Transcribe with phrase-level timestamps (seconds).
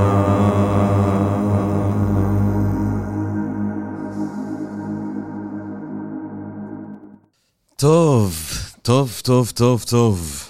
[7.76, 8.36] טוב,
[8.82, 10.50] טוב, טוב, טוב, טוב.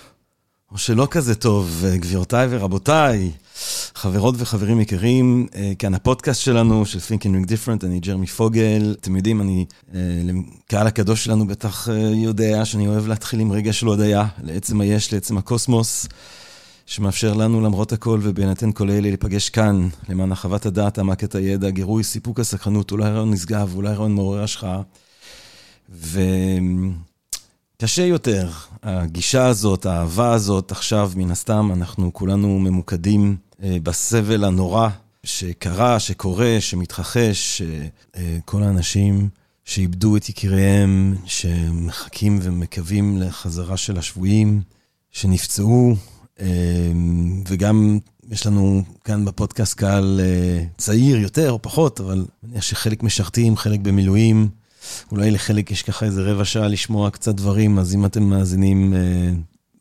[0.71, 3.31] או שלא כזה טוב, גבירותיי ורבותיי,
[4.03, 8.95] חברות וחברים יקרים, אה, כאן הפודקאסט שלנו, של Thinking Different, אני ג'רמי פוגל.
[9.01, 9.65] אתם יודעים, אני,
[9.95, 14.81] אה, לקהל הקדוש שלנו בטח אה, יודע שאני אוהב להתחיל עם רגע של הודיה, לעצם
[14.81, 16.07] היש, לעצם הקוסמוס,
[16.85, 22.03] שמאפשר לנו למרות הכל ובהינתן כל אלה להיפגש כאן, למען הרחבת הדעת, העמקת הידע, גירוי,
[22.03, 24.81] סיפוק הסקרנות, אולי רעיון נשגב, אולי רעיון מעורר השחאה.
[25.89, 26.19] ו...
[27.83, 28.49] קשה יותר.
[28.83, 34.89] הגישה הזאת, האהבה הזאת, עכשיו, מן הסתם, אנחנו כולנו ממוקדים אה, בסבל הנורא
[35.23, 37.61] שקרה, שקורה, שמתרחש,
[38.15, 39.29] אה, כל האנשים
[39.65, 44.61] שאיבדו את יקיריהם, שמחכים ומקווים לחזרה של השבויים,
[45.11, 45.95] שנפצעו,
[46.39, 46.47] אה,
[47.47, 50.21] וגם יש לנו כאן בפודקאסט קהל
[50.77, 54.49] צעיר יותר או פחות, אבל אני מניח שחלק משרתים, חלק במילואים.
[55.11, 59.31] אולי לחלק יש ככה איזה רבע שעה לשמוע קצת דברים, אז אם אתם מאזינים, אה,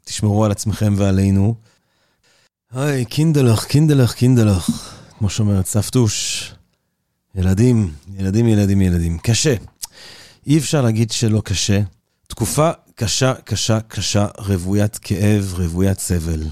[0.04, 1.54] תשמרו על עצמכם ועלינו.
[2.74, 4.70] היי, קינדלך, קינדלך, קינדלך,
[5.18, 6.52] כמו שאומרת סבתוש.
[7.34, 9.18] ילדים, ילדים, ילדים, ילדים.
[9.18, 9.54] קשה.
[10.46, 11.80] אי אפשר להגיד שלא קשה.
[12.26, 16.42] תקופה קשה, קשה, קשה, רוויית כאב, רוויית סבל.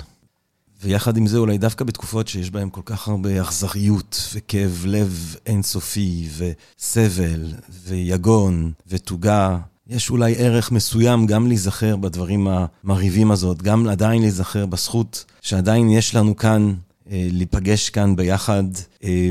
[0.82, 6.28] ויחד עם זה, אולי דווקא בתקופות שיש בהן כל כך הרבה אכזריות וכאב לב אינסופי
[6.36, 7.52] וסבל
[7.84, 9.58] ויגון ותוגה,
[9.88, 16.14] יש אולי ערך מסוים גם להיזכר בדברים המרהיבים הזאת, גם עדיין להיזכר בזכות שעדיין יש
[16.14, 16.74] לנו כאן
[17.10, 18.64] אה, להיפגש כאן ביחד.
[19.04, 19.30] אה,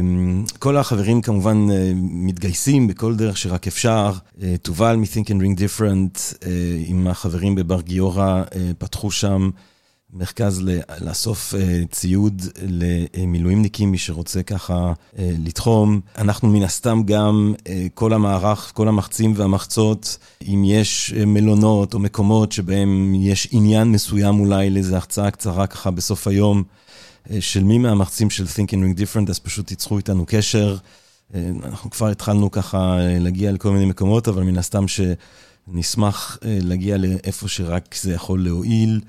[0.59, 4.13] כל החברים כמובן אה, מתגייסים בכל דרך שרק אפשר.
[4.61, 6.45] תובל מ-Think and Ring Different
[6.85, 8.43] עם החברים בבר גיורא
[8.77, 9.49] פתחו שם
[10.13, 10.61] מרכז
[11.01, 12.41] לאסוף אה, ציוד
[13.17, 16.01] למילואימניקים, מי שרוצה ככה אה, לתחום.
[16.17, 20.17] אנחנו מן הסתם גם, אה, כל המערך, כל המחצים והמחצות,
[20.47, 26.27] אם יש מלונות או מקומות שבהם יש עניין מסוים אולי לאיזו החצאה קצרה ככה בסוף
[26.27, 26.63] היום,
[27.39, 30.77] של מי מהמחצים של Think and Ring Different, אז פשוט תיצחו איתנו קשר.
[31.63, 37.95] אנחנו כבר התחלנו ככה להגיע לכל מיני מקומות, אבל מן הסתם שנשמח להגיע לאיפה שרק
[37.95, 38.99] זה יכול להועיל.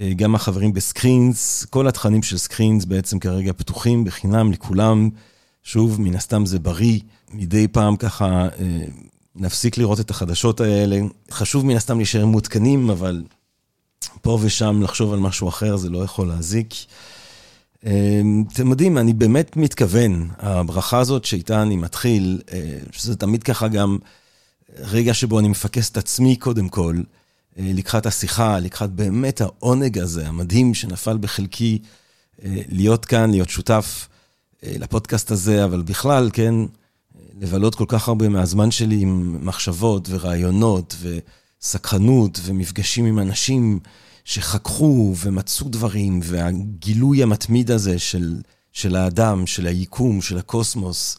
[0.00, 5.08] אה, גם החברים בסקרינס, כל התכנים של סקרינס בעצם כרגע פתוחים בחינם לכולם.
[5.62, 7.00] שוב, מן הסתם זה בריא,
[7.32, 8.84] מדי פעם ככה אה,
[9.36, 11.00] נפסיק לראות את החדשות האלה.
[11.30, 13.22] חשוב מן הסתם להישאר מעודכנים, אבל
[14.22, 16.74] פה ושם לחשוב על משהו אחר זה לא יכול להזיק.
[17.86, 18.20] אה,
[18.52, 22.40] אתם יודעים, אני באמת מתכוון, הברכה הזאת שאיתה אני מתחיל,
[22.92, 23.98] שזה תמיד ככה גם
[24.78, 26.96] רגע שבו אני מפקס את עצמי קודם כל.
[27.58, 31.78] אה, לקחת השיחה, לקחת באמת העונג הזה, המדהים שנפל בחלקי,
[32.44, 34.08] אה, להיות כאן, להיות שותף
[34.64, 36.54] אה, לפודקאסט הזה, אבל בכלל, כן,
[37.40, 40.96] לבלות כל כך הרבה מהזמן שלי עם מחשבות ורעיונות
[41.60, 43.78] וסקרנות ומפגשים עם אנשים
[44.24, 48.40] שחככו ומצאו דברים, והגילוי המתמיד הזה של,
[48.72, 51.18] של האדם, של היקום, של הקוסמוס.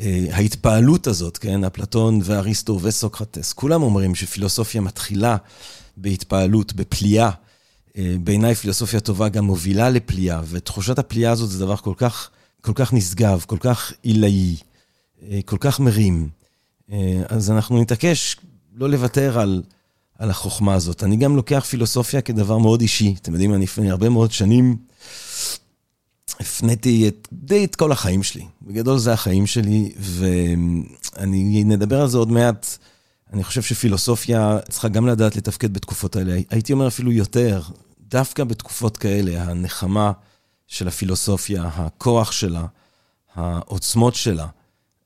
[0.00, 5.36] אה, ההתפעלות הזאת, כן, אפלטון ואריסטו וסוקרטס, כולם אומרים שפילוסופיה מתחילה
[5.96, 7.30] בהתפעלות, בפליאה.
[7.96, 12.72] אה, בעיניי פילוסופיה טובה גם מובילה לפליאה, ותחושת הפליאה הזאת זה דבר כל כך, כל
[12.74, 14.56] כך נשגב, כל כך עילאי,
[15.22, 16.28] אה, כל כך מרים.
[17.28, 18.36] אז אנחנו נתעקש
[18.74, 19.62] לא לוותר על,
[20.18, 21.04] על החוכמה הזאת.
[21.04, 23.14] אני גם לוקח פילוסופיה כדבר מאוד אישי.
[23.22, 24.76] אתם יודעים, אני לפני הרבה מאוד שנים
[26.40, 28.44] הפניתי את, די את כל החיים שלי.
[28.62, 32.66] בגדול זה החיים שלי, ואני נדבר על זה עוד מעט.
[33.32, 36.38] אני חושב שפילוסופיה צריכה גם לדעת לתפקד בתקופות האלה.
[36.50, 37.62] הייתי אומר אפילו יותר,
[38.00, 40.12] דווקא בתקופות כאלה, הנחמה
[40.66, 42.64] של הפילוסופיה, הכוח שלה,
[43.34, 44.46] העוצמות שלה,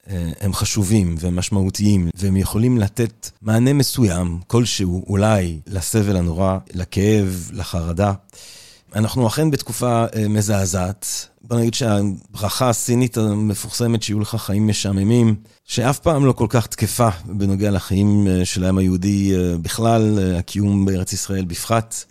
[0.08, 7.50] אה, הם חשובים והם משמעותיים, והם יכולים לתת מענה מסוים, כלשהו, אולי, לסבל הנורא, לכאב,
[7.52, 8.12] לחרדה.
[8.94, 11.28] אנחנו אכן בתקופה אה, מזעזעת.
[11.42, 17.08] בוא נגיד שהברכה הסינית המפורסמת, שיהיו לך חיים משעממים, שאף פעם לא כל כך תקפה
[17.24, 22.04] בנוגע לחיים אה, של העם היהודי אה, בכלל, אה, הקיום בארץ ישראל בפחת.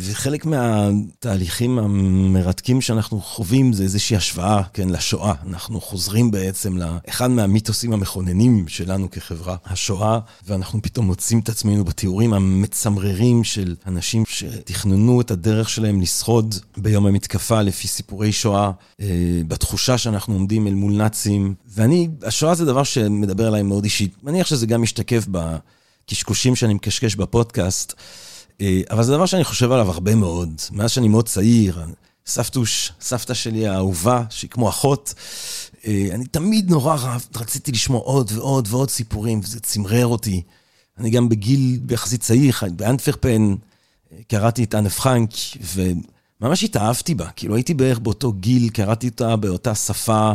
[0.00, 5.32] וחלק מהתהליכים המרתקים שאנחנו חווים זה איזושהי השוואה, כן, לשואה.
[5.48, 12.34] אנחנו חוזרים בעצם לאחד מהמיתוסים המכוננים שלנו כחברה, השואה, ואנחנו פתאום מוצאים את עצמנו בתיאורים
[12.34, 18.70] המצמררים של אנשים שתכננו את הדרך שלהם לשרוד ביום המתקפה לפי סיפורי שואה.
[19.48, 21.54] בתחושה שאנחנו עומדים אל מול נאצים.
[21.74, 24.14] ואני, השואה זה דבר שמדבר אליי מאוד אישית.
[24.22, 27.92] מניח שזה גם משתקף בקשקושים שאני מקשקש בפודקאסט.
[28.90, 30.60] אבל זה דבר שאני חושב עליו הרבה מאוד.
[30.70, 31.82] מאז שאני מאוד צעיר,
[32.26, 35.14] סבתוש, סבתא שלי האהובה, שהיא כמו אחות,
[35.86, 40.42] אני תמיד נורא רציתי לשמוע עוד ועוד ועוד סיפורים, וזה צמרר אותי.
[40.98, 43.54] אני גם בגיל יחסית צעיר, באנטוורפן,
[44.28, 45.30] קראתי את אנה פרנק,
[46.40, 47.28] וממש התאהבתי בה.
[47.36, 50.32] כאילו הייתי בערך באותו גיל, קראתי אותה באותה שפה.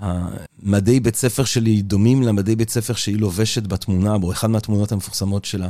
[0.00, 5.44] המדי בית ספר שלי דומים למדי בית ספר שהיא לובשת בתמונה, בו אחד מהתמונות המפורסמות
[5.44, 5.68] שלה.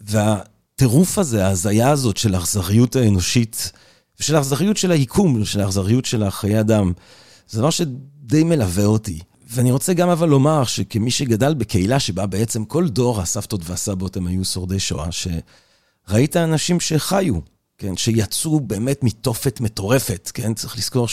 [0.00, 3.72] והטירוף הזה, ההזיה הזאת של האכזריות האנושית,
[4.20, 6.92] ושל האכזריות של היקום, של האכזריות של החיי אדם,
[7.48, 9.18] זה דבר שדי מלווה אותי.
[9.50, 14.26] ואני רוצה גם אבל לומר שכמי שגדל בקהילה שבה בעצם כל דור הסבתות והסבות הם
[14.26, 17.34] היו שורדי שואה, שראית אנשים שחיו,
[17.78, 21.08] כן, שיצאו באמת מתופת מטורפת, כן, צריך לזכור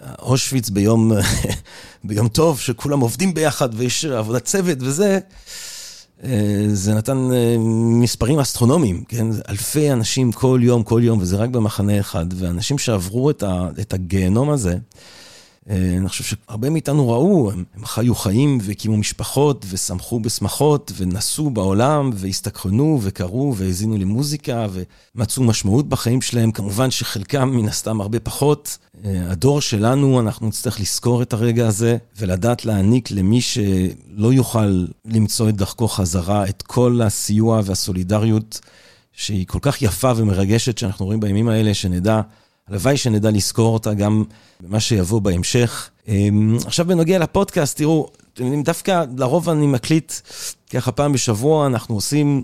[0.00, 1.12] שאושוויץ ביום,
[2.04, 5.18] ביום טוב, שכולם עובדים ביחד ויש עבודת צוות וזה,
[6.24, 7.56] אה, זה נתן אה,
[8.00, 9.26] מספרים אסטרונומיים, כן?
[9.48, 12.26] אלפי אנשים כל יום, כל יום, וזה רק במחנה אחד.
[12.34, 13.30] ואנשים שעברו
[13.80, 14.76] את הגיהנום הזה,
[15.70, 22.10] אני חושב שהרבה מאיתנו ראו, הם, הם חיו חיים והקימו משפחות ושמחו בשמחות ונסעו בעולם
[22.14, 24.66] והסתקרנו וקראו והאזינו למוזיקה
[25.14, 26.52] ומצאו משמעות בחיים שלהם.
[26.52, 28.78] כמובן שחלקם מן הסתם הרבה פחות.
[29.04, 35.48] אה, הדור שלנו, אנחנו נצטרך לזכור את הרגע הזה ולדעת להעניק למי שלא יוכל למצוא
[35.48, 38.60] את דרכו חזרה את כל הסיוע והסולידריות
[39.12, 42.20] שהיא כל כך יפה ומרגשת שאנחנו רואים בימים האלה, שנדע
[42.70, 44.24] הלוואי שנדע לזכור אותה גם
[44.60, 45.90] במה שיבוא בהמשך.
[46.08, 48.10] אמ, עכשיו בנוגע לפודקאסט, תראו,
[48.64, 50.12] דווקא לרוב אני מקליט
[50.70, 52.42] ככה פעם בשבוע, אנחנו עושים,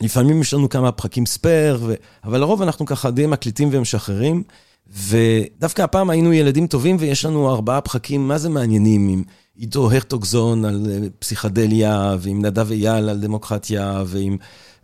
[0.00, 1.94] לפעמים יש לנו כמה פרקים ספייר, ו...
[2.24, 4.42] אבל לרוב אנחנו ככה די מקליטים ומשחררים.
[4.92, 9.22] ודווקא הפעם היינו ילדים טובים ויש לנו ארבעה פרקים, מה זה מעניינים, עם
[9.56, 14.36] עידו הרטוגזון על אה, פסיכדליה, ועם נדב אייל על דמוקרטיה, ועם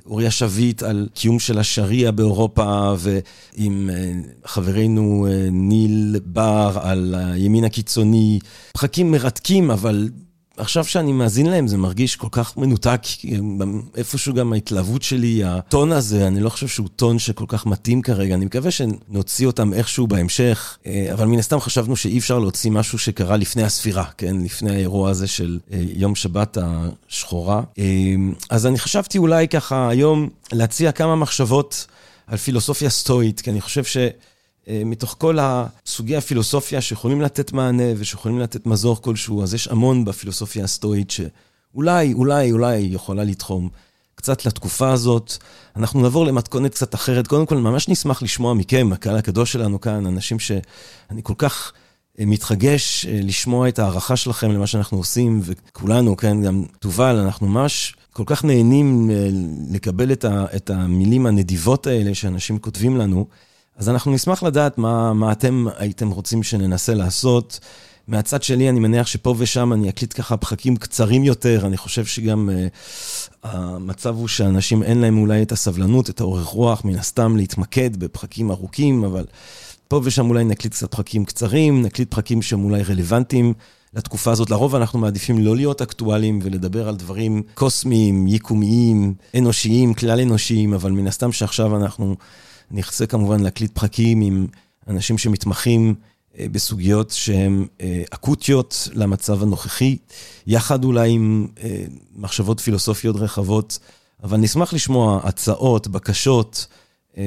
[0.07, 4.13] אוריה שביט על קיום של השריעה באירופה, ועם אה,
[4.45, 8.39] חברנו אה, ניל בר על הימין הקיצוני.
[8.73, 10.09] פרקים מרתקים, אבל
[10.61, 13.01] עכשיו שאני מאזין להם זה מרגיש כל כך מנותק,
[13.97, 18.35] איפשהו גם ההתלהבות שלי, הטון הזה, אני לא חושב שהוא טון שכל כך מתאים כרגע,
[18.35, 22.99] אני מקווה שנוציא אותם איכשהו בהמשך, אה, אבל מן הסתם חשבנו שאי אפשר להוציא משהו
[22.99, 24.37] שקרה לפני הספירה, כן?
[24.45, 27.63] לפני האירוע הזה של אה, יום שבת השחורה.
[27.79, 27.85] אה,
[28.51, 31.87] אז אני חשבתי אולי ככה היום להציע כמה מחשבות
[32.27, 33.97] על פילוסופיה סטואית, כי אני חושב ש...
[34.69, 40.05] אה, מתוך כל הסוגי הפילוסופיה שיכולים לתת מענה ושיכולים לתת מזור כלשהו, אז יש המון
[40.05, 43.69] בפילוסופיה הסטואית שאולי, אולי, אולי יכולה לתחום
[44.15, 45.37] קצת לתקופה הזאת.
[45.77, 47.27] אנחנו נעבור למתכונת קצת אחרת.
[47.27, 51.73] קודם כל, ממש נשמח לשמוע מכם, הקהל הקדוש שלנו כאן, אנשים שאני כל כך
[52.21, 57.49] אה, מתרגש אה, לשמוע את ההערכה שלכם למה שאנחנו עושים, וכולנו, כן, גם תובל, אנחנו
[57.49, 59.11] ממש כל כך נהנים
[59.71, 63.27] לקבל את המילים הנדיבות האלה שאנשים כותבים לנו.
[63.81, 67.61] אז אנחנו נשמח לדעת מה, מה אתם הייתם רוצים שננסה לעשות.
[68.09, 71.67] מהצד שלי, אני מניח שפה ושם אני אקליט ככה פרקים קצרים יותר.
[71.67, 76.85] אני חושב שגם אה, המצב הוא שאנשים אין להם אולי את הסבלנות, את האורך רוח,
[76.85, 79.25] מן הסתם להתמקד בפרקים ארוכים, אבל
[79.89, 83.55] פה ושם אולי נקליט קצת פרקים קצרים, נקליט פרקים שהם אולי רלוונטיים.
[83.95, 84.51] לתקופה הזאת.
[84.51, 90.93] לרוב אנחנו מעדיפים לא להיות אקטואליים ולדבר על דברים קוסמיים, יקומיים, אנושיים, כלל אנושיים, אבל
[90.93, 92.17] מן הסתם שעכשיו אנחנו
[92.71, 94.47] נכסה כמובן להקליט פרקים עם
[94.89, 95.95] אנשים שמתמחים
[96.39, 99.97] אה, בסוגיות שהן אה, אקוטיות למצב הנוכחי,
[100.47, 101.85] יחד אולי עם אה,
[102.17, 103.79] מחשבות פילוסופיות רחבות,
[104.23, 106.67] אבל נשמח לשמוע הצעות, בקשות.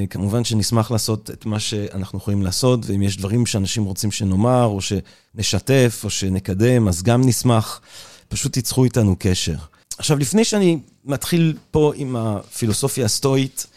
[0.10, 4.80] כמובן שנשמח לעשות את מה שאנחנו יכולים לעשות, ואם יש דברים שאנשים רוצים שנאמר, או
[4.82, 7.82] שנשתף, או שנקדם, אז גם נשמח.
[8.28, 9.56] פשוט תיצחו איתנו קשר.
[9.98, 13.68] עכשיו, לפני שאני מתחיל פה עם הפילוסופיה הסטואית,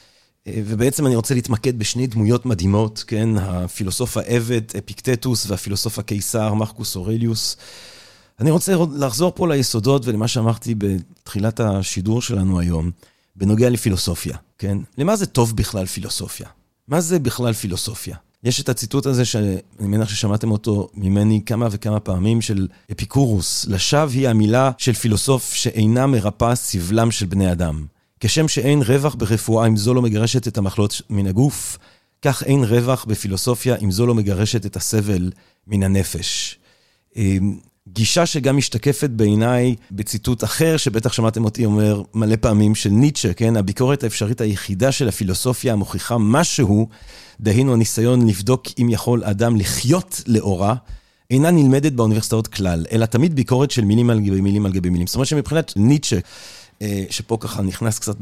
[0.49, 3.29] ובעצם אני רוצה להתמקד בשני דמויות מדהימות, כן?
[3.39, 7.57] הפילוסוף העבד אפיקטטוס והפילוסוף הקיסר מרקוס אורליוס.
[8.41, 12.91] אני רוצה לחזור פה ליסודות ולמה שאמרתי בתחילת השידור שלנו היום,
[13.37, 14.79] בנוגע לפילוסופיה, כן?
[14.99, 16.47] למה זה טוב בכלל פילוסופיה?
[16.89, 18.17] מה זה בכלל פילוסופיה?
[18.45, 24.11] יש את הציטוט הזה, שאני מניח ששמעתם אותו ממני כמה וכמה פעמים, של אפיקורוס, לשווא
[24.13, 27.87] היא המילה של פילוסוף שאינה מרפאה סבלם של בני אדם.
[28.21, 31.79] כשם שאין רווח ברפואה אם זו לא מגרשת את המחלות מן הגוף,
[32.23, 35.31] כך אין רווח בפילוסופיה אם זו לא מגרשת את הסבל
[35.67, 36.59] מן הנפש.
[37.17, 37.59] אמ,
[37.89, 43.57] גישה שגם משתקפת בעיניי בציטוט אחר, שבטח שמעתם אותי אומר מלא פעמים, של ניטשה, כן?
[43.57, 46.89] הביקורת האפשרית היחידה של הפילוסופיה המוכיחה משהו,
[47.41, 50.75] דהינו הניסיון לבדוק אם יכול אדם לחיות לאורה,
[51.31, 55.07] אינה נלמדת באוניברסיטאות כלל, אלא תמיד ביקורת של מילים על גבי מילים על גבי מילים.
[55.07, 56.19] זאת אומרת שמבחינת ניטשה,
[57.11, 58.17] שפה ככה נכנס קצת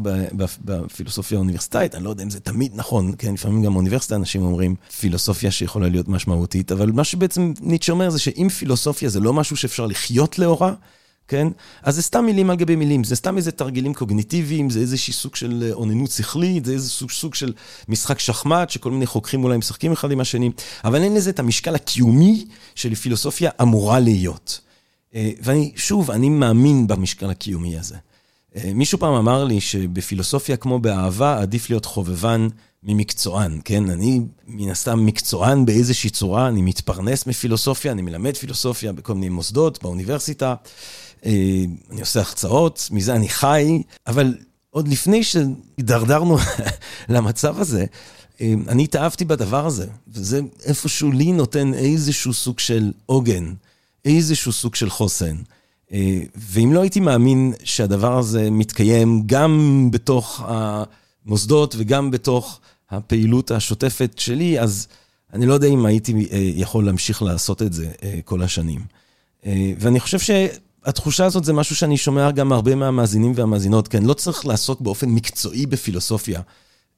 [0.65, 4.75] בפילוסופיה האוניברסיטאית, אני לא יודע אם זה תמיד נכון, כן, לפעמים גם באוניברסיטה אנשים אומרים
[5.01, 9.57] פילוסופיה שיכולה להיות משמעותית, אבל מה שבעצם ניטשה אומר זה שאם פילוסופיה זה לא משהו
[9.57, 10.75] שאפשר לחיות לאורה,
[11.29, 11.49] כן?
[11.83, 15.37] אז זה סתם מילים על גבי מילים, זה סתם איזה תרגילים קוגניטיביים, זה איזשהי סוג
[15.37, 17.53] של אוננות שכלית, זה איזה סוג, סוג של
[17.89, 20.51] משחק שחמט, שכל מיני חוקרים אולי משחקים אחד עם השני,
[20.85, 24.61] אבל אין לזה את המשקל הקיומי של פילוסופיה אמורה להיות.
[25.15, 27.97] אה, ואני, שוב, אני מאמין במשקל הקיומי הזה.
[28.57, 32.49] אה, מישהו פעם אמר לי שבפילוסופיה כמו באהבה, עדיף להיות חובבן
[32.83, 33.91] ממקצוען, כן?
[33.91, 39.83] אני מן הסתם מקצוען באיזושהי צורה, אני מתפרנס מפילוסופיה, אני מלמד פילוסופיה בכל מיני מוסדות,
[39.83, 40.55] באוניברסיטה.
[41.27, 44.35] אה, אני עושה החצאות, מזה אני חי, אבל
[44.71, 46.37] עוד לפני שהידרדרנו
[47.09, 47.85] למצב הזה,
[48.41, 53.55] אה, אני התאהבתי בדבר הזה, וזה איפשהו לי נותן איזשהו סוג של עוגן,
[54.05, 55.37] איזשהו סוג של חוסן.
[55.93, 62.61] אה, ואם לא הייתי מאמין שהדבר הזה מתקיים גם בתוך המוסדות וגם בתוך
[62.91, 64.89] הפעילות השוטפת שלי, אז
[65.33, 67.91] אני לא יודע אם הייתי יכול להמשיך לעשות את זה
[68.25, 68.81] כל השנים.
[69.79, 70.31] ואני חושב ש...
[70.85, 75.09] התחושה הזאת זה משהו שאני שומע גם הרבה מהמאזינים והמאזינות, כן, לא צריך לעסוק באופן
[75.09, 76.41] מקצועי בפילוסופיה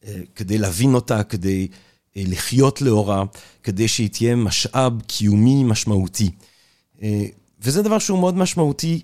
[0.05, 1.69] אה, כדי להבין אותה, כדי
[2.16, 3.25] אה, לחיות לאורה,
[3.62, 6.31] כדי שהיא תהיה משאב קיומי משמעותי.
[7.66, 9.00] וזה דבר שהוא מאוד משמעותי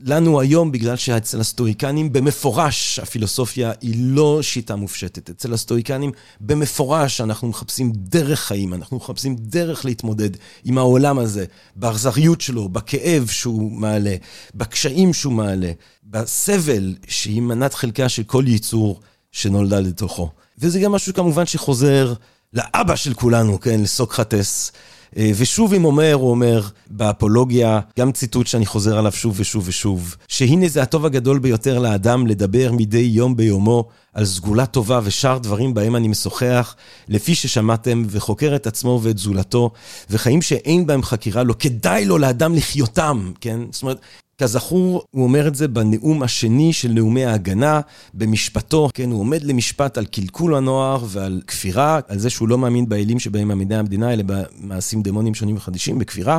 [0.00, 5.30] לנו היום, בגלל שאצל הסטואיקנים במפורש הפילוסופיה היא לא שיטה מופשטת.
[5.30, 10.30] אצל הסטואיקנים במפורש אנחנו מחפשים דרך חיים, אנחנו מחפשים דרך להתמודד
[10.64, 11.44] עם העולם הזה,
[11.76, 14.16] באכזריות שלו, בכאב שהוא מעלה,
[14.54, 15.72] בקשיים שהוא מעלה,
[16.04, 19.00] בסבל שהיא מנת חלקה של כל ייצור
[19.32, 20.30] שנולדה לתוכו.
[20.58, 22.14] וזה גם משהו כמובן שחוזר
[22.52, 24.72] לאבא של כולנו, כן, לסוקרטס.
[25.16, 30.16] אה, ושוב אם אומר, הוא אומר באפולוגיה, גם ציטוט שאני חוזר עליו שוב ושוב ושוב,
[30.28, 35.74] שהנה זה הטוב הגדול ביותר לאדם לדבר מדי יום ביומו על סגולה טובה ושאר דברים
[35.74, 36.76] בהם אני משוחח,
[37.08, 39.70] לפי ששמעתם, וחוקר את עצמו ואת זולתו,
[40.10, 43.60] וחיים שאין בהם חקירה, לא כדאי לו לאדם לחיותם, כן?
[43.70, 44.00] זאת אומרת,
[44.38, 47.80] כזכור, הוא אומר את זה בנאום השני של נאומי ההגנה,
[48.14, 52.88] במשפטו, כן, הוא עומד למשפט על קלקול הנוער ועל כפירה, על זה שהוא לא מאמין
[52.88, 56.38] באלים שבהם מעמידי המדינה, אלא במעשים דמונים שונים וחדישים, בכפירה.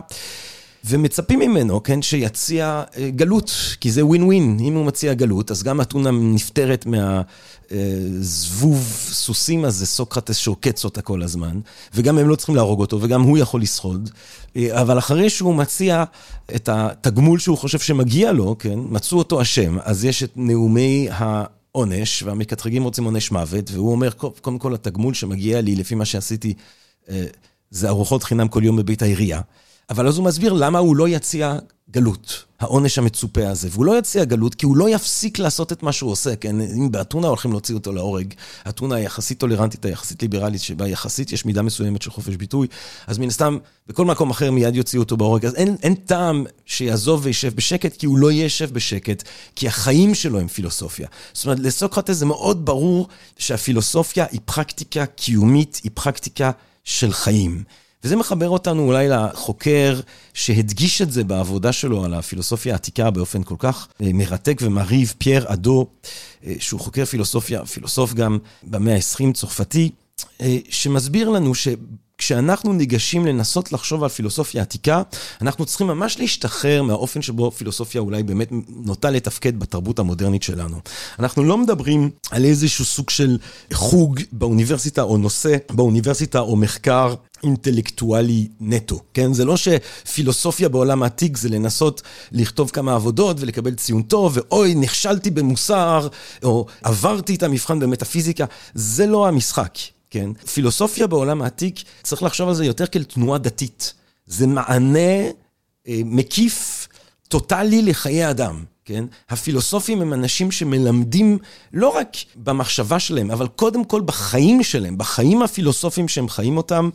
[0.85, 4.57] ומצפים ממנו, כן, שיציע אה, גלות, כי זה ווין ווין.
[4.59, 6.85] אם הוא מציע גלות, אז גם אתונה נפטרת
[7.71, 11.59] מהזבוב אה, סוסים הזה, סוקרטס שעוקץ אותה כל הזמן,
[11.93, 14.09] וגם הם לא צריכים להרוג אותו, וגם הוא יכול לשרוד.
[14.55, 16.03] אה, אבל אחרי שהוא מציע
[16.55, 21.43] את התגמול שהוא חושב שמגיע לו, כן, מצאו אותו אשם, אז יש את נאומי ה...
[21.75, 24.11] עונש, והמקטרגים רוצים עונש מוות, והוא אומר,
[24.41, 26.53] קודם כל, התגמול שמגיע לי לפי מה שעשיתי,
[27.71, 29.41] זה ארוחות חינם כל יום בבית העירייה.
[29.89, 31.57] אבל אז הוא מסביר למה הוא לא יציע
[31.91, 33.67] גלות, העונש המצופה הזה.
[33.71, 36.61] והוא לא יציע גלות כי הוא לא יפסיק לעשות את מה שהוא עושה, כן?
[36.61, 38.33] אם באתונה הולכים להוציא אותו להורג,
[38.69, 42.67] אתונה היחסית טולרנטית, היחסית ליברלית, שבה יחסית יש מידה מסוימת של חופש ביטוי,
[43.07, 45.45] אז מן הסתם, בכל מקום אחר מיד יוציאו אותו בהורג.
[45.45, 49.23] אז אין, אין טעם שיעזוב וישב בשקט, כי הוא לא יישב בשקט,
[49.55, 51.07] כי החיים שלו הם פילוסופיה.
[51.33, 56.51] זאת אומרת, לסוקרטס זה מאוד ברור שהפילוסופיה היא פרקטיקה קיומית, היא פרקטיקה
[56.83, 57.63] של חיים.
[58.03, 59.99] וזה מחבר אותנו אולי לחוקר
[60.33, 65.53] שהדגיש את זה בעבודה שלו על הפילוסופיה העתיקה באופן כל כך אה, מרתק ומרהיב, פייר
[65.53, 65.87] אדו,
[66.45, 69.89] אה, שהוא חוקר פילוסופיה, פילוסוף גם במאה ה-20 צרפתי,
[70.41, 71.67] אה, שמסביר לנו ש...
[72.23, 75.01] כשאנחנו ניגשים לנסות לחשוב על פילוסופיה עתיקה,
[75.41, 80.77] אנחנו צריכים ממש להשתחרר מהאופן שבו פילוסופיה אולי באמת נוטה לתפקד בתרבות המודרנית שלנו.
[81.19, 83.37] אנחנו לא מדברים על איזשהו סוג של
[83.73, 89.33] חוג באוניברסיטה או נושא באוניברסיטה או מחקר אינטלקטואלי נטו, כן?
[89.33, 92.01] זה לא שפילוסופיה בעולם העתיק זה לנסות
[92.31, 96.07] לכתוב כמה עבודות ולקבל ציון טוב, ואוי, נכשלתי במוסר,
[96.43, 99.77] או עברתי את המבחן במטאפיזיקה, זה לא המשחק.
[100.13, 100.33] כן?
[100.53, 103.93] פילוסופיה בעולם העתיק, צריך לחשוב על זה יותר כאל תנועה דתית.
[104.25, 104.99] זה מענה
[105.87, 106.87] אה, מקיף,
[107.27, 108.63] טוטאלי לחיי אדם.
[108.85, 109.05] כן?
[109.29, 111.37] הפילוסופים הם אנשים שמלמדים
[111.73, 116.89] לא רק במחשבה שלהם, אבל קודם כל בחיים שלהם, בחיים הפילוסופיים שהם חיים אותם,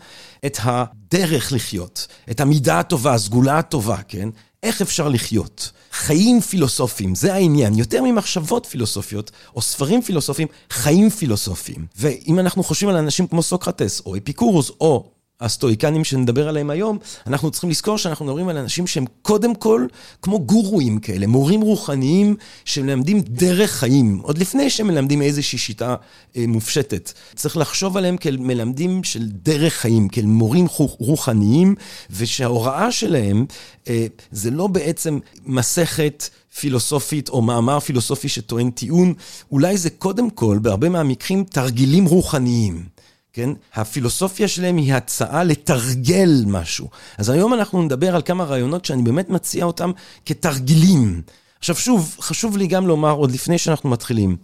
[0.46, 4.28] את הדרך לחיות, את המידה הטובה, הסגולה הטובה, כן?
[4.62, 5.70] איך אפשר לחיות.
[5.92, 7.74] חיים פילוסופיים, זה העניין.
[7.74, 11.86] יותר ממחשבות פילוסופיות, או ספרים פילוסופיים, חיים פילוסופיים.
[11.96, 15.10] ואם אנחנו חושבים על אנשים כמו סוקרטס, או אפיקורוס, או
[15.40, 19.86] הסטואיקנים שנדבר עליהם היום, אנחנו צריכים לזכור שאנחנו מדברים על אנשים שהם קודם כל
[20.22, 25.94] כמו גורואים כאלה, מורים רוחניים שמלמדים דרך חיים, עוד לפני שהם מלמדים איזושהי שיטה
[26.36, 27.12] אה, מופשטת.
[27.34, 31.74] צריך לחשוב עליהם כאל מלמדים של דרך חיים, כאל מורים רוחניים,
[32.10, 33.46] ושההוראה שלהם
[33.88, 36.28] אה, זה לא בעצם מסכת
[36.60, 39.14] פילוסופית או מאמר פילוסופי שטוען טיעון,
[39.52, 42.97] אולי זה קודם כל, בהרבה מהמקרים, תרגילים רוחניים.
[43.38, 43.50] כן?
[43.74, 46.88] הפילוסופיה שלהם היא הצעה לתרגל משהו.
[47.18, 49.90] אז היום אנחנו נדבר על כמה רעיונות שאני באמת מציע אותם
[50.26, 51.22] כתרגילים.
[51.58, 54.36] עכשיו שוב, חשוב לי גם לומר, עוד לפני שאנחנו מתחילים,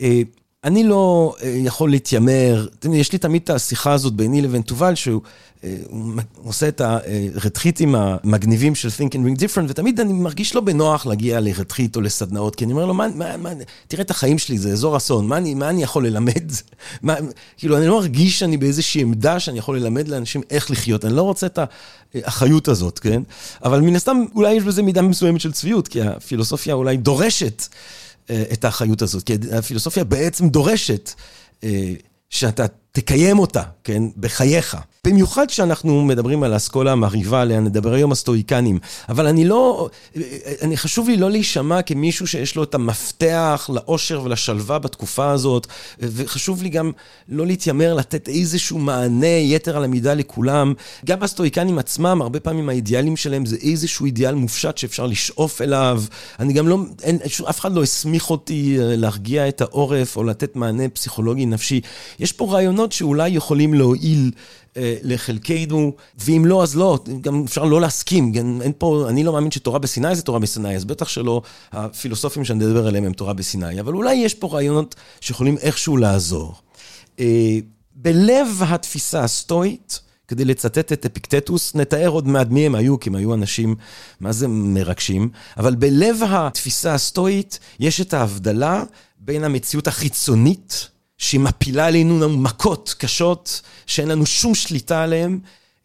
[0.00, 0.22] אה,
[0.64, 5.20] אני לא אה, יכול להתיימר, יש לי תמיד את השיחה הזאת ביני לבין תובל, שהוא
[5.64, 5.76] אה,
[6.44, 11.40] עושה את הרתחיתים המגניבים של Think and Ring Different, ותמיד אני מרגיש לא בנוח להגיע
[11.40, 13.50] לרתחית או לסדנאות, כי אני אומר לו, מה, מה, מה,
[13.88, 16.52] תראה את החיים שלי, זה אזור אסון, מה אני, מה אני יכול ללמד?
[17.02, 17.14] מה,
[17.56, 21.22] כאילו, אני לא מרגיש שאני באיזושהי עמדה שאני יכול ללמד לאנשים איך לחיות, אני לא
[21.22, 21.58] רוצה את
[22.14, 23.22] האחריות הזאת, כן?
[23.64, 27.62] אבל מן הסתם, אולי יש בזה מידה מסוימת של צביעות, כי הפילוסופיה אולי דורשת.
[28.30, 31.12] אה, את האחריות הזאת, כי הפילוסופיה בעצם דורשת
[31.64, 31.94] אה,
[32.30, 34.76] שאתה תקיים אותה, כן, בחייך.
[35.04, 38.78] במיוחד כשאנחנו מדברים על האסכולה המרהיבה עליה, נדבר היום הסטואיקנים.
[39.08, 39.88] אבל אני לא,
[40.62, 45.66] אני חשוב לי לא להישמע כמישהו שיש לו את המפתח לאושר ולשלווה בתקופה הזאת,
[45.98, 46.92] וחשוב לי גם
[47.28, 50.74] לא להתיימר לתת איזשהו מענה יתר על המידה לכולם.
[51.04, 56.02] גם הסטואיקנים עצמם, הרבה פעמים האידיאלים שלהם זה איזשהו אידיאל מופשט שאפשר לשאוף אליו.
[56.40, 57.18] אני גם לא, אין,
[57.48, 61.80] אף אחד לא הסמיך אותי אה, להרגיע את העורף או לתת מענה פסיכולוגי נפשי.
[62.18, 64.30] יש פה רעיונות שאולי יכולים להועיל.
[64.76, 69.32] אה, לחלקנו, ואם לא, אז לא, גם אפשר לא להסכים, גם אין פה, אני לא
[69.32, 71.42] מאמין שתורה בסיני זה תורה בסיני, אז בטח שלא.
[71.72, 76.54] הפילוסופים שאני מדבר עליהם הם תורה בסיני, אבל אולי יש פה רעיונות שיכולים איכשהו לעזור.
[77.20, 77.58] אה,
[77.94, 83.14] בלב התפיסה הסטואית, כדי לצטט את אפיקטטוס, נתאר עוד מעט מי הם היו, כי הם
[83.14, 83.74] היו אנשים,
[84.20, 88.82] מה זה מרגשים, אבל בלב התפיסה הסטואית יש את ההבדלה
[89.18, 90.88] בין המציאות החיצונית,
[91.24, 95.38] שהיא מפילה עלינו מכות קשות, שאין לנו שום שליטה עליהן,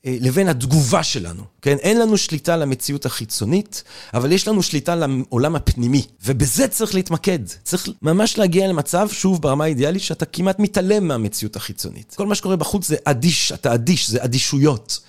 [0.06, 1.78] אה, לבין התגובה שלנו, כן?
[1.78, 6.96] אין לנו שליטה על המציאות החיצונית, אבל יש לנו שליטה על העולם הפנימי, ובזה צריך
[6.96, 7.40] להתמקד.
[7.64, 12.14] צריך ממש להגיע למצב, שוב, ברמה האידיאלית, שאתה כמעט מתעלם מהמציאות החיצונית.
[12.18, 15.00] כל מה שקורה בחוץ זה אדיש, אתה אדיש, זה אדישויות.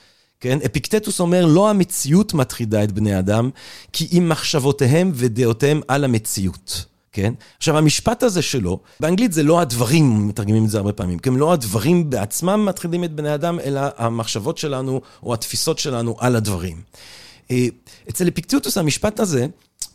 [0.40, 0.58] כן?
[0.66, 3.50] אפיקטטוס אומר, לא המציאות מטרידה את בני אדם,
[3.92, 6.89] כי אם מחשבותיהם ודעותיהם על המציאות.
[7.12, 7.34] כן?
[7.58, 11.36] עכשיו, המשפט הזה שלו, באנגלית זה לא הדברים, מתרגמים את זה הרבה פעמים, כי הם
[11.36, 16.82] לא הדברים בעצמם מטרידים את בני אדם, אלא המחשבות שלנו או התפיסות שלנו על הדברים.
[17.50, 17.66] אה,
[18.10, 19.46] אצל אפיקטיוטוס המשפט הזה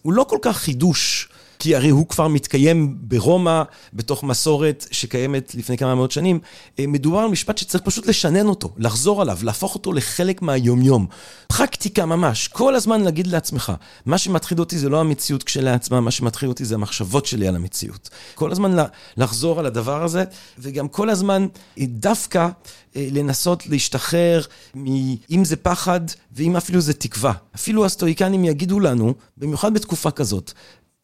[0.02, 1.30] הוא לא כל כך חידוש.
[1.66, 6.40] כי הרי הוא כבר מתקיים ברומא, בתוך מסורת שקיימת לפני כמה מאות שנים.
[6.80, 11.08] אה, מדובר על משפט שצריך פשוט לשנן אותו, לחזור עליו, להפוך אותו לחלק מהיומיום.
[11.48, 13.74] פרקטיקה ממש, כל הזמן להגיד לעצמך,
[14.06, 18.10] מה שמטחיד אותי זה לא המציאות כשלעצמה, מה שמטחיד אותי זה המחשבות שלי על המציאות.
[18.36, 18.76] כל הזמן
[19.18, 20.24] לחזור על הדבר הזה,
[20.60, 21.48] וגם כל הזמן
[21.80, 22.50] אה, דווקא
[22.96, 24.42] אה, לנסות להשתחרר
[24.76, 26.02] מאם זה פחד
[26.32, 27.34] ואם אפילו זה תקווה.
[27.56, 30.52] אפילו הסטואיקנים יגידו לנו, במיוחד בתקופה כזאת,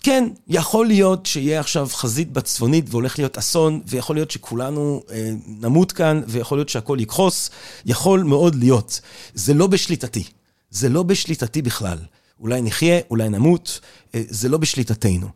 [0.04, 5.92] כן, יכול להיות שיהיה עכשיו חזית בצפונית והולך להיות אסון, ויכול להיות שכולנו אה, נמות
[5.92, 7.50] כאן, ויכול להיות שהכל יקחוס,
[7.86, 9.02] יכול מאוד להיות.
[9.34, 10.24] זה לא בשליטתי.
[10.70, 11.98] זה לא בשליטתי בכלל.
[12.40, 13.80] אולי נחיה, אולי נמות,
[14.16, 15.28] אה, זה לא בשליטתנו.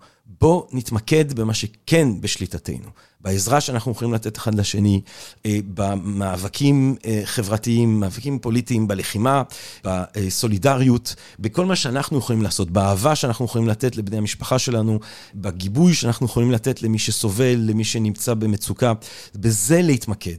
[0.42, 2.90] בוא נתמקד במה שכן בשליטתנו.
[3.22, 5.02] בעזרה שאנחנו יכולים לתת אחד לשני,
[5.46, 9.44] אה, במאבקים אה, חברתיים, מאבקים פוליטיים, בלחימה,
[9.84, 15.00] בסולידריות, בכל מה שאנחנו יכולים לעשות, באהבה שאנחנו יכולים לתת לבני המשפחה שלנו,
[15.36, 18.94] בגיבוי שאנחנו יכולים לתת למי שסובל, למי שנמצא במצוקה,
[19.36, 20.38] בזה להתמקד.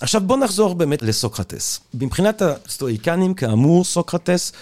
[0.00, 1.80] עכשיו בואו נחזור באמת לסוקרטס.
[1.94, 4.52] מבחינת הסטואיקנים, כאמור, סוקרטס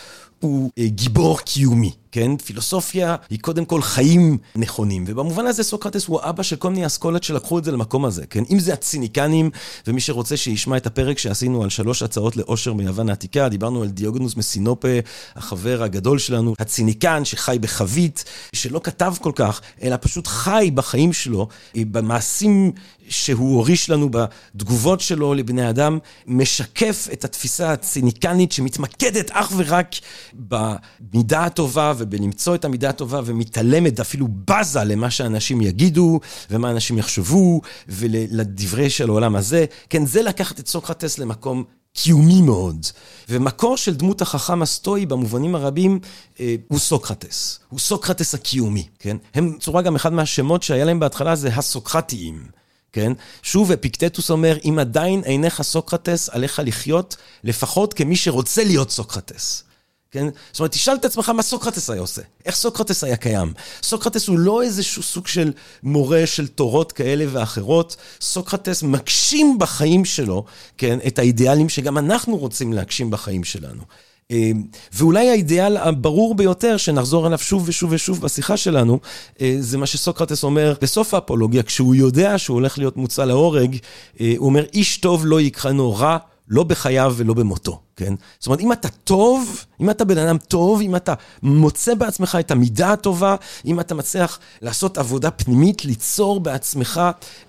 [0.41, 1.93] הוא אה, גיבור קיומי.
[2.13, 2.37] כן?
[2.37, 7.23] פילוסופיה היא קודם כל חיים נכונים, ובמובן הזה סוקרטס הוא האבא של כל מיני אסכולות
[7.23, 8.45] שלקחו את זה למקום הזה, כן?
[8.51, 9.51] אם זה הציניקנים,
[9.87, 14.37] ומי שרוצה שישמע את הפרק שעשינו על שלוש הצעות לאושר מיוון העתיקה, דיברנו על דיוגנוס
[14.37, 14.89] מסינופה,
[15.37, 21.49] החבר הגדול שלנו, הציניקן שחי בחבית, שלא כתב כל כך, אלא פשוט חי בחיים שלו,
[21.77, 22.73] אה, במעשים
[23.11, 29.95] שהוא הוריש לנו בתגובות שלו לבני אדם, משקף את התפיסה הציניקנית שמתמקדת אך ורק
[30.35, 37.61] במידה הטובה ובלמצוא את המידה הטובה ומתעלמת, אפילו בזה למה שאנשים יגידו ומה אנשים יחשבו
[37.89, 39.65] ולדברי של העולם הזה.
[39.91, 42.87] כן, זה לקחת את סוקרטס למקום קיומי מאוד.
[43.29, 45.99] ומקור של דמות החכם הסטואי במובנים הרבים
[46.41, 47.61] אה, הוא סוקרטס.
[47.69, 49.17] הוא סוקרטס הקיומי, כן?
[49.35, 52.47] הם צורה גם אחד מהשמות שהיה להם בהתחלה זה הסוקרטיים.
[52.93, 53.13] כן?
[53.43, 59.65] שוב, אפיקטטוס אומר, אם עדיין אינך סוקרטס, עליך לחיות לפחות כמי שרוצה להיות סוקרטס.
[60.11, 60.29] כן?
[60.53, 62.23] זאת אומרת, תשאל את עצמך מה סוקרטס היה עושה.
[62.47, 63.53] איך סוקרטס היה קיים?
[63.83, 67.97] סוקרטס הוא לא איזשהו סוג של מורה של תורות כאלה ואחרות.
[68.21, 70.45] סוקרטס מגשים בחיים שלו,
[70.79, 73.83] כן, את האידיאלים שגם אנחנו רוצים להגשים בחיים שלנו.
[74.31, 74.51] אה,
[74.93, 78.99] ואולי האידיאל הברור ביותר, שנחזור עליו שוב ושוב ושוב בשיחה שלנו,
[79.41, 83.77] אה, זה מה שסוקרטס אומר בסוף האפולוגיה, כשהוא יודע שהוא הולך להיות מוצא להורג,
[84.21, 86.19] אה, הוא אומר, איש טוב לא יקרנו רע,
[86.51, 87.81] לא בחייו ולא במותו.
[87.97, 88.15] כן?
[88.39, 92.51] זאת אומרת, אם אתה טוב, אם אתה בן אדם טוב, אם אתה מוצא בעצמך את
[92.51, 93.37] המידה הטובה,
[93.67, 97.01] אם אתה מצליח לעשות עבודה פנימית, ליצור בעצמך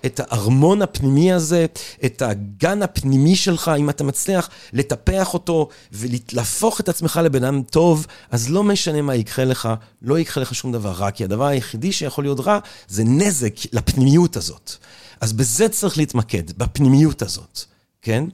[0.06, 1.66] את הארמון הפנימי הזה,
[2.04, 8.06] את הגן הפנימי שלך, אם אתה מצליח לטפח אותו ולהפוך את עצמך לבן אדם טוב,
[8.30, 9.68] אז לא משנה מה יקרה לך,
[10.02, 14.36] לא יקרה לך שום דבר רע, כי הדבר היחידי שיכול להיות רע זה נזק לפנימיות
[14.36, 14.72] הזאת.
[15.20, 17.60] אז בזה צריך להתמקד, בפנימיות הזאת,
[18.02, 18.24] כן?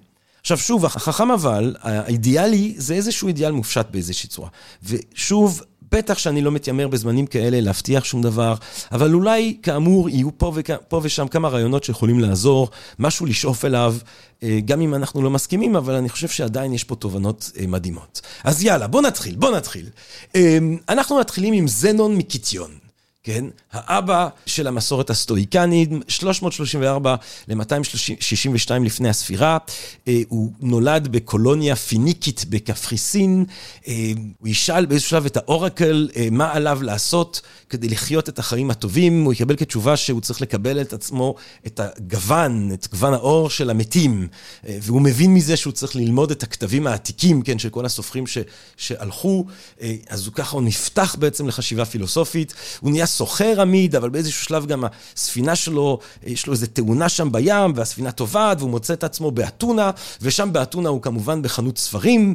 [0.49, 4.49] עכשיו שוב, החכם אבל, האידיאלי זה איזשהו אידיאל מופשט באיזושהי צורה.
[4.83, 8.55] ושוב, בטח שאני לא מתיימר בזמנים כאלה להבטיח שום דבר,
[8.93, 10.71] אבל אולי, כאמור, יהיו פה, וכ...
[10.89, 13.97] פה ושם כמה רעיונות שיכולים לעזור, משהו לשאוף אליו,
[14.43, 18.21] אה, גם אם אנחנו לא מסכימים, אבל אני חושב שעדיין יש פה תובנות אה, מדהימות.
[18.45, 19.87] אז יאללה, בוא נתחיל, בוא נתחיל.
[20.37, 20.59] אה,
[20.89, 22.71] אנחנו מתחילים עם זנון מקיטיון.
[23.23, 23.45] כן?
[23.87, 27.14] האבא של המסורת הסטואיקנית, 334
[27.49, 29.59] ל-262 לפני הספירה.
[30.09, 33.45] אה, הוא נולד בקולוניה פיניקית בקפריסין.
[33.88, 38.71] אה, הוא ישאל באיזשהו שלב את האורקל אה, מה עליו לעשות כדי לחיות את החיים
[38.71, 39.25] הטובים.
[39.25, 41.35] הוא יקבל כתשובה שהוא צריך לקבל את עצמו,
[41.67, 44.29] את הגוון, את גוון האור של המתים.
[44.64, 48.38] והוא מבין מזה שהוא צריך ללמוד את הכתבים העתיקים, כן, של כל הסופרים ש,
[48.77, 49.45] שהלכו.
[50.09, 52.55] אז הוא ככה, הוא נפתח בעצם לחשיבה פילוסופית.
[52.81, 54.85] הוא נהיה סוחר עמיד, אבל באיזשהו שלב גם
[55.16, 59.90] הספינה שלו, יש לו איזו תאונה שם בים, והספינה טובעת, והוא מוצא את עצמו באתונה,
[60.22, 62.35] ושם באתונה הוא כמובן בחנות ספרים.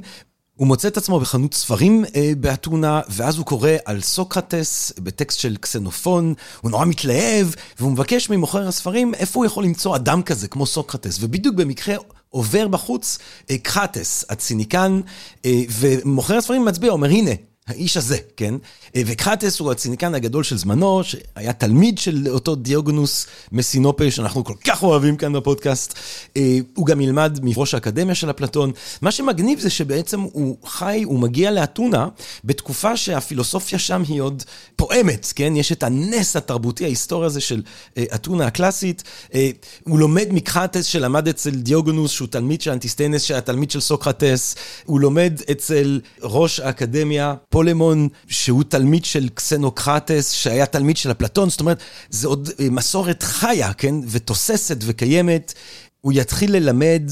[0.55, 5.55] הוא מוצא את עצמו בחנות ספרים אה, באתונה, ואז הוא קורא על סוקרטס בטקסט של
[5.55, 7.47] קסנופון, הוא נורא מתלהב,
[7.79, 11.95] והוא מבקש ממוכר הספרים איפה הוא יכול למצוא אדם כזה כמו סוקרטס, ובדיוק במקרה
[12.29, 13.19] עובר בחוץ
[13.49, 15.01] אה, קרטס, הציניקן,
[15.45, 17.31] אה, ומוכר הספרים מצביע, אומר הנה,
[17.67, 18.56] האיש הזה, כן?
[18.95, 24.54] אה, וקרטס הוא הציניקן הגדול של זמנו, שהיה תלמיד של אותו דיוגנוס מסינופה, שאנחנו כל
[24.63, 25.93] כך אוהבים כאן בפודקאסט.
[26.38, 28.71] אה, הוא גם ילמד מראש האקדמיה של אפלטון.
[29.02, 32.08] מה שמגניב זה שבעצם הוא חי, הוא מגיע לאתונה,
[32.43, 34.43] בתקופה שהפילוסופיה שם היא עוד
[34.76, 35.54] פועמת, כן?
[35.56, 37.62] יש את הנס התרבותי ההיסטורי הזה של
[37.97, 39.04] אה, אתונה הקלאסית.
[39.84, 44.56] הוא לומד מקרטס שלמד אצל דיוגנס, שהוא תלמיד של אנטיסטנס, שהיה תלמיד של סוקרטס.
[44.86, 47.36] הוא לומד אצל ראש האקדמיה.
[47.53, 53.23] פולמון, שהוא תלמיד של קסנוקרטס, שהיה תלמיד של אפלטון, זאת אומרת, זו עוד אה, מסורת
[53.23, 53.95] חיה, כן?
[54.07, 55.53] ותוססת וקיימת.
[56.01, 57.03] הוא יתחיל ללמד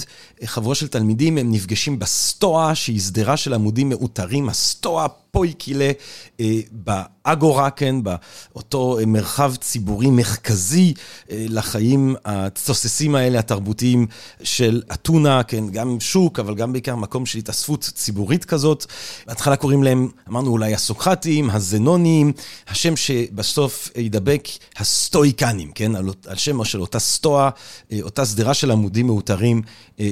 [0.45, 5.91] חבורה של תלמידים, הם נפגשים בסטואה, שהיא שדרה של עמודים מעוטרים, הסטואה פויקילה,
[6.39, 10.93] אה, באגורה, כן, באותו מרחב ציבורי מרכזי
[11.31, 14.07] אה, לחיים התוססים האלה, התרבותיים
[14.43, 18.85] של אתונה, כן, גם שוק, אבל גם בעיקר מקום של התאספות ציבורית כזאת.
[19.27, 22.33] בהתחלה קוראים להם, אמרנו אולי הסוקרטים, הזנונים,
[22.67, 27.49] השם שבסוף ידבק, הסטואיקנים, כן, על, על שם של אותה סטואה,
[27.91, 29.61] אה, אותה שדרה של עמודים מאותרים.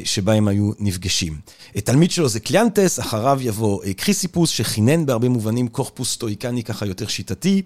[0.03, 1.39] שבה הם היו נפגשים.
[1.83, 7.61] תלמיד שלו זה קליאנטס, אחריו יבוא קריסיפוס, שכינן בהרבה מובנים קורפוס סטואיקני ככה יותר שיטתי.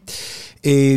[0.66, 0.96] אה,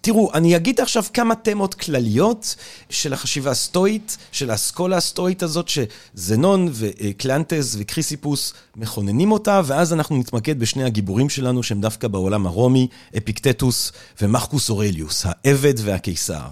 [0.00, 2.56] תראו, אני אגיד עכשיו כמה תמות כלליות
[2.90, 10.60] של החשיבה הסטואית, של האסכולה הסטואית הזאת, שזנון וקלנטס וקריסיפוס מכוננים אותה, ואז אנחנו נתמקד
[10.60, 16.48] בשני הגיבורים שלנו, שהם דווקא בעולם הרומי, אפיקטטוס ומחקוס אורליוס, העבד והקיסר.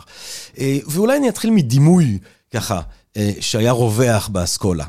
[0.58, 2.18] אה, ואולי אני אתחיל מדימוי,
[2.54, 2.80] ככה,
[3.16, 4.84] אה, שהיה רווח באסכולה.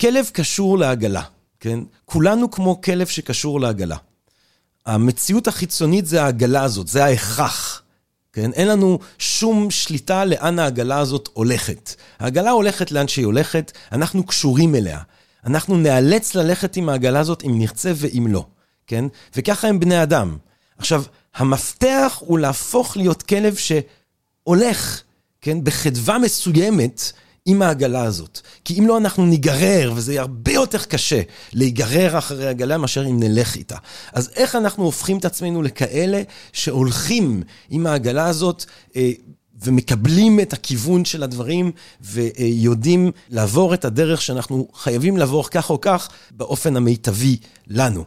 [0.00, 1.22] כלב קשור לעגלה,
[1.66, 1.78] כן?
[2.04, 3.96] כולנו כמו כלב שקשור לעגלה.
[4.86, 7.82] המציאות החיצונית זה העגלה הזאת, זה ההכרח.
[8.32, 8.52] כן?
[8.52, 11.94] אין לנו שום שליטה לאן העגלה הזאת הולכת.
[12.18, 15.00] העגלה הולכת לאן שהיא הולכת, אנחנו קשורים אליה.
[15.46, 18.46] אנחנו נאלץ ללכת עם העגלה הזאת אם נרצה ואם לא,
[18.86, 19.04] כן?
[19.36, 20.36] וככה הם בני אדם.
[20.78, 21.02] עכשיו,
[21.34, 25.02] המפתח הוא להפוך להיות כלב שהולך,
[25.40, 25.64] כן?
[25.64, 27.12] בחדווה מסוימת
[27.46, 28.40] עם העגלה הזאת.
[28.64, 33.22] כי אם לא, אנחנו ניגרר, וזה יהיה הרבה יותר קשה להיגרר אחרי העגלה מאשר אם
[33.22, 33.76] נלך איתה.
[34.12, 38.64] אז איך אנחנו הופכים את עצמנו לכאלה שהולכים עם העגלה הזאת,
[38.96, 39.10] אה,
[39.62, 46.08] ומקבלים את הכיוון של הדברים ויודעים לעבור את הדרך שאנחנו חייבים לעבור כך או כך
[46.30, 48.04] באופן המיטבי לנו.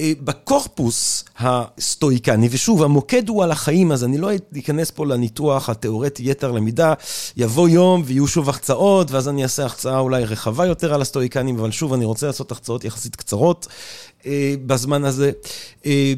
[0.00, 6.30] אה, בקורפוס הסטואיקני, ושוב, המוקד הוא על החיים, אז אני לא אכנס פה לניתוח התיאורטי
[6.30, 6.94] יתר למידה,
[7.36, 11.70] יבוא יום ויהיו שוב החצאות, ואז אני אעשה החצאה אולי רחבה יותר על הסטואיקנים, אבל
[11.70, 13.66] שוב, אני רוצה לעשות החצאות יחסית קצרות
[14.26, 15.30] אה, בזמן הזה.
[15.86, 16.12] אה,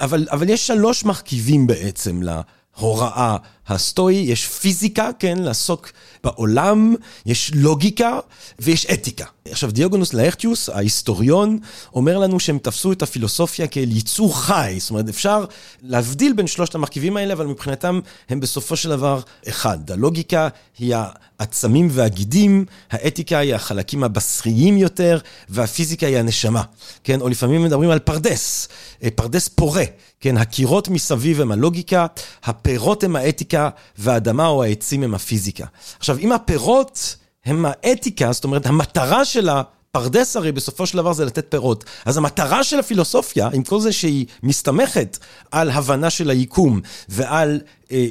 [0.00, 3.36] אבל, אבל יש שלוש מרכיבים בעצם להוראה
[3.66, 5.92] הסטואי, יש פיזיקה, כן, לעסוק
[6.24, 6.94] בעולם,
[7.26, 8.18] יש לוגיקה
[8.58, 9.24] ויש אתיקה.
[9.50, 11.58] עכשיו, דיוגונוס לאכטיוס, ההיסטוריון,
[11.94, 14.76] אומר לנו שהם תפסו את הפילוסופיה כאל ייצור חי.
[14.78, 15.44] זאת אומרת, אפשר
[15.82, 19.90] להבדיל בין שלושת המרכיבים האלה, אבל מבחינתם הם בסופו של דבר אחד.
[19.90, 20.94] הלוגיקה היא
[21.38, 26.62] העצמים והגידים, האתיקה היא החלקים הבשריים יותר, והפיזיקה היא הנשמה.
[27.04, 28.68] כן, או לפעמים מדברים על פרדס,
[29.02, 29.84] אה, פרדס פורה.
[30.20, 32.06] כן, הקירות מסביב הם הלוגיקה,
[32.44, 35.66] הפירות הם האתיקה, והאדמה או העצים הם הפיזיקה.
[35.98, 37.16] עכשיו, אם הפירות
[37.48, 41.84] הם האתיקה, זאת אומרת, המטרה של הפרדס הרי בסופו של דבר זה לתת פירות.
[42.04, 45.18] אז המטרה של הפילוסופיה, עם כל זה שהיא מסתמכת
[45.50, 47.60] על הבנה של היקום ועל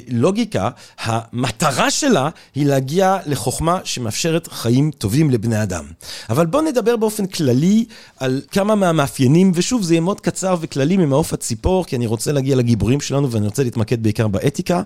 [0.08, 5.84] לוגיקה, המטרה שלה היא להגיע לחוכמה שמאפשרת חיים טובים לבני אדם.
[6.30, 7.84] אבל בואו נדבר באופן כללי
[8.16, 12.56] על כמה מהמאפיינים, ושוב, זה יהיה מאוד קצר וכללי ממעוף הציפור, כי אני רוצה להגיע
[12.56, 14.82] לגיבורים שלנו ואני רוצה להתמקד בעיקר באתיקה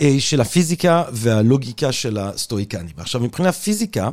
[0.00, 2.92] אה, של הפיזיקה והלוגיקה של הסטואיקנים.
[2.96, 4.10] עכשיו, מבחינה פיזיקה,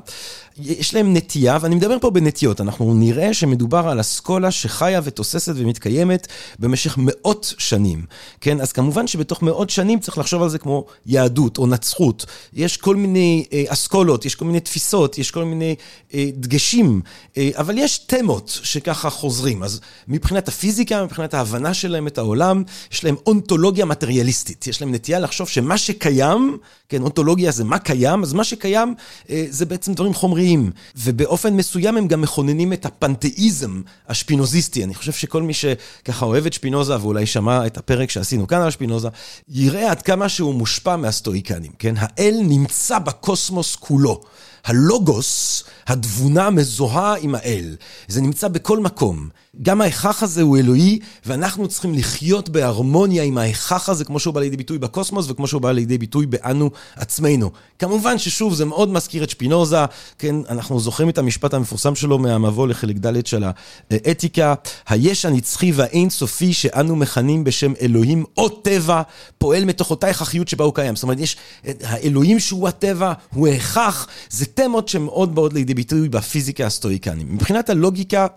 [0.62, 6.28] יש להם נטייה, ואני מדבר פה בנטיות, אנחנו נראה שמדובר על אסכולה שחיה ותוססת ומתקיימת
[6.60, 8.06] במשך מאות שנים.
[8.42, 12.26] כן, אז כמובן שבתוך מאות שנים צריך לחשוב על זה כמו יהדות או נצחות.
[12.54, 15.76] יש כל מיני אה, אסכולות, יש כל מיני תפיסות, יש כל מיני
[16.14, 17.02] אה, דגשים,
[17.38, 19.64] אה, אבל יש תמות שככה חוזרים.
[19.64, 24.68] אז מבחינת הפיזיקה, מבחינת ההבנה שלהם את העולם, יש להם אונתולוגיה מטריאליסטית.
[24.68, 26.58] יש להם נטייה לחשוב שמה שקיים,
[26.90, 28.96] כן, אונתולוגיה זה מה קיים, אז מה שקיים
[29.30, 30.72] אה, זה בעצם דברים חומריים.
[30.96, 34.84] ובאופן מסוים הם גם מכוננים את הפנתאיזם השפינוזיסטי.
[34.84, 38.72] אני חושב שכל מי שככה אוהב את שפינוזה ואולי שמע את הפרק שעשינו כאן על
[38.72, 39.08] שפינוזה,
[39.50, 41.94] יראה עד כמה שהוא מושפע מהסטואיקנים, כן?
[41.98, 44.22] האל נמצא בקוסמוס כולו.
[44.66, 47.76] הלוגוס, התבונה מזוהה עם האל.
[48.08, 49.30] זה נמצא בכל מקום.
[49.62, 54.40] גם ההיכך הזה הוא אלוהי, ואנחנו צריכים לחיות בהרמוניה עם ההיכך הזה, כמו שהוא בא
[54.40, 57.52] לידי ביטוי בקוסמוס, וכמו שהוא בא לידי ביטוי באנו עצמנו.
[57.80, 59.78] כמובן ששוב, זה מאוד מזכיר את שפינוזה,
[60.18, 63.44] כן, אנחנו זוכרים את המשפט המפורסם שלו מהמבוא לחלק ד' של
[63.92, 64.54] האתיקה,
[64.88, 69.02] היש הנצחי והאין סופי שאנו מכנים בשם אלוהים או טבע,
[69.38, 70.96] פועל מתוך אותה הכרחיות שבה הוא קיים.
[70.96, 71.38] זאת אומרת, יש,
[71.84, 77.28] האלוהים שהוא הטבע, הוא ההכרח, זה תמות שמאוד באות לידי ביטוי בפיזיקה הסטואיקנית.
[77.30, 78.28] מבחינת הלוגיקה,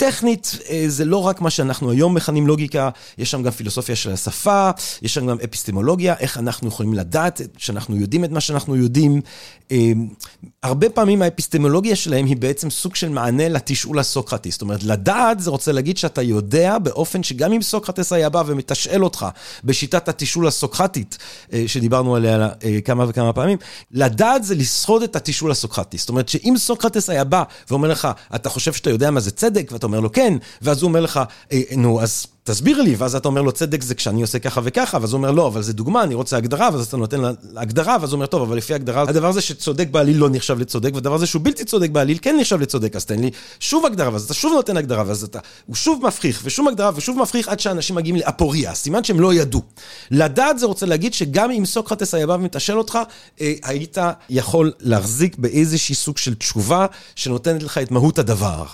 [0.00, 4.12] טכנית, אה, זה לא רק מה שאנחנו היום מכנים לוגיקה, יש שם גם פילוסופיה של
[4.12, 4.70] השפה,
[5.02, 9.20] יש שם גם אפיסטמולוגיה, איך אנחנו יכולים לדעת שאנחנו יודעים את מה שאנחנו יודעים.
[9.72, 9.92] אה,
[10.62, 14.50] הרבה פעמים האפיסטמולוגיה שלהם היא בעצם סוג של מענה לתשאול הסוקרטי.
[14.50, 19.04] זאת אומרת, לדעת זה רוצה להגיד שאתה יודע באופן שגם אם סוקרטס היה בא ומתשאל
[19.04, 19.26] אותך
[19.64, 21.18] בשיטת התשאול הסוקרטית,
[21.52, 22.48] אה, שדיברנו עליה
[22.84, 23.58] כמה וכמה פעמים,
[23.92, 25.98] לדעת זה לסחוד את התשאול הסוקרטי.
[25.98, 29.68] זאת אומרת שאם סוקרטס היה בא ואומר לך, אתה חושב שאתה יודע מה זה צדק,
[29.72, 31.20] ואתה אומר לו כן, ואז הוא אומר לך,
[31.52, 34.98] אה, נו, אז תסביר לי, ואז אתה אומר לו, צדק זה כשאני עושה ככה וככה,
[35.00, 37.96] ואז הוא אומר, לא, אבל זה דוגמה, אני רוצה הגדרה, ואז אתה נותן לה הגדרה,
[38.00, 41.14] ואז הוא אומר, טוב, אבל לפי הגדרה, הדבר הזה שצודק בעליל לא נחשב לצודק, והדבר
[41.14, 44.34] הזה שהוא בלתי צודק בעליל כן נחשב לצודק, אז תן לי שוב הגדרה, ואז אתה
[44.34, 48.16] שוב נותן הגדרה, ואז אתה, הוא שוב מפחיך, ושום הגדרה, ושוב מפחיך, עד שאנשים מגיעים
[48.16, 49.62] לאפוריה, סימן שהם לא ידעו.
[50.10, 52.98] לדעת זה רוצה להגיד שגם אם סוקרטס היה בא ומתשאל אותך,
[53.40, 53.98] אה, היית
[54.30, 58.64] יכול להחזיק באיזשהי סוג של תשובה שנותנת לך את מהות הדבר.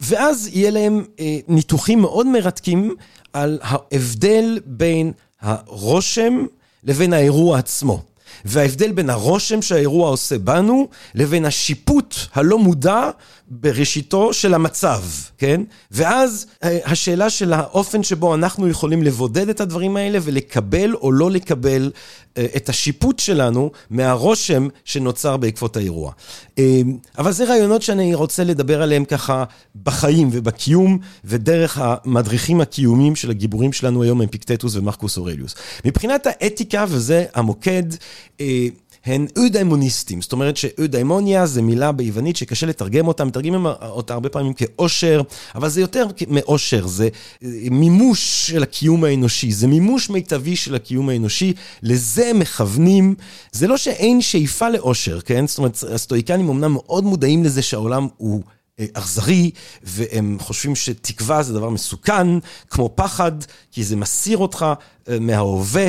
[0.00, 2.94] ואז יהיה להם אה, ניתוחים מאוד מרתקים
[3.32, 6.44] על ההבדל בין הרושם
[6.84, 8.02] לבין האירוע עצמו.
[8.44, 13.10] וההבדל בין הרושם שהאירוע עושה בנו, לבין השיפוט הלא מודע
[13.50, 15.02] בראשיתו של המצב,
[15.38, 15.60] כן?
[15.90, 21.30] ואז אה, השאלה של האופן שבו אנחנו יכולים לבודד את הדברים האלה ולקבל או לא
[21.30, 21.90] לקבל
[22.36, 26.12] אה, את השיפוט שלנו מהרושם שנוצר בעקבות האירוע.
[26.58, 26.80] אה,
[27.18, 29.44] אבל זה רעיונות שאני רוצה לדבר עליהם ככה
[29.82, 35.54] בחיים ובקיום ודרך המדריכים הקיומיים של הגיבורים שלנו היום, אפיקטטוס ומרקוס אורליוס.
[35.84, 37.84] מבחינת האתיקה, וזה המוקד,
[39.04, 44.52] הן אודיימוניסטים, זאת אומרת שאודיימוניה זה מילה ביוונית שקשה לתרגם אותה, מתרגמים אותה הרבה פעמים
[44.52, 45.22] כאושר,
[45.54, 47.08] אבל זה יותר מאושר, זה
[47.44, 53.14] אה, מימוש של הקיום האנושי, זה מימוש מיטבי של הקיום האנושי, לזה מכוונים,
[53.52, 55.46] זה לא שאין שאיפה לאושר, כן?
[55.46, 58.42] זאת אומרת, הסטואיקנים אמנם מאוד מודעים לזה שהעולם הוא...
[58.92, 59.50] אכזרי,
[59.82, 62.26] והם חושבים שתקווה זה דבר מסוכן,
[62.70, 63.32] כמו פחד,
[63.72, 64.66] כי זה מסיר אותך
[65.20, 65.88] מההווה,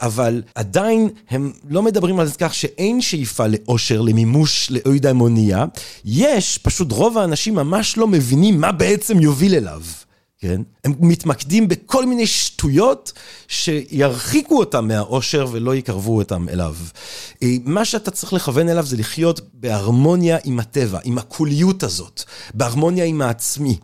[0.00, 5.64] אבל עדיין הם לא מדברים על כך שאין שאיפה לאושר, למימוש, לאוידמוניה.
[6.04, 9.82] יש, פשוט רוב האנשים ממש לא מבינים מה בעצם יוביל אליו.
[10.38, 10.60] כן?
[10.84, 13.12] הם מתמקדים בכל מיני שטויות
[13.48, 16.74] שירחיקו אותם מהאושר ולא יקרבו אותם אליו.
[17.64, 22.22] מה שאתה צריך לכוון אליו זה לחיות בהרמוניה עם הטבע, עם הקוליות הזאת,
[22.54, 23.78] בהרמוניה עם העצמי.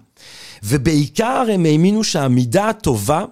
[0.62, 3.24] ובעיקר הם האמינו שהמידה הטובה,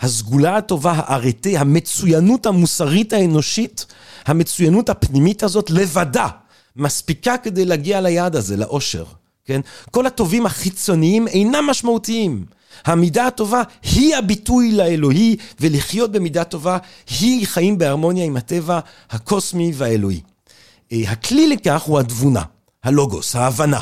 [0.00, 3.86] הסגולה הטובה, הארטי, המצוינות המוסרית האנושית,
[4.26, 6.28] המצוינות הפנימית הזאת לבדה,
[6.76, 9.04] מספיקה כדי להגיע ליעד הזה, לאושר.
[9.46, 9.60] כן?
[9.90, 12.44] כל הטובים החיצוניים אינם משמעותיים.
[12.84, 16.78] המידה הטובה היא הביטוי לאלוהי, ולחיות במידה טובה
[17.20, 18.80] היא חיים בהרמוניה עם הטבע
[19.10, 20.20] הקוסמי והאלוהי.
[20.92, 22.42] הכלי לכך הוא התבונה,
[22.84, 23.80] הלוגוס, ההבנה.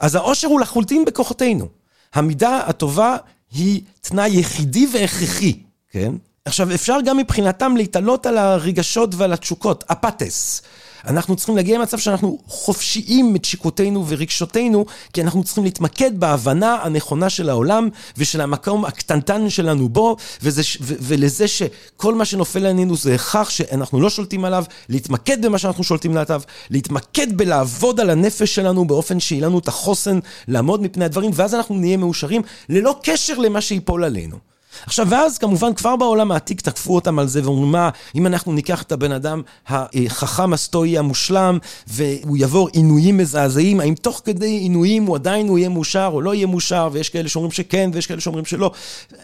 [0.00, 1.68] אז העושר הוא לחלוטין בכוחותינו.
[2.14, 3.16] המידה הטובה
[3.52, 6.14] היא תנאי יחידי והכרחי, כן?
[6.44, 10.62] עכשיו, אפשר גם מבחינתם להתעלות על הרגשות ועל התשוקות, אפתס.
[11.06, 17.30] אנחנו צריכים להגיע למצב שאנחנו חופשיים את שיקותינו ורגשותינו, כי אנחנו צריכים להתמקד בהבנה הנכונה
[17.30, 23.14] של העולם ושל המקום הקטנטן שלנו בו, וזה, ו, ולזה שכל מה שנופל עלינו זה
[23.14, 28.84] הכרח שאנחנו לא שולטים עליו, להתמקד במה שאנחנו שולטים עליו, להתמקד בלעבוד על הנפש שלנו
[28.84, 33.60] באופן שיהיה לנו את החוסן לעמוד מפני הדברים, ואז אנחנו נהיה מאושרים ללא קשר למה
[33.60, 34.53] שיפול עלינו.
[34.86, 38.82] עכשיו, ואז כמובן כבר בעולם העתיק תקפו אותם על זה ואומרים, מה, אם אנחנו ניקח
[38.82, 45.16] את הבן אדם החכם הסטואי המושלם והוא יעבור עינויים מזעזעים, האם תוך כדי עינויים הוא
[45.16, 48.44] עדיין הוא יהיה מאושר או לא יהיה מאושר, ויש כאלה שאומרים שכן ויש כאלה שאומרים
[48.44, 48.70] שלא.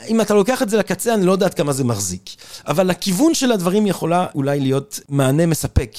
[0.08, 2.30] אם אתה לוקח את זה לקצה, אני לא יודעת כמה זה מחזיק.
[2.66, 5.90] אבל הכיוון של הדברים יכולה אולי להיות מענה מספק.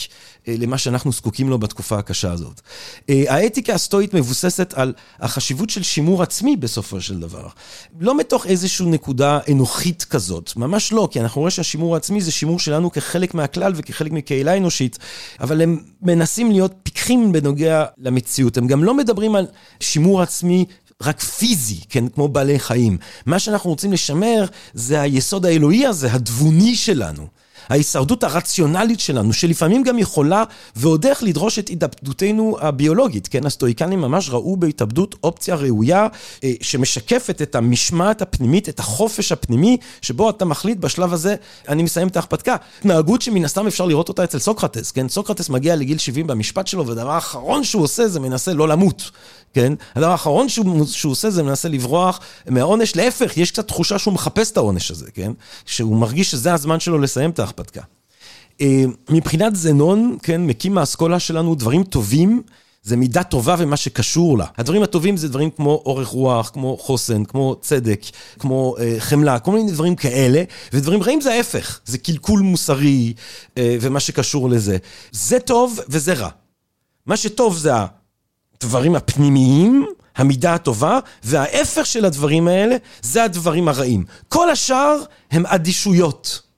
[0.48, 2.62] אה, למה שאנחנו זקוקים לו בתקופה הקשה הזאת.
[3.10, 7.48] אה, האתיקה הסטואית מבוססת על החשיבות של שימור עצמי בסופו של דבר.
[8.00, 12.60] לא מתוך איזושהי נקודה אנוכית כזאת, ממש לא, כי אנחנו רואים שהשימור העצמי זה שימור
[12.60, 14.98] שלנו כחלק מהכלל וכחלק מקהילה אנושית,
[15.40, 18.58] אבל הם מנסים להיות פיקחים בנוגע למציאות.
[18.58, 19.48] הם גם לא מדברים על
[19.80, 20.66] שימור עצמי
[21.02, 22.98] רק פיזי, כן, כמו בעלי חיים.
[23.26, 27.28] מה שאנחנו רוצים לשמר זה היסוד האלוהי הזה, התבוני שלנו.
[27.70, 30.44] ההישרדות הרציונלית שלנו, שלפעמים גם יכולה
[30.76, 33.46] ועוד איך לדרוש את התאבדותנו הביולוגית, כן?
[33.46, 36.08] הסטואיקנים ממש ראו בהתאבדות אופציה ראויה
[36.44, 41.36] אה, שמשקפת את המשמעת הפנימית, את החופש הפנימי, שבו אתה מחליט בשלב הזה,
[41.68, 42.56] אני מסיים את ההכפתקה.
[42.80, 45.10] התנהגות שמן הסתם אפשר לראות אותה אצל סוקרטס, כן?
[45.10, 49.12] סוקרטס מגיע לגיל 70 במשפט שלו, והדבר האחרון שהוא עושה זה מנסה לא למות.
[49.54, 49.74] כן?
[49.96, 54.52] הדבר האחרון שהוא, שהוא עושה זה מנסה לברוח מהעונש, להפך, יש קצת תחושה שהוא מחפש
[54.52, 55.32] את העונש הזה, כן?
[55.66, 57.82] שהוא מרגיש שזה הזמן שלו לסיים את ההכפתקה.
[58.62, 62.42] אה, מבחינת זנון, כן, מקים האסכולה שלנו דברים טובים,
[62.84, 64.46] זה מידה טובה ומה שקשור לה.
[64.58, 68.02] הדברים הטובים זה דברים כמו אורך רוח, כמו חוסן, כמו צדק,
[68.40, 73.14] כמו אה, חמלה, כל מיני דברים כאלה, ודברים רעים זה ההפך, זה קלקול מוסרי
[73.58, 74.78] אה, ומה שקשור לזה.
[75.12, 76.30] זה טוב וזה רע.
[77.06, 77.72] מה שטוב זה
[78.58, 79.86] הדברים הפנימיים,
[80.16, 84.04] המידה הטובה, וההפך של הדברים האלה זה הדברים הרעים.
[84.30, 86.51] כל השאר הם אדישויות.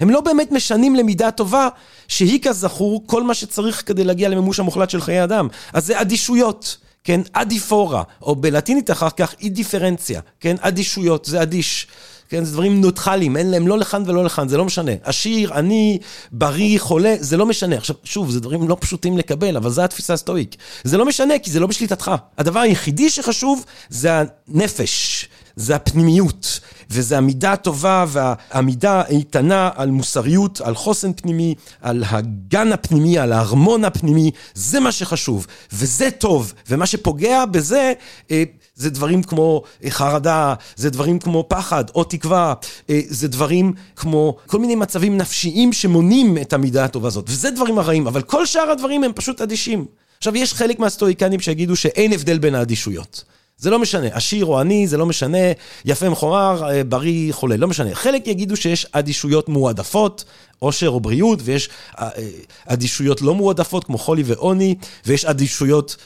[0.00, 1.68] הם לא באמת משנים למידה טובה,
[2.08, 5.48] שהיא כזכור כל מה שצריך כדי להגיע למימוש המוחלט של חיי אדם.
[5.72, 7.20] אז זה אדישויות, כן?
[7.32, 10.56] אדיפורה, או בלטינית אחר כך אי דיפרנציה, כן?
[10.60, 11.86] אדישויות, זה אדיש.
[12.28, 14.92] כן, זה דברים נוטחליים, אין להם לא לכאן ולא לכאן, זה לא משנה.
[15.02, 15.98] עשיר, עני,
[16.32, 17.76] בריא, חולה, זה לא משנה.
[17.76, 20.56] עכשיו, שוב, זה דברים לא פשוטים לקבל, אבל זו התפיסה הסטואית.
[20.84, 22.10] זה לא משנה, כי זה לא בשליטתך.
[22.38, 24.10] הדבר היחידי שחשוב זה
[24.48, 32.72] הנפש, זה הפנימיות, וזה המידה הטובה והעמידה האיתנה על מוסריות, על חוסן פנימי, על הגן
[32.72, 37.92] הפנימי, על הארמון הפנימי, זה מה שחשוב, וזה טוב, ומה שפוגע בזה,
[38.30, 38.42] אה,
[38.74, 42.54] זה דברים כמו אה, חרדה, זה דברים כמו פחד או תקווה,
[42.90, 47.78] אה, זה דברים כמו כל מיני מצבים נפשיים שמונים את המידה הטובה הזאת, וזה דברים
[47.78, 49.84] הרעים, אבל כל שאר הדברים הם פשוט אדישים.
[50.18, 53.24] עכשיו, יש חלק מהסטואיקנים שיגידו שאין הבדל בין האדישויות.
[53.58, 55.38] זה לא משנה, עשיר או עני, זה לא משנה,
[55.84, 57.94] יפה מכוער, אה, בריא, חולה, לא משנה.
[57.94, 60.24] חלק יגידו שיש אדישויות מועדפות,
[60.58, 62.28] עושר או בריאות, ויש אה, אה,
[62.66, 64.74] אדישויות לא מועדפות, כמו חולי ועוני,
[65.06, 65.96] ויש אדישויות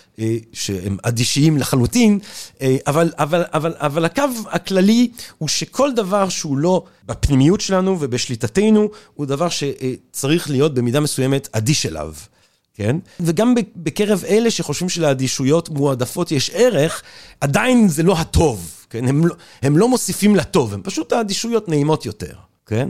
[0.52, 2.18] שהם אדישיים לחלוטין,
[2.86, 9.26] אבל, אבל, אבל, אבל הקו הכללי הוא שכל דבר שהוא לא בפנימיות שלנו ובשליטתנו, הוא
[9.26, 12.12] דבר שצריך להיות במידה מסוימת אדיש אליו.
[12.74, 12.96] כן?
[13.20, 17.02] וגם בקרב אלה שחושבים שלאדישויות מועדפות יש ערך,
[17.40, 19.09] עדיין זה לא הטוב, כן?
[19.09, 22.33] הם לא, הם לא מוסיפים לטוב, הם פשוט האדישויות נעימות יותר.
[22.70, 22.88] כן?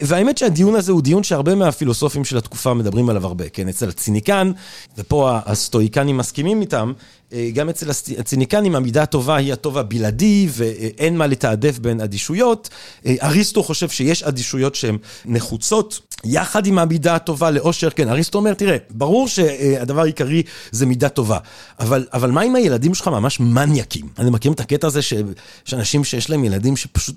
[0.00, 3.68] והאמת שהדיון הזה הוא דיון שהרבה מהפילוסופים של התקופה מדברים עליו הרבה, כן?
[3.68, 4.52] אצל הציניקן,
[4.98, 6.92] ופה הסטואיקנים מסכימים איתם,
[7.32, 12.68] אה, גם אצל הציניקנים המידה הטובה היא הטוב הבלעדי ואין מה לתעדף בין אדישויות.
[13.06, 16.00] אה, אריסטו חושב שיש אדישויות שהן נחוצות.
[16.24, 21.38] יחד עם המידה הטובה לאושר, כן, אריסטו אומר, תראה, ברור שהדבר העיקרי זה מידה טובה,
[21.80, 24.08] אבל, אבל מה אם הילדים שלך ממש מניאקים?
[24.18, 27.16] אני מכיר את הקטע הזה שיש אנשים שיש להם ילדים שפשוט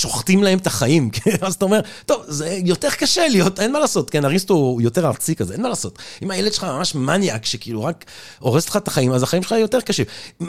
[0.00, 1.36] שוחטים להם את החיים, כן?
[1.40, 5.06] אז אתה אומר, טוב, זה יותר קשה להיות, אין מה לעשות, כן, אריסטו הוא יותר
[5.06, 5.98] ארצי כזה, אין מה לעשות.
[6.22, 8.04] אם הילד שלך ממש מניאק, שכאילו רק
[8.38, 10.04] הורס לך את החיים, אז החיים שלך יותר קשים.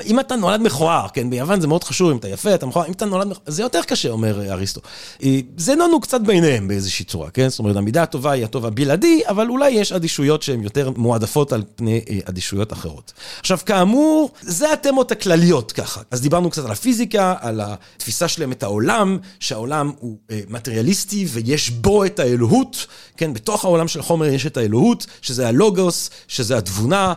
[0.06, 2.92] אם אתה נולד מכוער, כן, ביוון זה מאוד חשוב, אם אתה יפה, אתה מכוער, אם
[2.92, 4.82] אתה נולד מכוער, זה יותר קשה, אומר אריסטו.
[5.24, 7.50] אה, זה נונו קצת ביניהם באיזושהי צורה, כן?
[7.50, 11.64] זאת אומרת, המידה הטובה היא הטוב הבלעדי, אבל אולי יש אדישויות שהן יותר מועדפות על
[11.76, 13.14] פני אה, אדישויות אחרות.
[13.40, 16.02] עכשיו, כאמור, זה התמות הכלליות ככה.
[16.12, 21.70] אז דיברנו קצת על הפיזיקה, על התפיסה שלהם את העולם, שהעולם הוא אה, מטריאליסטי ויש
[21.70, 22.88] בו את האלוהות,
[23.22, 27.14] כן, בתוך העולם של החומר יש את האלוהות, שזה הלוגוס, שזה התבונה,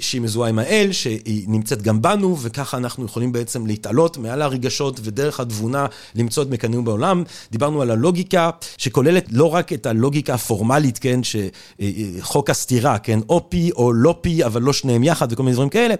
[0.00, 5.00] שהיא מזוהה עם האל, שהיא נמצאת גם בנו, וככה אנחנו יכולים בעצם להתעלות מעל הרגשות
[5.02, 7.22] ודרך התבונה למצוא את מקנאים בעולם.
[7.50, 13.70] דיברנו על הלוגיקה, שכוללת לא רק את הלוגיקה הפורמלית, כן, שחוק הסתירה, כן, או פי
[13.72, 15.94] או לא פי, אבל לא שניהם יחד וכל מיני דברים כאלה,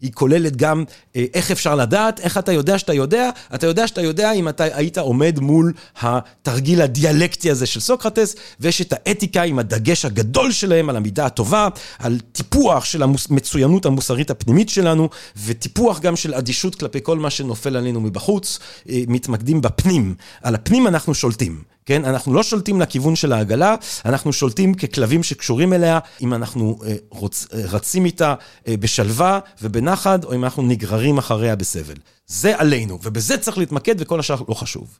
[0.00, 4.32] היא כוללת גם איך אפשר לדעת, איך אתה יודע שאתה יודע, אתה יודע שאתה יודע
[4.32, 8.34] אם אתה היית עומד מול התרגיל הדיאלקטי הזה של סוקרטס,
[8.80, 14.68] את האתיקה עם הדגש הגדול שלהם על המידה הטובה, על טיפוח של המצוינות המוסרית הפנימית
[14.68, 15.08] שלנו,
[15.46, 18.58] וטיפוח גם של אדישות כלפי כל מה שנופל עלינו מבחוץ,
[18.88, 20.14] אה, מתמקדים בפנים.
[20.42, 21.62] על הפנים אנחנו שולטים.
[21.86, 22.04] כן?
[22.04, 27.46] אנחנו לא שולטים לכיוון של העגלה, אנחנו שולטים ככלבים שקשורים אליה, אם אנחנו אה, רוצ,
[27.54, 28.34] אה, רצים איתה
[28.68, 31.94] בשלווה ובנחת, או אם אנחנו נגררים אחריה בסבל.
[32.26, 34.98] זה עלינו, ובזה צריך להתמקד וכל השאר לא חשוב.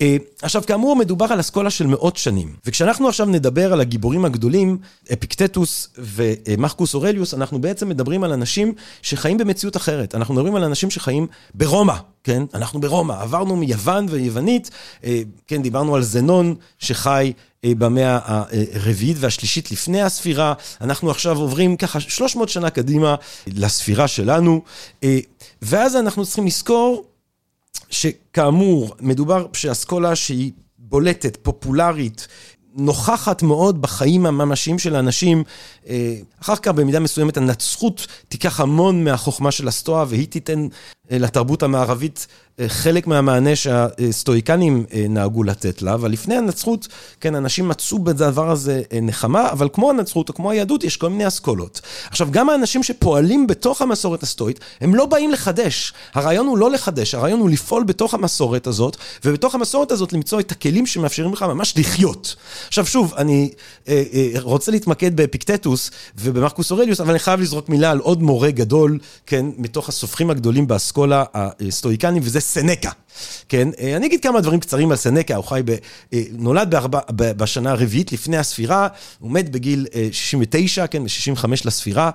[0.00, 2.56] אה, עכשיו, כאמור, מדובר על אסכולה של מאות שנים.
[2.66, 4.78] וכשאנחנו עכשיו נדבר על הגיבורים הגדולים,
[5.12, 10.14] אפיקטטוס ומחקוס אורליוס, אנחנו בעצם מדברים על אנשים שחיים במציאות אחרת.
[10.14, 12.42] אנחנו מדברים על אנשים שחיים ברומא, כן?
[12.54, 13.12] אנחנו ברומא.
[13.12, 14.70] עברנו מיוון ויוונית,
[15.04, 17.32] אה, כן, דיברנו על זנון שחי
[17.64, 18.18] אה, במאה
[18.74, 20.54] הרביעית והשלישית לפני הספירה.
[20.80, 23.14] אנחנו עכשיו עוברים ככה 300 שנה קדימה
[23.46, 24.62] לספירה שלנו,
[25.62, 27.04] ואז אנחנו צריכים לזכור
[27.92, 32.28] שכאמור, מדובר שאסכולה שהיא בולטת, פופולרית,
[32.74, 35.44] נוכחת מאוד בחיים הממשיים של האנשים.
[35.88, 40.66] אה, אחר כך במידה מסוימת הנצחות תיקח המון מהחוכמה של הסטואה והיא תיתן
[41.10, 42.26] לתרבות המערבית
[42.60, 46.88] אה, חלק מהמענה שהסטואיקנים אה, נהגו לתת לה, אבל לפני הנצרות,
[47.20, 51.28] כן, אנשים מצאו בדבר הזה נחמה, אבל כמו הנצרות או כמו היהדות, יש כל מיני
[51.28, 51.80] אסכולות.
[52.10, 55.92] עכשיו, גם האנשים שפועלים בתוך המסורת הסטואית, הם לא באים לחדש.
[56.14, 60.52] הרעיון הוא לא לחדש, הרעיון הוא לפעול בתוך המסורת הזאת, ובתוך המסורת הזאת למצוא את
[60.52, 62.36] הכלים שמאפשרים לך ממש לחיות.
[62.68, 63.50] עכשיו, שוב, אני
[64.42, 69.46] רוצה להתמקד באפיקטטוס ובמרקוס אורליוס, אבל אני חייב לזרוק מילה על עוד מורה גדול, כן,
[69.58, 70.91] מתוך הסופרים הגדולים באסכולה.
[70.92, 71.24] האסכולה
[71.60, 72.90] הסטואיקנים, וזה סנקה.
[73.48, 75.70] כן, אה, אני אגיד כמה דברים קצרים על סנקה, הוא חי ב...
[76.12, 78.88] אה, נולד בארבע, בשנה הרביעית לפני הספירה,
[79.18, 82.10] הוא מת בגיל 69, אה, כן, ב-65 לספירה.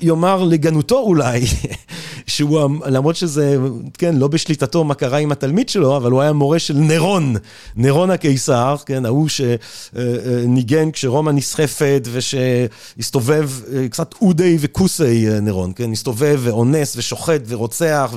[0.00, 1.40] יאמר לגנותו אולי,
[2.26, 3.56] שהוא, למרות שזה,
[3.98, 7.36] כן, לא בשליטתו מה קרה עם התלמיד שלו, אבל הוא היה מורה של נירון,
[7.76, 13.50] נירון הקיסר, כן, ההוא שניגן כשרומא נסחפת ושהסתובב,
[13.90, 18.14] קצת אודי וכוסי נירון, כן, הסתובב ואונס ושוחט ורוצח,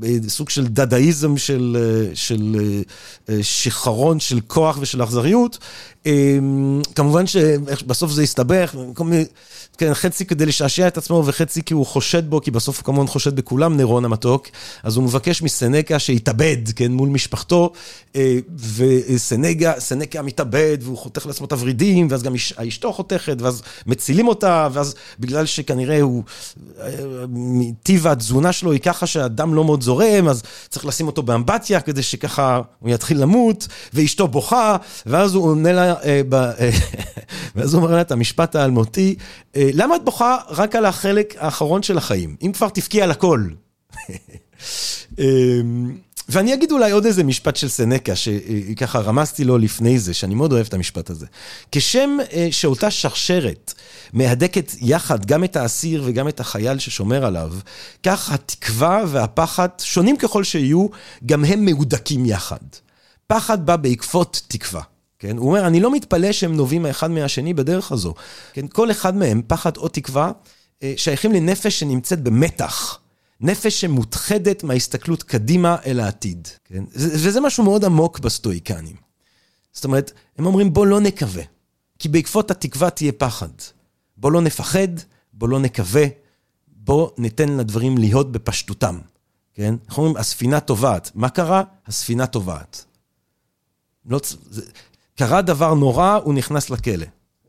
[0.00, 1.76] וסוג של דדאיזם של,
[2.14, 2.56] של
[3.42, 5.58] שחרון של כוח ושל אכזריות.
[6.94, 8.74] כמובן שבסוף זה הסתבך.
[9.78, 13.06] כן, חצי כדי לשעשע את עצמו וחצי כי הוא חושד בו, כי בסוף הוא כמובן
[13.06, 14.46] חושד בכולם, נירון המתוק.
[14.82, 17.72] אז הוא מבקש מסנקה שיתאבד, כן, מול משפחתו,
[18.16, 18.38] אה,
[18.76, 22.34] וסנקה מתאבד, והוא חותך לעצמו את הוורידים, ואז גם
[22.68, 26.22] אשתו חותכת, ואז מצילים אותה, ואז בגלל שכנראה הוא,
[26.80, 26.90] אה,
[27.82, 32.02] טיב התזונה שלו היא ככה שהדם לא מאוד זורם, אז צריך לשים אותו באמבטיה כדי
[32.02, 34.76] שככה הוא יתחיל למות, ואשתו בוכה,
[35.06, 36.20] ואז הוא עונה לה, אה,
[37.56, 39.14] ואז הוא אומר לה את המשפט האלמותי,
[39.56, 42.36] למה את בוכה רק על החלק האחרון של החיים?
[42.42, 43.44] אם כבר תבכי על הכל.
[45.18, 45.96] אמ,
[46.28, 50.52] ואני אגיד אולי עוד איזה משפט של סנקה, שככה רמזתי לו לפני זה, שאני מאוד
[50.52, 51.26] אוהב את המשפט הזה.
[51.72, 53.74] כשם אה, שאותה שרשרת
[54.12, 57.52] מהדקת יחד גם את האסיר וגם את החייל ששומר עליו,
[58.02, 60.86] כך התקווה והפחד, שונים ככל שיהיו,
[61.26, 62.58] גם הם מהודקים יחד.
[63.26, 64.82] פחד בא בעקבות תקווה.
[65.20, 65.36] כן?
[65.36, 68.14] הוא אומר, אני לא מתפלא שהם נובעים האחד מהשני בדרך הזו.
[68.52, 68.66] כן?
[68.66, 70.32] כל אחד מהם, פחד או תקווה,
[70.82, 72.98] אה, שייכים לנפש שנמצאת במתח.
[73.40, 76.84] נפש שמותחדת מההסתכלות קדימה אל העתיד, כן?
[76.94, 78.96] וזה משהו מאוד עמוק בסטואיקנים.
[79.72, 81.42] זאת אומרת, הם אומרים בוא לא נקווה,
[81.98, 83.48] כי בעקבות התקווה תהיה פחד.
[84.16, 84.88] בוא לא נפחד,
[85.32, 86.04] בוא לא נקווה,
[86.68, 88.98] בוא ניתן לדברים להיות בפשטותם,
[89.54, 89.74] כן?
[89.88, 91.10] אנחנו אומרים, הספינה טובעת.
[91.14, 91.62] מה קרה?
[91.86, 92.84] הספינה טובעת.
[94.06, 94.62] לא, זה,
[95.20, 97.06] קרה דבר נורא, הוא נכנס לכלא.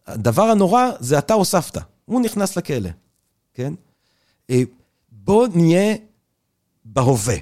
[0.07, 2.89] הדבר הנורא זה אתה הוספת, הוא נכנס לכלא,
[3.53, 3.73] כן?
[4.49, 4.61] אה,
[5.11, 5.95] בוא נהיה
[6.85, 7.35] בהווה.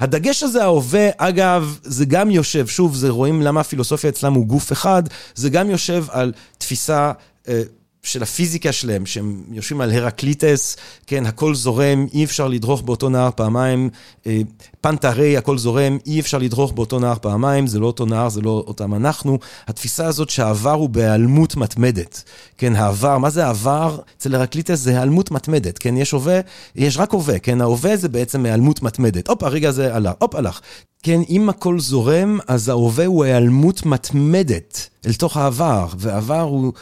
[0.00, 4.72] הדגש הזה, ההווה, אגב, זה גם יושב, שוב, זה רואים למה הפילוסופיה אצלם הוא גוף
[4.72, 5.02] אחד,
[5.34, 7.12] זה גם יושב על תפיסה
[7.48, 7.62] אה,
[8.04, 10.76] של הפיזיקה שלהם, שהם יושבים על הרקליטס,
[11.06, 13.90] כן, הכל זורם, אי אפשר לדרוך באותו נהר פעמיים,
[14.26, 14.40] אה,
[14.80, 18.64] פנטרי, הכל זורם, אי אפשר לדרוך באותו נהר פעמיים, זה לא אותו נהר, זה לא
[18.66, 19.38] אותם אנחנו.
[19.66, 22.22] התפיסה הזאת שהעבר הוא בהיעלמות מתמדת,
[22.58, 23.98] כן, העבר, מה זה העבר?
[24.16, 26.40] אצל הרקליטס זה היעלמות מתמדת, כן, יש הווה,
[26.76, 29.28] יש רק הווה, כן, ההווה זה בעצם היעלמות מתמדת.
[29.28, 30.60] הופ, הרגע הזה עלה, הופ, הלך.
[31.02, 36.72] כן, אם הכל זורם, אז ההווה הוא היעלמות מתמדת אל תוך העבר, והעבר הוא,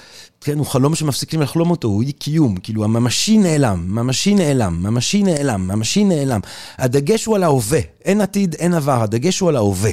[0.44, 5.22] כן, הוא חלום שמפסיקים לחלום אותו, הוא אי קיום, כאילו הממשי נעלם, ממשי נעלם, ממשי
[5.22, 6.40] נעלם, ממשי נעלם.
[6.78, 9.90] הדגש הוא על ההווה, אין עתיד, אין עבר, הדגש הוא על ההווה.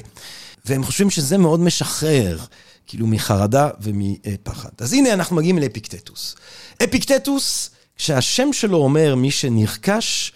[0.65, 2.37] והם חושבים שזה מאוד משחרר,
[2.87, 4.69] כאילו מחרדה ומפחד.
[4.79, 6.35] אז הנה אנחנו מגיעים לאפיקטטוס.
[6.83, 10.31] אפיקטטוס, כשהשם שלו אומר מי שנרכש,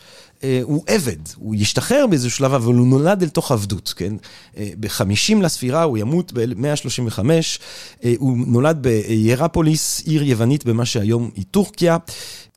[0.64, 4.14] הוא עבד, הוא ישתחרר באיזשהו שלב, אבל הוא נולד אל תוך עבדות, כן?
[4.58, 7.20] אה, ב-50 לספירה, הוא ימות ב-135,
[8.04, 11.98] אה, הוא נולד בהירפוליס, עיר יוונית במה שהיום היא טורקיה.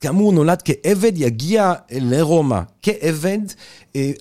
[0.00, 3.38] כאמור, נולד כעבד, יגיע לרומא כעבד.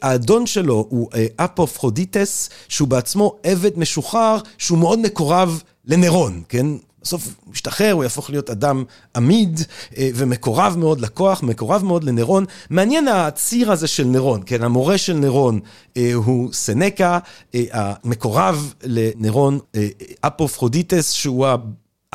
[0.01, 6.67] האדון שלו הוא אפפרודיטוס, שהוא בעצמו עבד משוחרר, שהוא מאוד מקורב לנירון, כן?
[7.05, 8.83] בסוף הוא משתחרר, הוא יהפוך להיות אדם
[9.15, 9.59] עמיד
[9.97, 12.45] אה, ומקורב מאוד לכוח, מקורב מאוד לנירון.
[12.69, 15.59] מעניין הציר הזה של נירון, כן, המורה של נירון
[15.97, 17.19] אה, הוא סנקה,
[17.55, 19.59] אה, המקורב לנירון
[20.21, 21.47] אפפרודיטוס, שהוא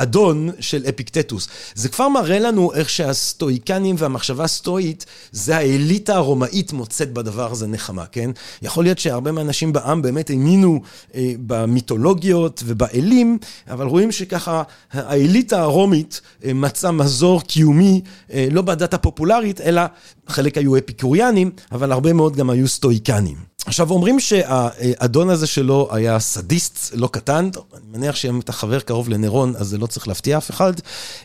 [0.03, 1.49] אדון של אפיקטטוס.
[1.75, 8.07] זה כבר מראה לנו איך שהסטואיקנים והמחשבה הסטואית, זה האליטה הרומאית מוצאת בדבר הזה נחמה,
[8.07, 8.31] כן?
[8.63, 10.81] יכול להיות שהרבה מהאנשים בעם באמת האמינו
[11.15, 13.39] אה, במיתולוגיות ובאלים,
[13.71, 18.01] אבל רואים שככה האליטה הרומית אה, מצאה מזור קיומי,
[18.33, 19.83] אה, לא בדת הפופולרית, אלא
[20.29, 23.50] חלק היו אפיקוריאנים, אבל הרבה מאוד גם היו סטואיקנים.
[23.71, 29.09] עכשיו, אומרים שהאדון הזה שלו היה סדיסט לא קטן, אני מניח שאם אתה חבר קרוב
[29.09, 30.73] לנירון, אז זה לא צריך להפתיע אף אחד,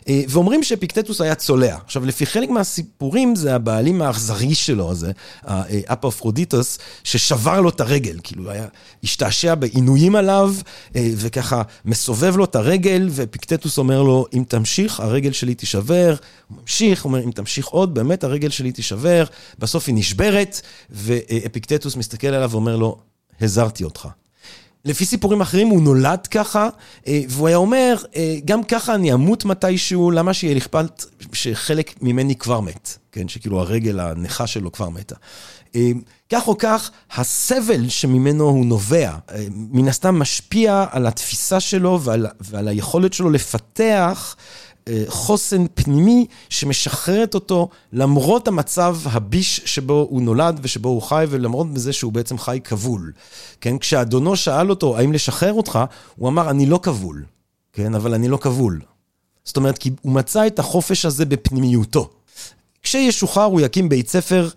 [0.08, 1.76] אה, ואומרים שאפיקטטוס היה צולע.
[1.84, 5.12] עכשיו, לפי חלק מהסיפורים, זה הבעלים האכזרי שלו, הזה,
[5.42, 8.66] האפפרודיטוס, ששבר לו את הרגל, כאילו, היה
[9.04, 10.54] משתעשע בעינויים עליו,
[10.96, 16.14] אה, וככה מסובב לו את הרגל, ואפיקטטוס אומר לו, אם תמשיך, הרגל שלי תישבר.
[16.48, 19.24] הוא ממשיך, הוא אומר, אם תמשיך עוד, באמת הרגל שלי תישבר.
[19.58, 22.98] בסוף היא נשברת, ואפיקטטוס מסתכל עליו ואומר לו,
[23.40, 24.08] הזהרתי אותך.
[24.86, 26.68] לפי סיפורים אחרים הוא נולד ככה,
[27.06, 32.34] אה, והוא היה אומר, אה, גם ככה אני אמות מתישהו, למה שיהיה אכפת שחלק ממני
[32.36, 33.28] כבר מת, כן?
[33.28, 35.14] שכאילו הרגל הנכה שלו כבר מתה.
[35.74, 35.90] אה,
[36.32, 39.12] כך או כך, הסבל שממנו הוא נובע,
[39.50, 44.36] מן הסתם משפיע על התפיסה שלו ועל, ועל היכולת שלו לפתח
[45.08, 51.92] חוסן פנימי שמשחררת אותו למרות המצב הביש שבו הוא נולד ושבו הוא חי ולמרות בזה
[51.92, 53.12] שהוא בעצם חי כבול.
[53.60, 55.78] כן, כשאדונו שאל אותו האם לשחרר אותך,
[56.16, 57.24] הוא אמר אני לא כבול,
[57.72, 58.80] כן, אבל אני לא כבול.
[59.44, 62.10] זאת אומרת, כי הוא מצא את החופש הזה בפנימיותו.
[62.82, 64.48] כשישוחרר הוא יקים בית ספר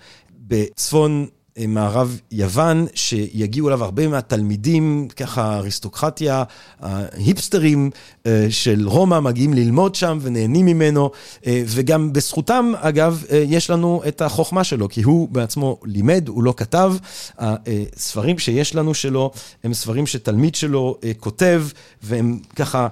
[0.47, 6.43] בצפון אה, מערב יוון, שיגיעו אליו הרבה מהתלמידים, ככה אריסטוקרטיה,
[6.79, 7.89] ההיפסטרים
[8.25, 11.11] אה, של רומא מגיעים ללמוד שם ונהנים ממנו,
[11.47, 16.53] אה, וגם בזכותם, אגב, יש לנו את החוכמה שלו, כי הוא בעצמו לימד, הוא לא
[16.57, 16.93] כתב.
[17.37, 19.31] הספרים שיש לנו שלו
[19.63, 21.63] הם ספרים שתלמיד שלו כותב,
[22.03, 22.87] והם ככה...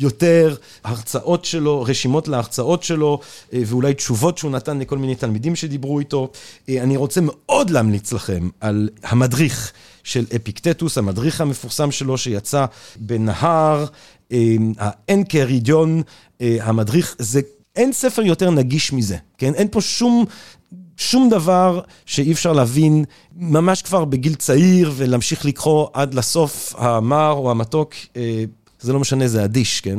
[0.00, 3.20] יותר הרצאות שלו, רשימות להרצאות שלו,
[3.52, 6.28] אה, ואולי תשובות שהוא נתן לכל מיני תלמידים שדיברו איתו.
[6.68, 9.72] אה, אני רוצה מאוד להמליץ לכם על המדריך
[10.04, 12.64] של אפיקטטוס, המדריך המפורסם שלו שיצא
[12.96, 13.86] בנהר,
[14.32, 16.02] אה, האנקרידיון,
[16.40, 17.40] המדריך, זה,
[17.76, 19.54] אין ספר יותר נגיש מזה, כן?
[19.54, 20.24] אין פה שום
[20.96, 23.04] שום דבר שאי אפשר להבין
[23.36, 27.94] ממש כבר בגיל צעיר ולהמשיך לקרוא עד לסוף המר או המתוק
[28.80, 29.98] זה לא משנה, זה אדיש, כן?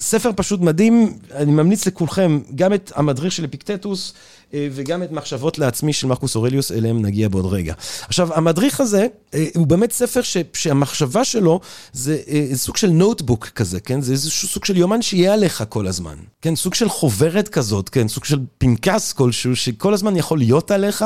[0.00, 4.12] ספר פשוט מדהים, אני ממליץ לכולכם, גם את המדריך של אפיקטטוס,
[4.54, 7.74] אה, וגם את מחשבות לעצמי של מרקוס אורליוס, אליהם נגיע בעוד רגע.
[8.08, 11.60] עכשיו, המדריך הזה, אה, הוא באמת ספר ש, שהמחשבה שלו
[11.92, 14.00] זה אה, סוג של נוטבוק כזה, כן?
[14.00, 16.16] זה איזשהו סוג של יומן שיהיה עליך כל הזמן.
[16.42, 18.08] כן, סוג של חוברת כזאת, כן?
[18.08, 21.04] סוג של פנקס כלשהו, שכל הזמן יכול להיות עליך.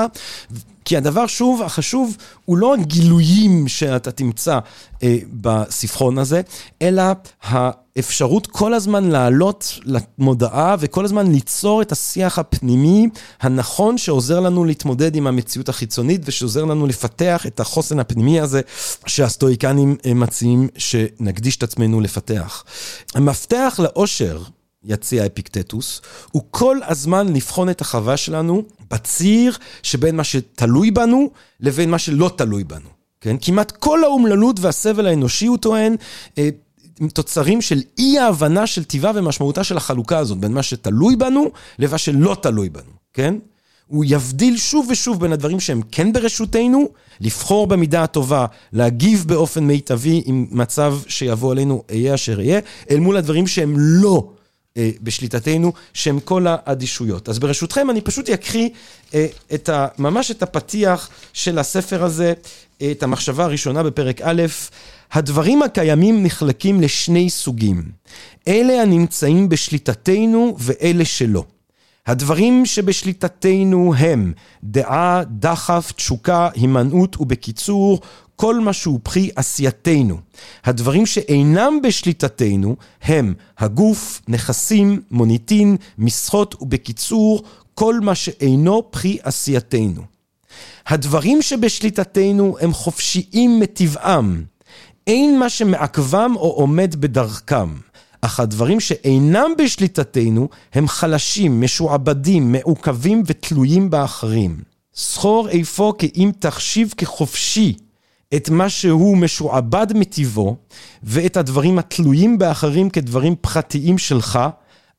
[0.84, 4.58] כי הדבר, שוב, החשוב, הוא לא הגילויים שאתה תמצא
[5.02, 6.40] אה, בספרון הזה,
[6.82, 7.02] אלא
[7.42, 13.08] האפשרות כל הזמן לעלות למודעה וכל הזמן ליצור את השיח הפנימי
[13.40, 18.60] הנכון שעוזר לנו להתמודד עם המציאות החיצונית ושעוזר לנו לפתח את החוסן הפנימי הזה
[19.06, 22.64] שהסטואיקנים אה, מציעים שנקדיש את עצמנו לפתח.
[23.14, 24.42] המפתח לאושר
[24.84, 26.00] יציע אפיקטטוס,
[26.30, 32.30] הוא כל הזמן לבחון את החווה שלנו בציר שבין מה שתלוי בנו לבין מה שלא
[32.36, 32.88] תלוי בנו.
[33.20, 33.36] כן?
[33.40, 35.96] כמעט כל האומללות והסבל האנושי, הוא טוען,
[36.38, 36.48] אה,
[37.14, 41.98] תוצרים של אי ההבנה של טיבה ומשמעותה של החלוקה הזאת, בין מה שתלוי בנו למה
[41.98, 43.34] שלא תלוי בנו, כן?
[43.86, 46.88] הוא יבדיל שוב ושוב בין הדברים שהם כן ברשותנו,
[47.20, 52.60] לבחור במידה הטובה, להגיב באופן מיטבי עם מצב שיבוא עלינו, אהיה אשר יהיה,
[52.90, 54.30] אל מול הדברים שהם לא
[54.78, 57.28] בשליטתנו, שהם כל האדישויות.
[57.28, 58.68] אז ברשותכם אני פשוט אקריא
[59.14, 62.32] אה, את ה, ממש את הפתיח של הספר הזה,
[62.82, 64.42] אה, את המחשבה הראשונה בפרק א',
[65.12, 67.82] הדברים הקיימים נחלקים לשני סוגים,
[68.48, 71.44] אלה הנמצאים בשליטתנו ואלה שלא.
[72.06, 74.32] הדברים שבשליטתנו הם
[74.64, 78.00] דעה, דחף, תשוקה, הימנעות ובקיצור,
[78.36, 80.18] כל מה שהוא פרי עשייתנו.
[80.64, 87.42] הדברים שאינם בשליטתנו הם הגוף, נכסים, מוניטין, משחות ובקיצור,
[87.74, 90.02] כל מה שאינו פרי עשייתנו.
[90.86, 94.44] הדברים שבשליטתנו הם חופשיים מטבעם.
[95.06, 97.68] אין מה שמעכבם או עומד בדרכם.
[98.20, 104.56] אך הדברים שאינם בשליטתנו הם חלשים, משועבדים, מעוכבים ותלויים באחרים.
[104.94, 107.74] זכור איפה כי אם תחשיב כחופשי
[108.36, 110.56] את מה שהוא משועבד מטבעו,
[111.02, 114.38] ואת הדברים התלויים באחרים כדברים פרטיים שלך,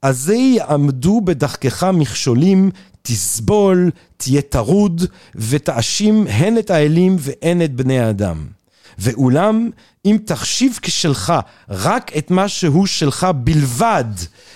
[0.01, 5.03] אז יעמדו בדחקך מכשולים, תסבול, תהיה טרוד,
[5.35, 8.45] ותאשים הן את האלים והן את בני האדם.
[9.01, 9.69] ואולם,
[10.05, 11.33] אם תחשיב כשלך
[11.69, 14.05] רק את מה שהוא שלך בלבד,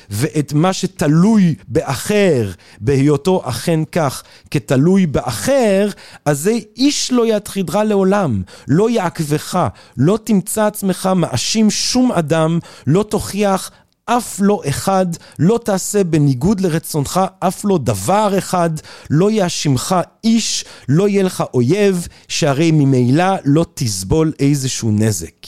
[0.10, 5.90] ואת מה שתלוי באחר, בהיותו אכן כך, כתלוי באחר,
[6.26, 9.68] אז זה איש לא יתחידך לעולם, לא יעקבך,
[9.98, 13.72] לא תמצא עצמך מאשים שום אדם, לא תוכיח
[14.06, 15.06] אף לא אחד,
[15.40, 18.70] לא תעשה בניגוד לרצונך אף לא דבר אחד,
[19.10, 25.46] לא יאשימך איש, לא יהיה לך אויב, שהרי ממילא לא תסבול איזשהו נזק.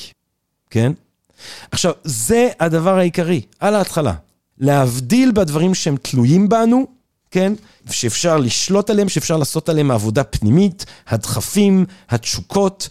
[0.70, 0.91] כן?
[1.72, 4.14] עכשיו, זה הדבר העיקרי, על ההתחלה.
[4.58, 6.86] להבדיל בדברים שהם תלויים בנו,
[7.32, 7.53] כן?
[7.89, 12.89] שאפשר לשלוט עליהם, שאפשר לעשות עליהם עבודה פנימית, הדחפים, התשוקות,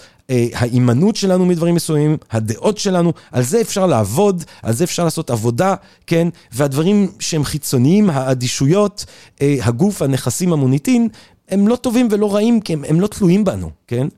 [0.55, 5.75] ההימנעות שלנו מדברים מסוימים, הדעות שלנו, על זה אפשר לעבוד, על זה אפשר לעשות עבודה,
[6.07, 6.29] כן?
[6.53, 9.05] והדברים שהם חיצוניים, האדישויות,
[9.43, 11.09] אה, הגוף, הנכסים, המוניטין,
[11.49, 14.09] הם לא טובים ולא רעים, כי הם, הם לא תלויים בנו, כן?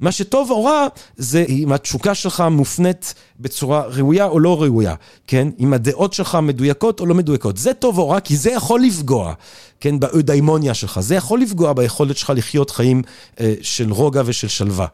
[0.00, 0.86] מה שטוב או רע,
[1.16, 4.94] זה אם התשוקה שלך מופנית בצורה ראויה או לא ראויה,
[5.26, 5.48] כן?
[5.58, 7.56] אם הדעות שלך מדויקות או לא מדויקות.
[7.56, 9.34] זה טוב או רע, כי זה יכול לפגוע,
[9.80, 10.00] כן?
[10.00, 11.00] באודיימוניה שלך.
[11.00, 13.02] זה יכול לפגוע ביכולת שלך לחיות חיים
[13.40, 14.86] אה, של רוגע ושל שלווה.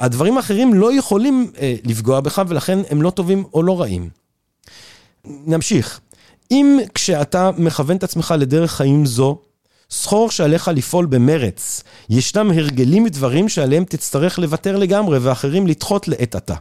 [0.00, 4.08] הדברים האחרים לא יכולים אה, לפגוע בך, ולכן הם לא טובים או לא רעים.
[5.24, 6.00] נמשיך.
[6.50, 9.38] אם כשאתה מכוון את עצמך לדרך חיים זו,
[9.92, 11.82] זכור שעליך לפעול במרץ.
[12.10, 16.54] ישנם הרגלים ודברים שעליהם תצטרך לוותר לגמרי, ואחרים לדחות לעת עתה.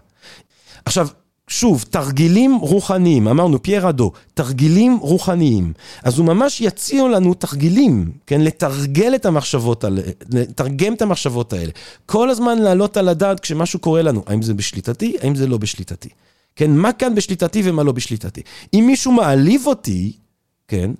[0.86, 1.08] עכשיו,
[1.48, 5.74] שוב, תרגילים רוחניים, אמרנו פייר אדו, תרגילים רוחניים.
[6.04, 8.42] אז הוא ממש יציע לנו תרגילים, כן?
[8.42, 11.72] לתרגל את המחשבות האלה, לתרגם את המחשבות האלה.
[12.06, 16.10] כל הזמן לעלות על הדעת כשמשהו קורה לנו, האם זה בשליטתי, האם זה לא בשליטתי.
[16.56, 18.42] כן, מה כאן בשליטתי ומה לא בשליטתי.
[18.74, 20.14] אם מישהו מעליב אותי,
[20.68, 20.92] כן,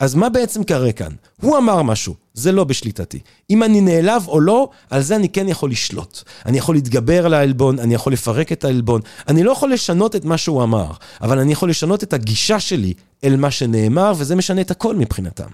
[0.00, 1.12] אז מה בעצם קרה כאן?
[1.40, 3.18] הוא אמר משהו, זה לא בשליטתי.
[3.50, 6.22] אם אני נעלב או לא, על זה אני כן יכול לשלוט.
[6.46, 9.00] אני יכול להתגבר על העלבון, אני יכול לפרק את העלבון.
[9.28, 10.90] אני לא יכול לשנות את מה שהוא אמר,
[11.20, 12.94] אבל אני יכול לשנות את הגישה שלי
[13.24, 15.48] אל מה שנאמר, וזה משנה את הכל מבחינתם.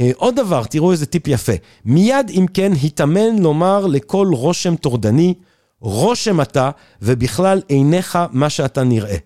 [0.00, 1.52] אה, עוד דבר, תראו איזה טיפ יפה.
[1.84, 5.34] מיד אם כן, התאמן לומר לכל רושם טורדני,
[5.80, 6.70] רושם אתה,
[7.02, 9.16] ובכלל עיניך מה שאתה נראה.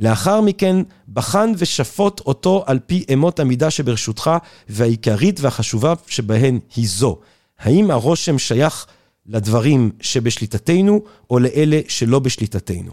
[0.00, 0.76] לאחר מכן,
[1.08, 4.30] בחן ושפוט אותו על פי אמות המידה שברשותך,
[4.68, 7.18] והעיקרית והחשובה שבהן היא זו.
[7.58, 8.86] האם הרושם שייך
[9.26, 12.92] לדברים שבשליטתנו, או לאלה שלא בשליטתנו?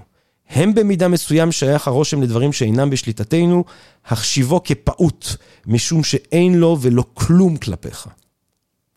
[0.50, 3.64] הם במידה מסוים שייך הרושם לדברים שאינם בשליטתנו,
[4.06, 5.28] החשיבו כפעוט,
[5.66, 8.08] משום שאין לו ולא כלום כלפיך.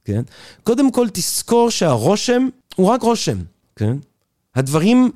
[0.05, 0.23] כן?
[0.63, 3.39] קודם כל תזכור שהרושם הוא רק רושם,
[3.77, 3.97] כן?
[4.55, 5.11] הדברים,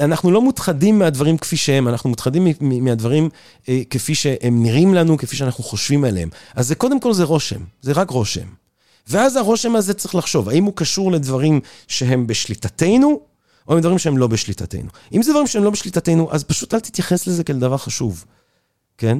[0.00, 3.28] אנחנו לא מותחדים מהדברים כפי שהם, אנחנו מותחדים מהדברים
[3.90, 6.28] כפי שהם נראים לנו, כפי שאנחנו חושבים עליהם.
[6.54, 8.46] אז זה קודם כל זה רושם, זה רק רושם.
[9.08, 13.20] ואז הרושם הזה צריך לחשוב, האם הוא קשור לדברים שהם בשליטתנו,
[13.68, 14.88] או עם דברים שהם לא בשליטתנו.
[15.12, 18.24] אם זה דברים שהם לא בשליטתנו, אז פשוט אל תתייחס לזה כדבר חשוב,
[18.98, 19.18] כן?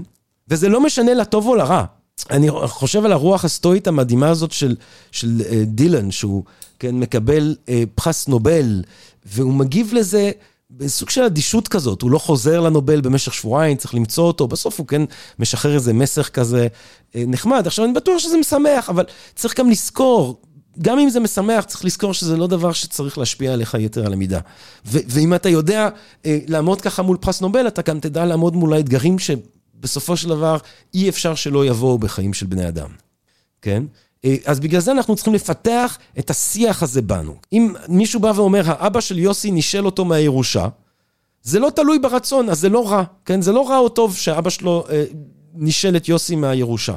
[0.49, 1.85] וזה לא משנה לטוב או לרע.
[2.31, 4.77] אני חושב על הרוח הסטואית המדהימה הזאת של,
[5.13, 6.45] של דילן, שהוא
[6.79, 7.57] כן, מקבל
[7.95, 8.83] פרס נובל,
[9.29, 10.31] והוא מגיב לזה
[10.71, 12.03] בסוג של אדישות כזאת.
[12.03, 14.49] הוא לא חוזר לנובל במשך שבועיים, צריך למצוא אותו.
[14.49, 15.03] בסוף הוא כן
[15.39, 17.67] משחרר איזה מסר כזה uh, נחמד.
[17.67, 19.05] עכשיו, אני בטוח שזה משמח, אבל
[19.35, 20.43] צריך גם לזכור,
[20.83, 24.41] גם אם זה משמח, צריך לזכור שזה לא דבר שצריך להשפיע עליך יתר על המידה.
[24.85, 25.89] ואם אתה יודע
[26.27, 30.59] אה, לעמוד ככה מול פרס נובל, אתה גם תדע לעמוד מול האתגרים שבסופו של דבר
[30.95, 32.89] אי אפשר שלא יבואו בחיים של בני אדם,
[33.63, 33.83] כן?
[34.25, 37.37] אה, אז בגלל זה אנחנו צריכים לפתח את השיח הזה בנו.
[37.53, 40.69] אם מישהו בא ואומר, האבא של יוסי נישל אותו מהירושה,
[41.43, 43.43] זה לא תלוי ברצון, אז זה לא רע, כן?
[43.43, 45.05] זה לא רע או טוב שאבא שלו אה,
[45.55, 46.95] נישל את יוסי מהירושה.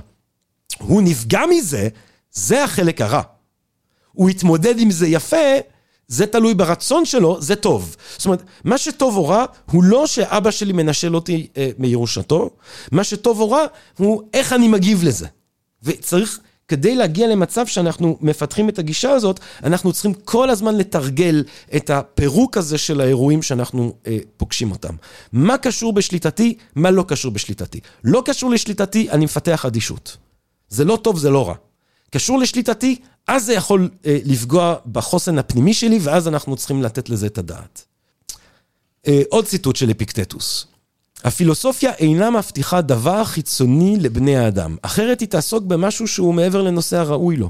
[0.79, 1.87] הוא נפגע מזה,
[2.31, 3.21] זה החלק הרע.
[4.11, 5.37] הוא יתמודד עם זה יפה,
[6.07, 7.95] זה תלוי ברצון שלו, זה טוב.
[8.17, 12.49] זאת אומרת, מה שטוב או רע, הוא לא שאבא שלי מנשל אותי אה, מירושתו,
[12.91, 13.65] מה שטוב או רע,
[13.97, 15.27] הוא איך אני מגיב לזה.
[15.83, 16.39] וצריך,
[16.71, 21.43] כדי להגיע למצב שאנחנו מפתחים את הגישה הזאת, אנחנו צריכים כל הזמן לתרגל
[21.75, 24.95] את הפירוק הזה של האירועים שאנחנו אה, פוגשים אותם.
[25.31, 27.79] מה קשור בשליטתי, מה לא קשור בשליטתי.
[28.03, 30.17] לא קשור לשליטתי, אני מפתח אדישות.
[30.69, 31.55] זה לא טוב, זה לא רע.
[32.11, 32.95] קשור לשליטתי,
[33.27, 37.85] אז זה יכול אה, לפגוע בחוסן הפנימי שלי, ואז אנחנו צריכים לתת לזה את הדעת.
[39.07, 40.67] אה, עוד ציטוט של אפיקטטוס.
[41.23, 47.37] הפילוסופיה אינה מבטיחה דבר חיצוני לבני האדם, אחרת היא תעסוק במשהו שהוא מעבר לנושא הראוי
[47.37, 47.49] לו.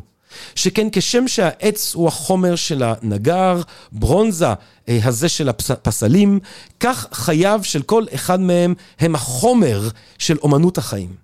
[0.55, 3.61] שכן כשם שהעץ הוא החומר של הנגר,
[3.91, 4.47] ברונזה
[4.89, 6.39] אה, הזה של הפסלים,
[6.79, 11.15] כך חייו של כל אחד מהם הם החומר של אומנות החיים.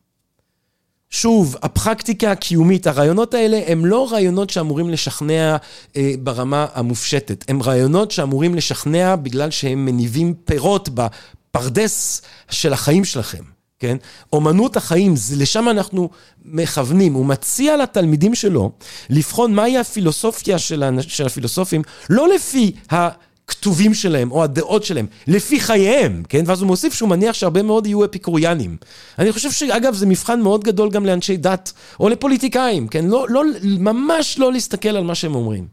[1.10, 5.58] שוב, הפרקטיקה הקיומית, הרעיונות האלה הם לא רעיונות שאמורים לשכנע
[5.96, 10.90] אה, ברמה המופשטת, הם רעיונות שאמורים לשכנע בגלל שהם מניבים פירות
[11.58, 13.44] בפרדס של החיים שלכם,
[13.80, 13.98] כן?
[14.34, 16.10] אומנות החיים, לשם אנחנו
[16.46, 17.14] מכוונים.
[17.14, 18.72] הוא מציע לתלמידים שלו
[19.10, 23.28] לבחון מהי הפילוסופיה של, של הפילוסופים, לא לפי ה...
[23.50, 26.44] הכתובים שלהם או הדעות שלהם, לפי חייהם, כן?
[26.46, 28.78] ואז הוא מוסיף שהוא מניח שהרבה מאוד יהיו אפיקוריאנים.
[29.20, 33.06] אני חושב שאגב, זה מבחן מאוד גדול גם לאנשי דת או לפוליטיקאים, כן?
[33.06, 35.68] לא, לא, ממש לא להסתכל על מה שהם אומרים.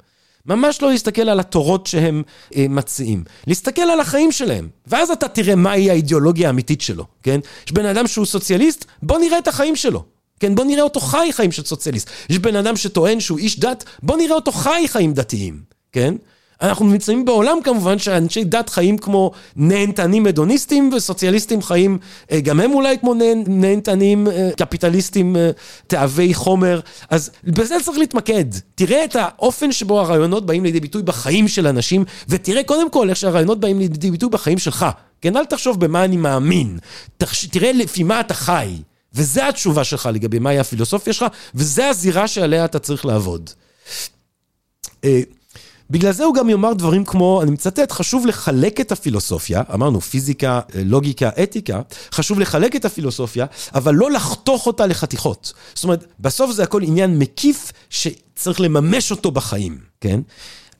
[0.46, 2.22] ממש לא להסתכל על התורות שהם
[2.56, 3.24] אה, מציעים.
[3.46, 4.68] להסתכל על החיים שלהם.
[4.86, 7.40] ואז אתה תראה מהי האידיאולוגיה האמיתית שלו, כן?
[7.66, 10.04] יש בן אדם שהוא סוציאליסט, בוא נראה את החיים שלו.
[10.40, 12.10] כן, בוא נראה אותו חי חיים של סוציאליסט.
[12.30, 16.14] יש בן אדם שטוען שהוא איש דת, בוא נראה אותו חי חיים דתיים, כן?
[16.68, 21.98] אנחנו נמצאים בעולם כמובן שאנשי דת חיים כמו נהנתנים הדוניסטים וסוציאליסטים חיים
[22.32, 23.14] אה, גם הם אולי כמו
[23.46, 25.50] נהנתנים אה, קפיטליסטים אה,
[25.86, 28.44] תאבי חומר, אז בזה צריך להתמקד.
[28.74, 33.18] תראה את האופן שבו הרעיונות באים לידי ביטוי בחיים של אנשים, ותראה קודם כל איך
[33.18, 34.86] שהרעיונות באים לידי ביטוי בחיים שלך.
[35.20, 36.78] כן, אל תחשוב במה אני מאמין,
[37.50, 38.76] תראה לפי מה אתה חי.
[39.14, 43.50] וזה התשובה שלך לגבי מהי הפילוסופיה שלך, וזה הזירה שעליה אתה צריך לעבוד.
[45.90, 50.60] בגלל זה הוא גם יאמר דברים כמו, אני מצטט, חשוב לחלק את הפילוסופיה, אמרנו פיזיקה,
[50.84, 51.80] לוגיקה, אתיקה,
[52.12, 55.52] חשוב לחלק את הפילוסופיה, אבל לא לחתוך אותה לחתיכות.
[55.74, 60.20] זאת אומרת, בסוף זה הכל עניין מקיף שצריך לממש אותו בחיים, כן?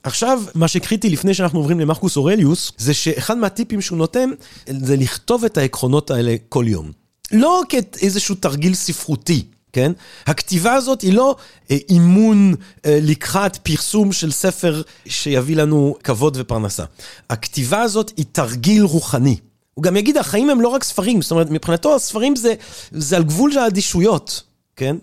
[0.03, 4.31] עכשיו, מה שקריטי לפני שאנחנו עוברים למרקוס אורליוס, זה שאחד מהטיפים שהוא נותן,
[4.67, 6.91] זה לכתוב את העקרונות האלה כל יום.
[7.33, 9.45] לא כאיזשהו תרגיל ספרותי,
[9.75, 9.93] כן?
[10.27, 11.37] הכתיבה הזאת היא לא
[11.71, 12.55] אה, אימון
[12.87, 16.85] אה, לקחת פרסום של ספר שיביא לנו כבוד ופרנסה.
[17.31, 19.37] הכתיבה הזאת היא תרגיל רוחני.
[19.75, 22.55] הוא גם יגיד, החיים הם לא רק ספרים, זאת אומרת, מבחינתו הספרים זה,
[22.91, 24.43] זה על גבול האדישויות,
[24.77, 24.97] כן?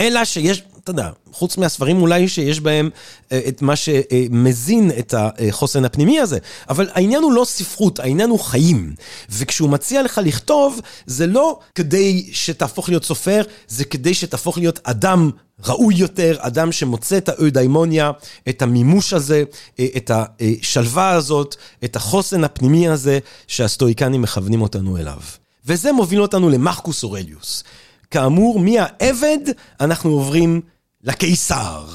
[0.00, 2.90] אלא שיש, אתה יודע, חוץ מהספרים אולי שיש בהם
[3.32, 6.38] אה, את מה שמזין את החוסן הפנימי הזה.
[6.68, 8.94] אבל העניין הוא לא ספרות, העניין הוא חיים.
[9.30, 15.30] וכשהוא מציע לך לכתוב, זה לא כדי שתהפוך להיות סופר, זה כדי שתהפוך להיות אדם
[15.66, 18.10] ראוי יותר, אדם שמוצא את האוידאימוניה,
[18.48, 19.44] את המימוש הזה,
[19.80, 25.18] אה, את השלווה הזאת, את החוסן הפנימי הזה, שהסטואיקנים מכוונים אותנו אליו.
[25.66, 27.64] וזה מוביל אותנו למחקוס אורליוס.
[28.10, 29.38] כאמור, מהעבד
[29.80, 30.60] אנחנו עוברים
[31.04, 31.86] לקיסר.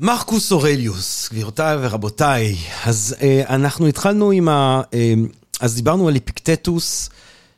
[0.00, 4.82] מרקוס אורליוס, גבירותיי ורבותיי, אז אה, אנחנו התחלנו עם ה...
[4.94, 5.14] אה,
[5.60, 7.10] אז דיברנו על אפיקטטוס,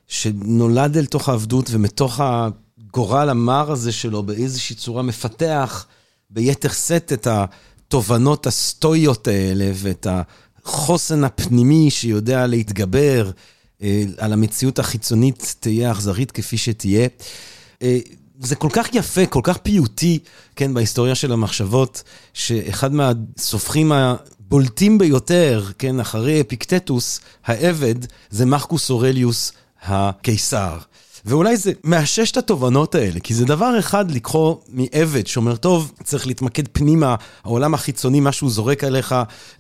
[0.08, 5.86] שנולד אל תוך העבדות, ומתוך הגורל המר הזה שלו, באיזושהי צורה מפתח
[6.30, 10.06] ביתר שאת את התובנות הסטואיות האלה, ואת
[10.64, 13.30] החוסן הפנימי שיודע להתגבר
[13.82, 17.08] אה, על המציאות החיצונית, תהיה אכזרית כפי שתהיה.
[17.82, 17.98] אה,
[18.40, 20.18] זה כל כך יפה, כל כך פיוטי,
[20.56, 27.94] כן, בהיסטוריה של המחשבות, שאחד מהסופחים הבולטים ביותר, כן, אחרי אפיקטטוס, העבד,
[28.30, 30.78] זה מרקוס אורליוס הקיסר.
[31.24, 36.26] ואולי זה מאשש את התובנות האלה, כי זה דבר אחד לקחו מעבד שאומר, טוב, צריך
[36.26, 37.14] להתמקד פנימה,
[37.44, 39.14] העולם החיצוני, מה שהוא זורק עליך,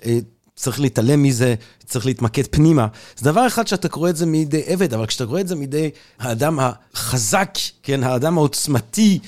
[0.04, 0.18] אה,
[0.56, 1.54] צריך להתעלם מזה,
[1.86, 2.86] צריך להתמקד פנימה.
[3.16, 5.90] זה דבר אחד שאתה קורא את זה מידי עבד, אבל כשאתה קורא את זה מידי
[6.18, 9.18] האדם החזק, כן, האדם העוצמתי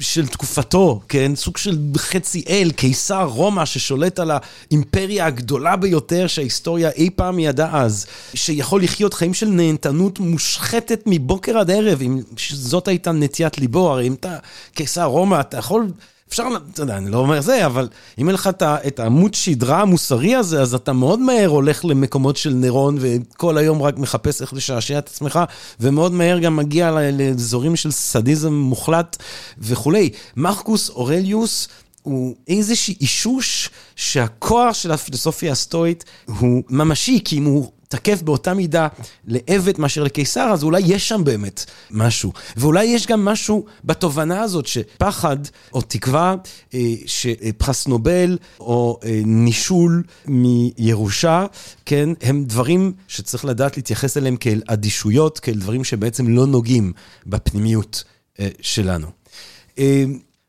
[0.00, 6.90] של תקופתו, כן, סוג של חצי אל, קיסר רומא ששולט על האימפריה הגדולה ביותר שההיסטוריה
[6.90, 12.20] אי פעם ידעה אז, שיכול לחיות חיים של נהנתנות מושחתת מבוקר עד ערב, אם
[12.52, 14.38] זאת הייתה נטיית ליבו, הרי אם אתה
[14.74, 15.86] קיסר רומא, אתה יכול...
[16.28, 20.34] אפשר, אתה יודע, אני לא אומר זה, אבל אם אין לך את העמוד שדרה המוסרי
[20.34, 24.98] הזה, אז אתה מאוד מהר הולך למקומות של נירון, וכל היום רק מחפש איך לשעשע
[24.98, 25.40] את עצמך,
[25.80, 29.16] ומאוד מהר גם מגיע לאזורים של סדיזם מוחלט
[29.58, 30.10] וכולי.
[30.36, 31.68] מרקוס אורליוס,
[32.02, 38.88] הוא איזשהו אישוש שהכוח של הפילוסופיה הסטואית הוא ממשי, כי אם הוא תקף באותה מידה
[39.26, 42.32] לעבד מאשר לקיסר, אז אולי יש שם באמת משהו.
[42.56, 45.36] ואולי יש גם משהו בתובנה הזאת שפחד
[45.72, 46.34] או תקווה
[46.74, 51.46] אה, שפרס נובל או אה, נישול מירושה,
[51.86, 56.92] כן, הם דברים שצריך לדעת להתייחס אליהם כאל אדישויות, כאל דברים שבעצם לא נוגעים
[57.26, 58.04] בפנימיות
[58.40, 59.06] אה, שלנו.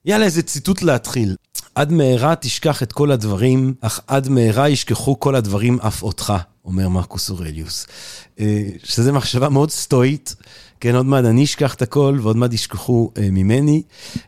[0.06, 1.36] יאללה, איזה ציטוט להתחיל.
[1.78, 6.34] עד מהרה תשכח את כל הדברים, אך עד מהרה ישכחו כל הדברים אף אותך,
[6.66, 7.88] אומר מרקוס אורליוס.
[8.40, 10.36] אה, שזו מחשבה מאוד סטואית,
[10.80, 13.82] כן, עוד מעט אני אשכח את הכל ועוד מעט ישכחו אה, ממני,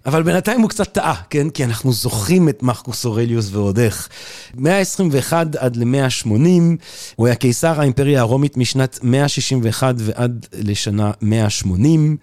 [0.05, 1.49] אבל בינתיים הוא קצת טעה, כן?
[1.49, 4.09] כי אנחנו זוכרים את מרקוס אורליוס ועוד איך.
[4.55, 6.29] 121 עד ל-180,
[7.15, 12.17] הוא היה קיסר האימפריה הרומית משנת 161 ועד לשנה 180,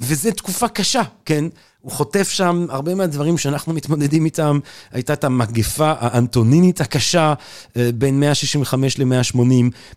[0.00, 1.44] וזו תקופה קשה, כן?
[1.82, 4.58] הוא חוטף שם הרבה מהדברים שאנחנו מתמודדים איתם.
[4.92, 7.34] הייתה את המגפה האנטונינית הקשה
[7.76, 9.40] אה, בין 165 ל-180,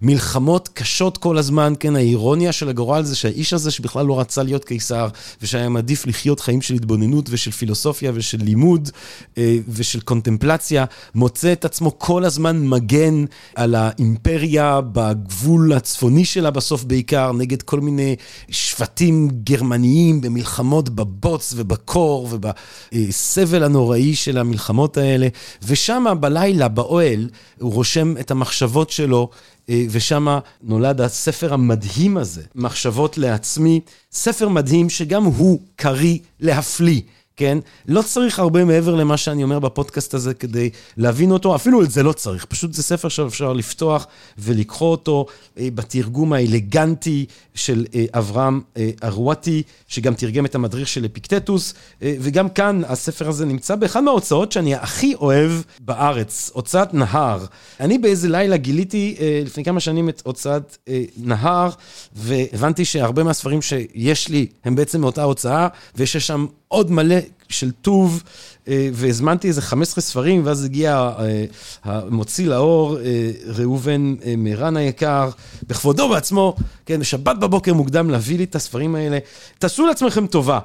[0.01, 4.65] מלחמות קשות כל הזמן, כן, האירוניה של הגורל זה שהאיש הזה שבכלל לא רצה להיות
[4.65, 5.07] קיסר,
[5.41, 8.89] ושהיה מעדיף לחיות חיים של התבוננות ושל פילוסופיה ושל לימוד
[9.37, 13.25] אה, ושל קונטמפלציה, מוצא את עצמו כל הזמן מגן
[13.55, 18.15] על האימפריה בגבול הצפוני שלה בסוף בעיקר, נגד כל מיני
[18.49, 21.72] שבטים גרמניים במלחמות בבוץ וב...
[21.73, 25.27] בקור ובסבל הנוראי של המלחמות האלה,
[25.63, 29.29] ושם בלילה, באוהל, הוא רושם את המחשבות שלו,
[29.69, 33.79] אה, ושם נולד הספר המדהים הזה, מחשבות לעצמי,
[34.11, 37.01] ספר מדהים שגם הוא קריא להפליא.
[37.37, 37.57] כן?
[37.87, 42.03] לא צריך הרבה מעבר למה שאני אומר בפודקאסט הזה כדי להבין אותו, אפילו את זה
[42.03, 44.07] לא צריך, פשוט זה ספר שאפשר לפתוח
[44.37, 45.25] ולקחו אותו
[45.57, 47.25] אה, בתרגום האלגנטי
[47.55, 53.29] של אה, אברהם אה, ארואטי, שגם תרגם את המדריך של אפיקטטוס, אה, וגם כאן הספר
[53.29, 57.45] הזה נמצא באחד מההוצאות שאני הכי אוהב בארץ, הוצאת נהר.
[57.79, 61.69] אני באיזה לילה גיליתי אה, לפני כמה שנים את הוצאת אה, נהר,
[62.15, 67.15] והבנתי שהרבה מהספרים שיש לי הם בעצם מאותה הוצאה, ויש שם עוד מלא
[67.49, 68.23] של טוב,
[68.67, 71.45] אה, והזמנתי איזה 15 ספרים, ואז הגיע אה,
[71.83, 75.29] המוציא לאור, אה, ראובן מירן היקר,
[75.67, 76.55] בכבודו בעצמו,
[76.85, 79.19] כן, בשבת בבוקר מוקדם להביא לי את הספרים האלה.
[79.59, 80.59] תעשו לעצמכם טובה.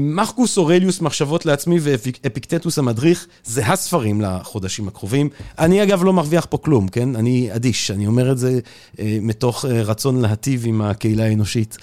[0.00, 5.28] מרקוס אורליוס, מחשבות לעצמי ואפיקטטוס המדריך, זה הספרים לחודשים הקרובים.
[5.58, 7.16] אני אגב לא מרוויח פה כלום, כן?
[7.16, 8.60] אני אדיש, אני אומר את זה
[8.98, 11.76] אה, מתוך אה, רצון להטיב עם הקהילה האנושית.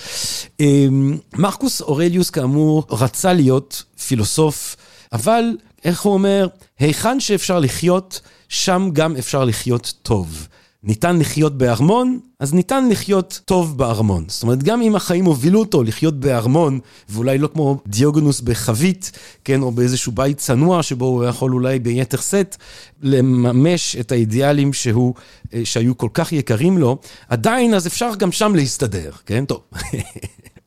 [0.61, 0.85] אה,
[1.33, 4.75] מרקוס אורליוס, כאמור, רצה להיות פילוסוף,
[5.13, 5.43] אבל,
[5.85, 6.47] איך הוא אומר,
[6.79, 10.47] היכן שאפשר לחיות, שם גם אפשר לחיות טוב.
[10.83, 14.25] ניתן לחיות בארמון, אז ניתן לחיות טוב בארמון.
[14.27, 19.11] זאת אומרת, גם אם החיים הובילו אותו לחיות בארמון, ואולי לא כמו דיוגנוס בחבית,
[19.43, 22.55] כן, או באיזשהו בית צנוע, שבו הוא יכול אולי ביתר שאת
[23.01, 25.13] לממש את האידיאלים שהוא,
[25.53, 26.97] אה, שהיו כל כך יקרים לו,
[27.29, 29.45] עדיין אז אפשר גם שם להסתדר, כן?
[29.45, 29.61] טוב.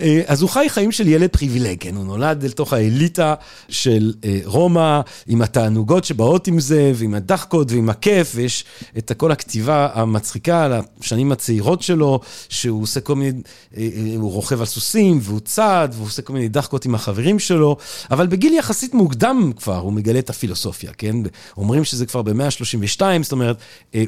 [0.00, 1.96] אה, אז הוא חי חיים של ילד פריבילג, כן?
[1.96, 3.34] הוא נולד אל תוך האליטה
[3.68, 8.64] של אה, רומא, עם התענוגות שבאות עם זה, ועם הדחקות ועם הכיף, ויש
[8.98, 13.40] את כל הכתיבה המצחיקה על השנים הצעירות שלו, שהוא עושה כל מיני,
[13.76, 17.76] אה, הוא רוכב על סוסים, והוא צד, והוא עושה כל מיני דחקות עם החברים שלו,
[18.10, 21.16] אבל בגיל יחסית מוקדם כבר הוא מגלה את הפילוסופיה, כן?
[21.56, 23.56] אומרים שזה כבר במאה ה-32, זאת אומרת,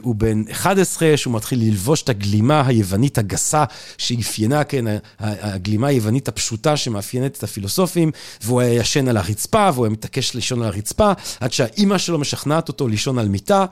[0.03, 3.65] הוא בן 11, שהוא מתחיל ללבוש את הגלימה היוונית הגסה,
[3.99, 4.85] שאפיינה, כן,
[5.41, 8.11] הגלימה היוונית הפשוטה שמאפיינת את הפילוסופים,
[8.43, 12.69] והוא היה ישן על הרצפה, והוא היה מתעקש לישון על הרצפה, עד שהאימא שלו משכנעת
[12.69, 13.67] אותו לישון על מיטה.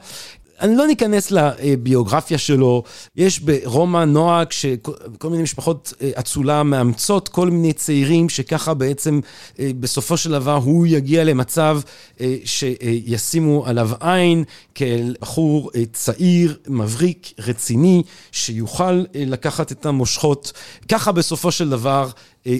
[0.60, 2.82] אני לא ניכנס לביוגרפיה שלו,
[3.16, 9.20] יש ברומא נוהג שכל מיני משפחות אה, אצולה מאמצות כל מיני צעירים שככה בעצם
[9.58, 11.80] אה, בסופו של דבר הוא יגיע למצב
[12.20, 14.44] אה, שישימו עליו עין
[14.74, 18.02] כאל בחור צעיר, מבריק, רציני,
[18.32, 20.52] שיוכל לקחת את המושכות.
[20.88, 22.08] ככה בסופו של דבר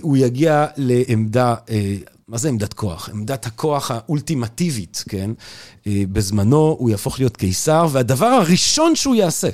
[0.01, 1.55] הוא יגיע לעמדה
[2.31, 3.09] מה זה עמדת כוח?
[3.13, 5.31] עמדת הכוח האולטימטיבית, כן?
[5.87, 9.49] אה, בזמנו הוא יהפוך להיות קיסר, והדבר הראשון שהוא יעשה,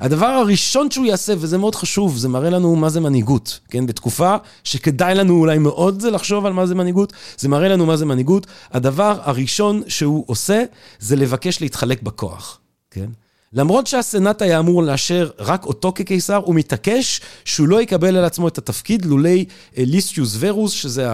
[0.00, 3.86] הדבר הראשון שהוא יעשה, וזה מאוד חשוב, זה מראה לנו מה זה מנהיגות, כן?
[3.86, 7.96] בתקופה שכדאי לנו אולי מאוד זה לחשוב על מה זה מנהיגות, זה מראה לנו מה
[7.96, 8.46] זה מנהיגות.
[8.72, 10.62] הדבר הראשון שהוא עושה,
[10.98, 12.58] זה לבקש להתחלק בכוח,
[12.90, 13.06] כן?
[13.52, 18.48] למרות שהסנאט היה אמור לאשר רק אותו כקיסר, הוא מתעקש שהוא לא יקבל על עצמו
[18.48, 19.44] את התפקיד לולי
[19.76, 21.08] ליסטיוס ורוס, שזה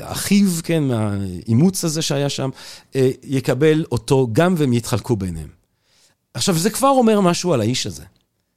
[0.00, 2.50] אחיו, כן, מהאימוץ הזה שהיה שם,
[2.96, 5.48] אה, יקבל אותו גם והם יתחלקו ביניהם.
[6.34, 8.02] עכשיו, זה כבר אומר משהו על האיש הזה.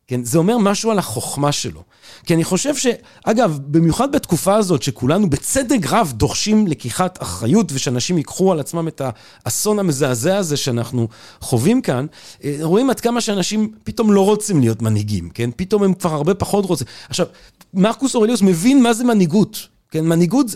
[0.08, 1.84] כן, זה אומר משהו על החוכמה שלו.
[2.26, 2.88] כי אני חושב ש...
[3.24, 9.02] אגב, במיוחד בתקופה הזאת, שכולנו בצדק רב דורשים לקיחת אחריות, ושאנשים ייקחו על עצמם את
[9.46, 11.08] האסון המזעזע הזה שאנחנו
[11.42, 12.06] חווים כאן,
[12.44, 15.50] אה, רואים עד כמה שאנשים פתאום לא רוצים להיות מנהיגים, כן?
[15.56, 16.88] פתאום הם כבר הרבה פחות רוצים.
[17.10, 17.26] עכשיו,
[17.74, 19.71] מרקוס אורליוס מבין מה זה מנהיגות.
[19.92, 20.48] כן, מנהיגות,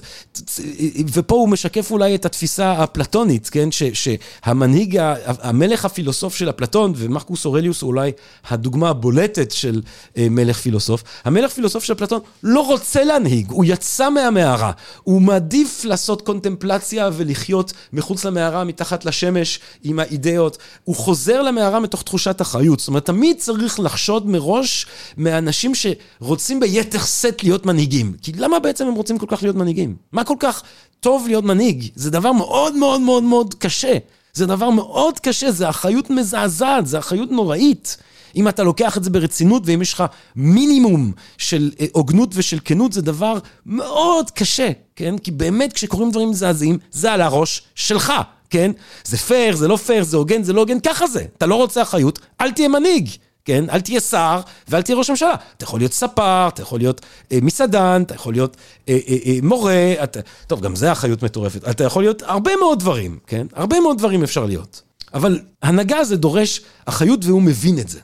[1.13, 7.45] ופה הוא משקף אולי את התפיסה הפלטונית, כן, ש, שהמנהיג, המלך הפילוסוף של אפלטון, ומרקוס
[7.45, 8.11] אורליוס הוא אולי
[8.47, 9.81] הדוגמה הבולטת של
[10.17, 14.71] אה, מלך פילוסוף, המלך פילוסוף של אפלטון לא רוצה להנהיג, הוא יצא מהמערה,
[15.03, 22.03] הוא מעדיף לעשות קונטמפלציה ולחיות מחוץ למערה, מתחת לשמש, עם האידאות, הוא חוזר למערה מתוך
[22.03, 24.86] תחושת אחריות, זאת אומרת, תמיד צריך לחשוד מראש
[25.17, 29.95] מאנשים שרוצים ביתר שאת להיות מנהיגים, כי למה בעצם הם רוצים כל כך להיות מנהיגים?
[30.11, 30.63] מה כל כך
[30.99, 31.89] טוב להיות מנהיג?
[31.95, 33.97] זה דבר מאוד מאוד מאוד מאוד קשה.
[34.34, 37.97] זה דבר מאוד קשה, זה אחריות מזעזעת, זה אחריות נוראית.
[38.36, 40.03] אם אתה לוקח את זה ברצינות ואם יש לך
[40.36, 45.17] מינימום של אה, הוגנות ושל כנות, זה דבר מאוד קשה, כן?
[45.17, 48.13] כי באמת כשקורים דברים מזעזעים, זה על הראש שלך,
[48.49, 48.71] כן?
[49.03, 51.26] זה פייר, זה לא פייר, זה הוגן, זה לא הוגן, ככה זה.
[51.38, 53.09] אתה לא רוצה אחריות, אל תהיה מנהיג.
[53.45, 53.69] כן?
[53.69, 55.35] אל תהיה שר ואל תהיה ראש ממשלה.
[55.57, 58.57] אתה יכול להיות ספר, אתה יכול להיות אה, מסעדן, אתה יכול להיות
[58.89, 60.19] אה, אה, אה, מורה, אתה...
[60.47, 61.69] טוב, גם זה אחריות מטורפת.
[61.69, 63.47] אתה יכול להיות הרבה מאוד דברים, כן?
[63.53, 64.81] הרבה מאוד דברים אפשר להיות.
[65.13, 67.99] אבל הנהגה זה דורש אחריות והוא מבין את זה.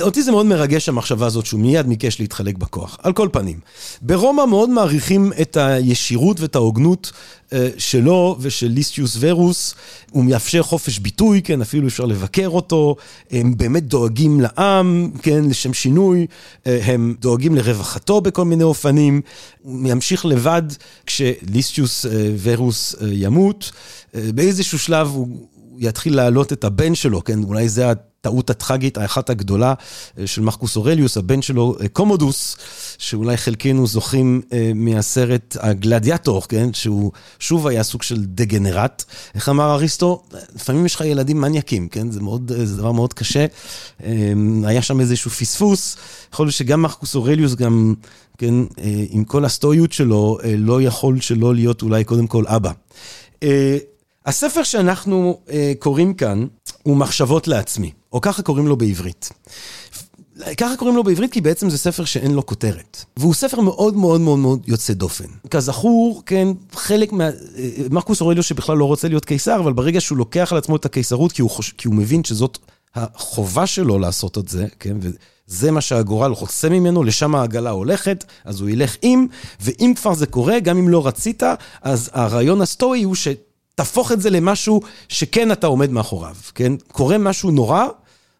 [0.00, 3.60] אותי זה מאוד מרגש המחשבה הזאת שהוא מיד ביקש להתחלק בכוח, על כל פנים.
[4.02, 7.12] ברומא מאוד מעריכים את הישירות ואת ההוגנות
[7.52, 9.74] אה, שלו ושל ליסטיוס ורוס,
[10.10, 12.96] הוא מאפשר חופש ביטוי, כן, אפילו אפשר לבקר אותו,
[13.30, 16.26] הם באמת דואגים לעם, כן, לשם שינוי,
[16.66, 19.20] אה, הם דואגים לרווחתו בכל מיני אופנים,
[19.62, 20.62] הוא ימשיך לבד
[21.06, 22.10] כשליסטיוס אה,
[22.42, 23.72] ורוס ימות,
[24.14, 25.28] באיזשהו שלב הוא
[25.80, 29.74] יתחיל להעלות את הבן שלו, כן, אולי זה הטעות הטרגית, האחת הגדולה
[30.18, 32.56] אה, של מרקוס אורליוס, הבן שלו, אה, קומודוס,
[32.98, 36.72] שאולי חלקנו זוכרים אה, מהסרט הגלדיאטור, כן?
[36.72, 39.04] שהוא שוב היה סוג של דגנרט.
[39.34, 40.22] איך אמר אריסטו?
[40.54, 42.10] לפעמים יש לך ילדים מניאקים, כן?
[42.10, 43.46] זה, מאוד, זה דבר מאוד קשה.
[44.64, 45.96] היה שם איזשהו פספוס.
[46.32, 47.94] יכול להיות שגם מרקוס אורליוס, גם,
[48.38, 48.54] כן,
[49.10, 52.72] עם כל הסטואיות שלו, לא יכול שלא להיות אולי קודם כל אבא.
[54.26, 55.40] הספר שאנחנו
[55.78, 56.46] קוראים כאן
[56.82, 57.92] הוא מחשבות לעצמי.
[58.12, 59.30] או ככה קוראים לו בעברית.
[60.56, 63.04] ככה קוראים לו בעברית כי בעצם זה ספר שאין לו כותרת.
[63.16, 65.24] והוא ספר מאוד מאוד מאוד מאוד יוצא דופן.
[65.50, 67.28] כזכור, כן, חלק מה...
[67.90, 71.32] מרקוס אורליו שבכלל לא רוצה להיות קיסר, אבל ברגע שהוא לוקח על עצמו את הקיסרות
[71.32, 71.74] כי הוא, חוש...
[71.78, 72.58] כי הוא מבין שזאת
[72.94, 78.60] החובה שלו לעשות את זה, כן, וזה מה שהגורל רוצה ממנו, לשם העגלה הולכת, אז
[78.60, 79.26] הוא ילך עם,
[79.60, 81.42] ואם כבר זה קורה, גם אם לא רצית,
[81.82, 83.28] אז הרעיון הסטואי הוא ש...
[83.80, 86.72] תהפוך את זה למשהו שכן אתה עומד מאחוריו, כן?
[86.92, 87.86] קורה משהו נורא,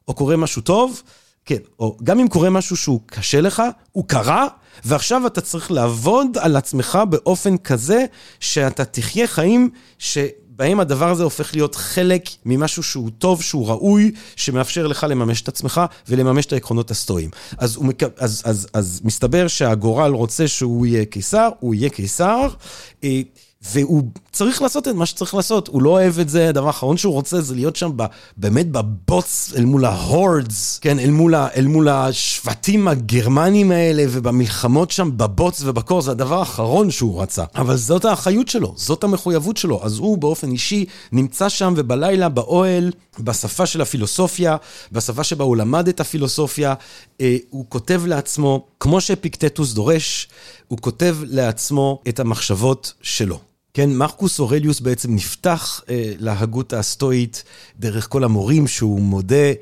[0.09, 1.03] או קורה משהו טוב,
[1.45, 3.63] כן, או גם אם קורה משהו שהוא קשה לך,
[3.93, 4.47] הוא קרה,
[4.85, 8.05] ועכשיו אתה צריך לעבוד על עצמך באופן כזה
[8.41, 10.19] שאתה תחיה חיים ש...
[10.49, 15.49] בהם הדבר הזה הופך להיות חלק ממשהו שהוא טוב, שהוא ראוי, שמאפשר לך לממש את
[15.49, 17.31] עצמך ולממש את העקרונות הסטואיים.
[17.59, 18.03] אז, מק...
[18.03, 22.49] אז, אז, אז מסתבר שהגורל רוצה שהוא יהיה קיסר, הוא יהיה קיסר.
[23.05, 23.21] אה,
[23.63, 27.13] והוא צריך לעשות את מה שצריך לעשות, הוא לא אוהב את זה, הדבר האחרון שהוא
[27.13, 28.05] רוצה זה להיות שם ב,
[28.37, 34.91] באמת בבוץ, אל מול ההורדס, כן, אל מול, ה, אל מול השבטים הגרמנים האלה, ובמלחמות
[34.91, 37.45] שם בבוץ ובקור, זה הדבר האחרון שהוא רצה.
[37.55, 39.81] אבל זאת האחריות שלו, זאת המחויבות שלו.
[39.83, 44.57] אז הוא באופן אישי נמצא שם, ובלילה באוהל, בשפה של הפילוסופיה,
[44.93, 46.75] בשפה שבה הוא למד את הפילוסופיה,
[47.21, 50.29] אה, הוא כותב לעצמו, כמו שאפיקטטוס דורש,
[50.69, 53.50] הוא כותב לעצמו את המחשבות שלו.
[53.75, 57.45] כן, מרקוס אורליוס בעצם נפתח אה, להגות הסטואית
[57.79, 59.53] דרך כל המורים שהוא מודה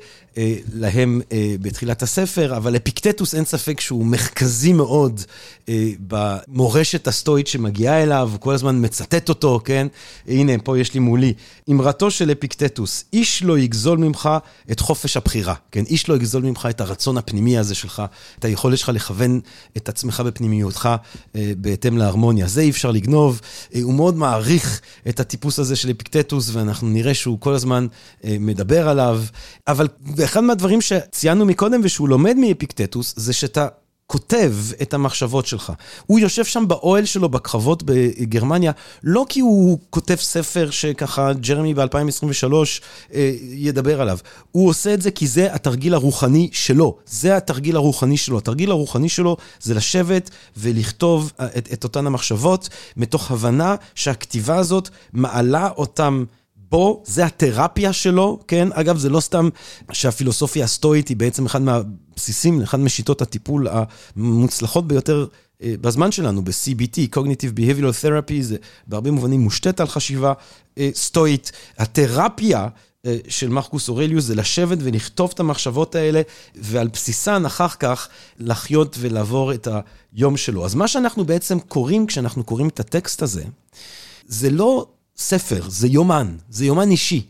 [0.73, 5.21] להם אה, בתחילת הספר, אבל אפיקטטוס אין ספק שהוא מרכזי מאוד
[5.69, 9.87] אה, במורשת הסטואית שמגיעה אליו, הוא כל הזמן מצטט אותו, כן?
[10.27, 11.33] הנה, פה יש לי מולי.
[11.69, 14.29] אמרתו של אפיקטטוס, איש לא יגזול ממך
[14.71, 15.83] את חופש הבחירה, כן?
[15.85, 18.03] איש לא יגזול ממך את הרצון הפנימי הזה שלך,
[18.39, 19.39] את היכולת שלך לכוון
[19.77, 20.89] את עצמך בפנימיותך
[21.35, 22.47] בהתאם להרמוניה.
[22.47, 23.41] זה אי אפשר לגנוב.
[23.81, 27.87] הוא מאוד מעריך את הטיפוס הזה של אפיקטטוס, ואנחנו נראה שהוא כל הזמן
[28.23, 29.23] מדבר עליו,
[29.67, 29.87] אבל...
[30.29, 33.67] ואחד מהדברים שציינו מקודם ושהוא לומד מאפיקטטוס, זה שאתה
[34.07, 35.73] כותב את המחשבות שלך.
[36.05, 38.71] הוא יושב שם באוהל שלו בקרבות בגרמניה,
[39.03, 42.53] לא כי הוא כותב ספר שככה ג'רמי ב-2023
[43.13, 44.17] אה, ידבר עליו.
[44.51, 46.97] הוא עושה את זה כי זה התרגיל הרוחני שלו.
[47.05, 48.37] זה התרגיל הרוחני שלו.
[48.37, 54.89] התרגיל הרוחני שלו זה לשבת ולכתוב אה, את, את אותן המחשבות, מתוך הבנה שהכתיבה הזאת
[55.13, 56.23] מעלה אותם
[56.69, 58.67] פה זה התרפיה שלו, כן?
[58.73, 59.49] אגב, זה לא סתם
[59.91, 63.67] שהפילוסופיה הסטואית היא בעצם אחד מהבסיסים, אחד משיטות הטיפול
[64.15, 65.25] המוצלחות ביותר
[65.63, 68.57] אה, בזמן שלנו, ב-CBT, Cognitive Behavioral Therapy, זה
[68.87, 70.33] בהרבה מובנים מושתת על חשיבה
[70.77, 71.51] אה, סטואית.
[71.77, 72.67] התרפיה...
[73.05, 76.21] אה, של מרקוס אורליוס זה לשבת ולכתוב את המחשבות האלה,
[76.55, 78.09] ועל בסיסן אחר כך
[78.39, 79.67] לחיות ולעבור את
[80.15, 80.65] היום שלו.
[80.65, 83.43] אז מה שאנחנו בעצם קוראים כשאנחנו קוראים את הטקסט הזה,
[84.27, 84.87] זה לא
[85.19, 87.21] ספר, זה יומן, זה יומן אישי,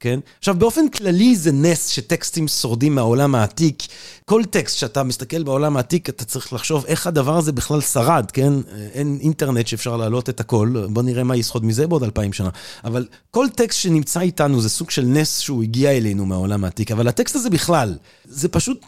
[0.00, 0.20] כן?
[0.38, 3.82] עכשיו, באופן כללי זה נס שטקסטים שורדים מהעולם העתיק.
[4.24, 8.52] כל טקסט שאתה מסתכל בעולם העתיק, אתה צריך לחשוב איך הדבר הזה בכלל שרד, כן?
[8.92, 12.50] אין אינטרנט שאפשר להעלות את הכל, בוא נראה מה יסחוד מזה בעוד אלפיים שנה.
[12.84, 17.08] אבל כל טקסט שנמצא איתנו זה סוג של נס שהוא הגיע אלינו מהעולם העתיק, אבל
[17.08, 18.86] הטקסט הזה בכלל, זה פשוט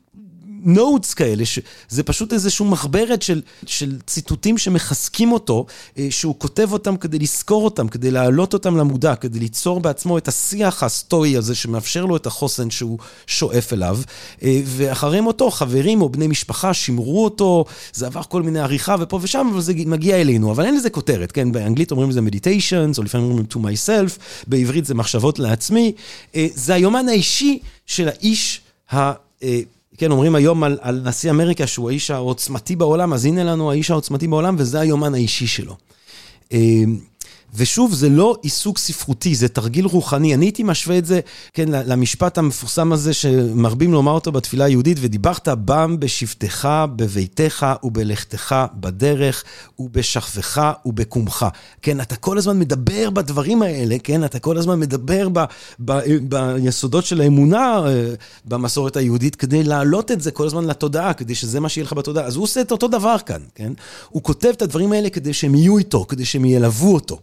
[0.65, 5.67] נוטס כאלה, שזה פשוט איזושהי מחברת של, של ציטוטים שמחזקים אותו,
[5.99, 10.29] אה, שהוא כותב אותם כדי לזכור אותם, כדי להעלות אותם למודע, כדי ליצור בעצמו את
[10.29, 13.99] השיח הסטואי הזה שמאפשר לו את החוסן שהוא שואף אליו.
[14.43, 19.19] אה, ואחרי מותו, חברים או בני משפחה שימרו אותו, זה עבר כל מיני עריכה ופה
[19.23, 20.53] ושם, אבל זה מגיע אלינו.
[20.53, 21.53] אבל אין לזה כותרת, כן?
[21.53, 25.93] באנגלית אומרים לזה meditations, או לפעמים אומרים to myself, בעברית זה מחשבות לעצמי.
[26.35, 28.61] אה, זה היומן האישי של האיש
[28.93, 29.13] ה...
[30.01, 33.91] כן, אומרים היום על, על נשיא אמריקה שהוא האיש העוצמתי בעולם, אז הנה לנו האיש
[33.91, 35.77] העוצמתי בעולם, וזה היומן האישי שלו.
[37.55, 40.35] ושוב, זה לא עיסוק ספרותי, זה תרגיל רוחני.
[40.35, 41.21] אני הייתי משווה את זה,
[41.55, 49.45] כן, למשפט המפורסם הזה שמרבים לומר אותו בתפילה היהודית, ודיברת בם בשבתך, בביתך ובלכתך בדרך,
[49.79, 51.47] ובשכבך ובקומך.
[51.83, 55.45] כן, אתה כל הזמן מדבר בדברים האלה, כן, אתה כל הזמן מדבר ב,
[55.85, 61.35] ב, ביסודות של האמונה אה, במסורת היהודית, כדי להעלות את זה כל הזמן לתודעה, כדי
[61.35, 62.25] שזה מה שיהיה לך בתודעה.
[62.25, 63.73] אז הוא עושה את אותו דבר כאן, כן?
[64.09, 67.19] הוא כותב את הדברים האלה כדי שהם יהיו איתו, כדי שהם ילוו אותו.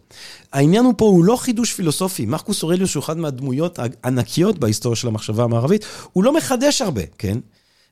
[0.53, 2.25] העניין הוא פה הוא לא חידוש פילוסופי.
[2.25, 7.37] מרקוס אורליוס, שהוא אחד מהדמויות הענקיות בהיסטוריה של המחשבה המערבית, הוא לא מחדש הרבה, כן?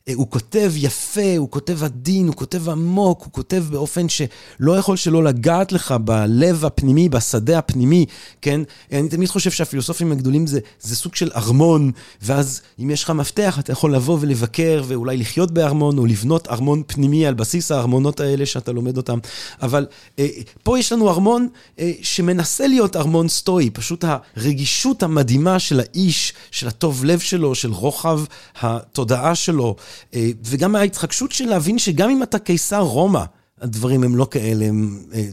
[0.09, 4.97] אה, הוא כותב יפה, הוא כותב עדין, הוא כותב עמוק, הוא כותב באופן שלא יכול
[4.97, 8.05] שלא לגעת לך בלב הפנימי, בשדה הפנימי,
[8.41, 8.61] כן?
[8.91, 11.91] אני תמיד חושב שהפילוסופים הגדולים זה, זה סוג של ארמון,
[12.21, 16.83] ואז אם יש לך מפתח, אתה יכול לבוא ולבקר ואולי לחיות בארמון, או לבנות ארמון
[16.87, 19.19] פנימי על בסיס הארמונות האלה שאתה לומד אותם.
[19.61, 19.85] אבל
[20.19, 20.27] אה,
[20.63, 21.47] פה יש לנו ארמון
[21.79, 24.05] אה, שמנסה להיות ארמון סטואי, פשוט
[24.37, 28.21] הרגישות המדהימה של האיש, של הטוב לב שלו, של רוחב
[28.61, 29.75] התודעה שלו.
[30.13, 33.23] אה, וגם ההתחגשות של להבין שגם אם אתה קיסר רומא,
[33.61, 35.27] הדברים הם לא כאלה הם, אה,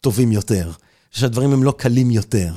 [0.00, 0.70] טובים יותר,
[1.10, 2.52] שהדברים הם לא קלים יותר.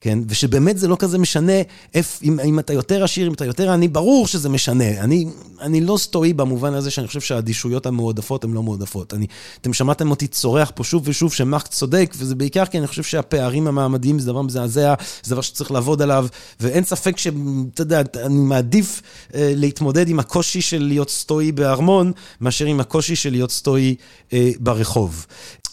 [0.00, 0.18] כן?
[0.28, 1.60] ושבאמת זה לא כזה משנה
[1.92, 5.00] if, אם, אם אתה יותר עשיר, אם אתה יותר עני, ברור שזה משנה.
[5.00, 5.26] אני,
[5.60, 9.14] אני לא סטואי במובן הזה שאני חושב שהאדישויות המועדפות הן לא מועדפות.
[9.14, 9.26] אני,
[9.60, 13.66] אתם שמעתם אותי צורח פה שוב ושוב שמארק צודק, וזה בעיקר כי אני חושב שהפערים
[13.66, 16.26] המעמדיים זה דבר מזעזע, זה דבר שצריך לעבוד עליו,
[16.60, 19.02] ואין ספק שאתה יודע, אני מעדיף
[19.34, 23.94] אה, להתמודד עם הקושי של להיות סטואי בארמון, מאשר עם הקושי של להיות סטואי
[24.32, 25.26] אה, ברחוב.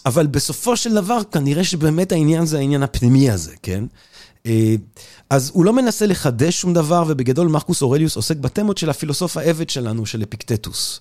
[0.05, 3.83] אבל בסופו של דבר, כנראה שבאמת העניין זה העניין הפנימי הזה, כן?
[4.47, 4.75] אה,
[5.29, 9.69] אז הוא לא מנסה לחדש שום דבר, ובגדול מרקוס אורליוס עוסק בתמות של הפילוסוף העבד
[9.69, 10.99] שלנו, של אפיקטטוס.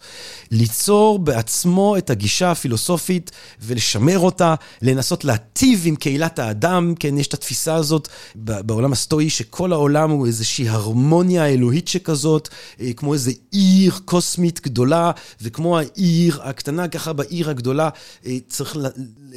[0.51, 7.35] ליצור בעצמו את הגישה הפילוסופית ולשמר אותה, לנסות להטיב עם קהילת האדם, כן, יש את
[7.35, 12.49] התפיסה הזאת בעולם הסטואי, שכל העולם הוא איזושהי הרמוניה אלוהית שכזאת,
[12.81, 15.11] אה, כמו איזו עיר קוסמית גדולה,
[15.43, 17.89] וכמו העיר הקטנה, ככה בעיר הגדולה
[18.27, 18.77] אה, צריך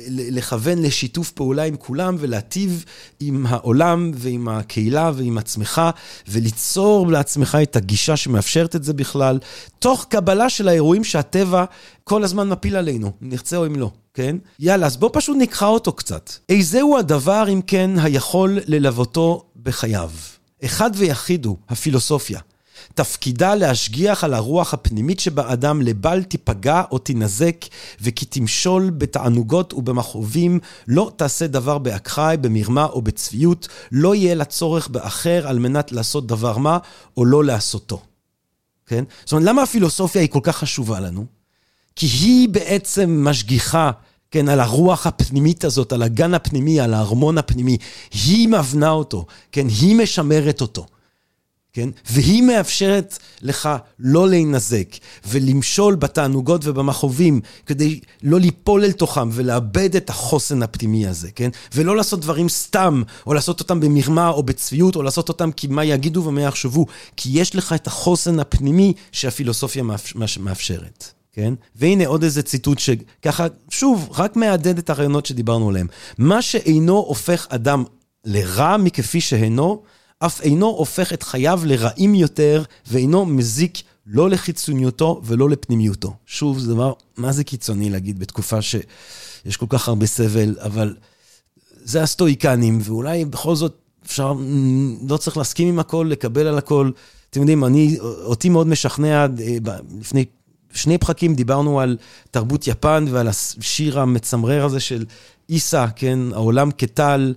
[0.07, 2.85] לכוון לשיתוף פעולה עם כולם ולהטיב
[3.19, 4.78] עם העולם ועם הקהילה.
[4.79, 5.81] הקהילה ועם עצמך,
[6.27, 9.39] וליצור לעצמך את הגישה שמאפשרת את זה בכלל,
[9.79, 11.65] תוך קבלה של האירועים שהטבע
[12.03, 14.35] כל הזמן מפיל עלינו, נרצה או אם לא, כן?
[14.59, 16.31] יאללה, אז בוא פשוט נקרא אותו קצת.
[16.49, 20.11] איזהו הדבר, אם כן, היכול ללוותו בחייו?
[20.65, 22.39] אחד ויחיד הוא, הפילוסופיה.
[22.99, 27.65] תפקידה להשגיח על הרוח הפנימית שבאדם לבל תיפגע או תינזק,
[28.01, 34.87] וכי תמשול בתענוגות ובמכאובים, לא תעשה דבר באקראי, במרמה או בצביעות, לא יהיה לה צורך
[34.87, 36.77] באחר על מנת לעשות דבר מה,
[37.17, 38.01] או לא לעשותו.
[38.85, 39.03] כן?
[39.23, 41.25] זאת אומרת, למה הפילוסופיה היא כל כך חשובה לנו?
[41.95, 43.91] כי היא בעצם משגיחה
[44.31, 47.77] כן, על הרוח הפנימית הזאת, על הגן הפנימי, על הארמון הפנימי.
[48.13, 50.85] היא מבנה אותו, כן, היא משמרת אותו.
[51.79, 51.89] כן?
[52.09, 53.69] והיא מאפשרת לך
[53.99, 54.87] לא להינזק
[55.27, 61.49] ולמשול בתענוגות ובמכאובים כדי לא ליפול אל תוכם ולאבד את החוסן הפנימי הזה, כן?
[61.75, 65.85] ולא לעשות דברים סתם, או לעשות אותם במרמה או בצביעות, או לעשות אותם כי מה
[65.85, 66.85] יגידו ומה יחשבו,
[67.17, 69.83] כי יש לך את החוסן הפנימי שהפילוסופיה
[70.39, 71.11] מאפשרת.
[71.33, 71.53] כן?
[71.75, 75.87] והנה עוד איזה ציטוט שככה, שוב, רק מהדהד את הרעיונות שדיברנו עליהם.
[76.17, 77.83] מה שאינו הופך אדם
[78.25, 79.81] לרע מכפי שהינו,
[80.19, 86.13] אף אינו הופך את חייו לרעים יותר, ואינו מזיק לא לחיצוניותו ולא לפנימיותו.
[86.25, 90.95] שוב, זה דבר, מה זה קיצוני להגיד בתקופה שיש כל כך הרבה סבל, אבל
[91.83, 93.75] זה הסטואיקנים, ואולי בכל זאת
[94.05, 94.33] אפשר,
[95.07, 96.91] לא צריך להסכים עם הכל, לקבל על הכל.
[97.29, 99.57] אתם יודעים, אני, אותי מאוד משכנע, אה,
[99.99, 100.25] לפני
[100.73, 101.97] שני פחקים דיברנו על
[102.31, 105.05] תרבות יפן ועל השיר המצמרר הזה של
[105.49, 107.33] איסה, כן, העולם כטל.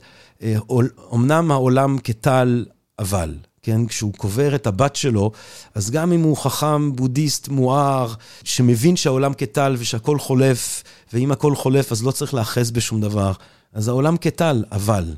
[1.15, 2.65] אמנם העולם כטל,
[2.99, 5.31] אבל, כן, כשהוא קובר את הבת שלו,
[5.75, 8.15] אז גם אם הוא חכם בודהיסט מואר,
[8.45, 10.83] שמבין שהעולם כטל ושהכול חולף,
[11.13, 13.33] ואם הכל חולף אז לא צריך להאחז בשום דבר,
[13.73, 15.15] אז העולם כטל, אבל,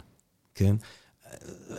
[0.55, 0.77] כן?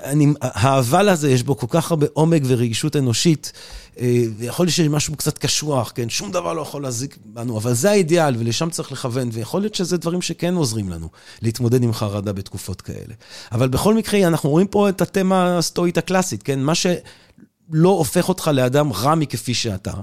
[0.06, 3.52] אני, האבל הזה, יש בו כל כך הרבה עומק ורגישות אנושית,
[4.00, 6.10] אה, ויכול להיות שיש משהו קצת קשוח, כן?
[6.10, 9.98] שום דבר לא יכול להזיק בנו, אבל זה האידיאל, ולשם צריך לכוון, ויכול להיות שזה
[9.98, 11.10] דברים שכן עוזרים לנו
[11.42, 13.14] להתמודד עם חרדה בתקופות כאלה.
[13.52, 16.60] אבל בכל מקרה, אנחנו רואים פה את התמה הסטואית הקלאסית, כן?
[16.60, 19.94] מה שלא הופך אותך לאדם רע מכפי שאתה,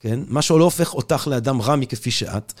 [0.00, 0.20] כן?
[0.28, 2.52] מה שלא הופך אותך לאדם רע מכפי שאת,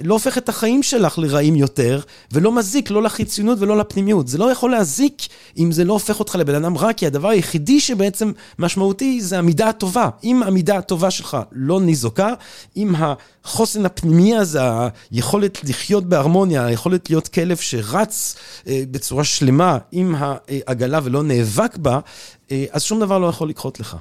[0.00, 2.00] לא הופך את החיים שלך לרעים יותר,
[2.32, 4.28] ולא מזיק לא לחיצונות ולא לפנימיות.
[4.28, 5.22] זה לא יכול להזיק
[5.58, 9.68] אם זה לא הופך אותך לבן אדם רע, כי הדבר היחידי שבעצם משמעותי זה המידה
[9.68, 10.08] הטובה.
[10.24, 12.34] אם המידה הטובה שלך לא ניזוקה,
[12.76, 14.60] אם החוסן הפנימי הזה,
[15.10, 21.98] היכולת לחיות בהרמוניה, היכולת להיות כלב שרץ אה, בצורה שלמה עם העגלה ולא נאבק בה,
[22.50, 23.96] אה, אז שום דבר לא יכול לקחות לך.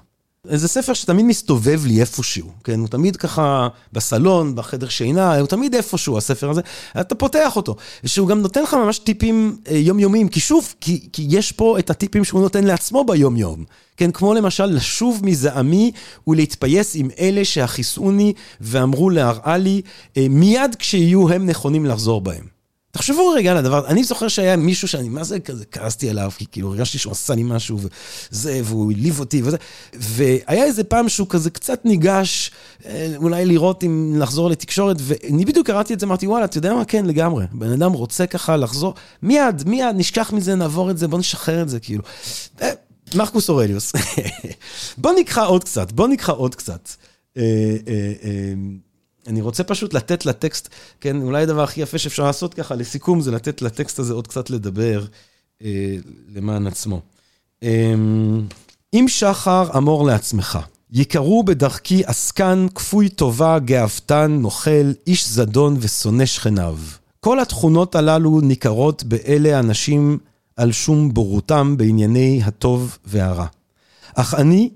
[0.47, 2.79] זה ספר שתמיד מסתובב לי איפשהו, כן?
[2.79, 6.61] הוא תמיד ככה בסלון, בחדר שינה, הוא תמיד איפשהו, הספר הזה.
[7.01, 7.75] אתה פותח אותו.
[8.05, 11.89] שהוא גם נותן לך ממש טיפים אה, יומיומיים, כי שוב, כי, כי יש פה את
[11.89, 13.63] הטיפים שהוא נותן לעצמו ביומיום.
[13.97, 15.91] כן, כמו למשל לשוב מזעמי
[16.27, 19.81] ולהתפייס עם אלה שהכיסוני ואמרו להראה לי,
[20.17, 22.52] אה, מיד כשיהיו הם נכונים לחזור בהם.
[22.93, 26.45] תחשבו רגע על הדבר, אני זוכר שהיה מישהו שאני, מה זה כזה, כעסתי עליו, כי
[26.51, 27.79] כאילו הרגשתי שהוא עשה לי משהו,
[28.31, 29.57] וזה, והוא העליב אותי וזה,
[29.93, 32.51] והיה איזה פעם שהוא כזה קצת ניגש,
[32.85, 36.73] אה, אולי לראות אם לחזור לתקשורת, ואני בדיוק קראתי את זה, אמרתי, וואלה, אתה יודע
[36.73, 36.85] מה?
[36.85, 37.45] כן, לגמרי.
[37.51, 41.69] בן אדם רוצה ככה לחזור, מיד, מיד, נשכח מזה, נעבור את זה, בוא נשחרר את
[41.69, 42.03] זה, כאילו.
[42.61, 42.69] אה,
[43.15, 43.93] מרקוס אורליוס.
[44.97, 46.89] בוא נקרא עוד קצת, בוא נקרא עוד קצת.
[49.27, 50.69] אני רוצה פשוט לתת לטקסט,
[51.01, 54.49] כן, אולי הדבר הכי יפה שאפשר לעשות ככה, לסיכום, זה לתת לטקסט הזה עוד קצת
[54.49, 55.05] לדבר
[55.63, 55.95] אה,
[56.35, 57.01] למען עצמו.
[57.63, 57.93] אה,
[58.93, 60.59] אם שחר אמור לעצמך,
[60.91, 66.77] יקראו בדרכי עסקן, כפוי טובה, גאוותן, נוכל, איש זדון ושונא שכניו.
[67.19, 70.17] כל התכונות הללו ניכרות באלה אנשים
[70.55, 73.45] על שום בורותם בענייני הטוב והרע.
[74.15, 74.69] אך אני,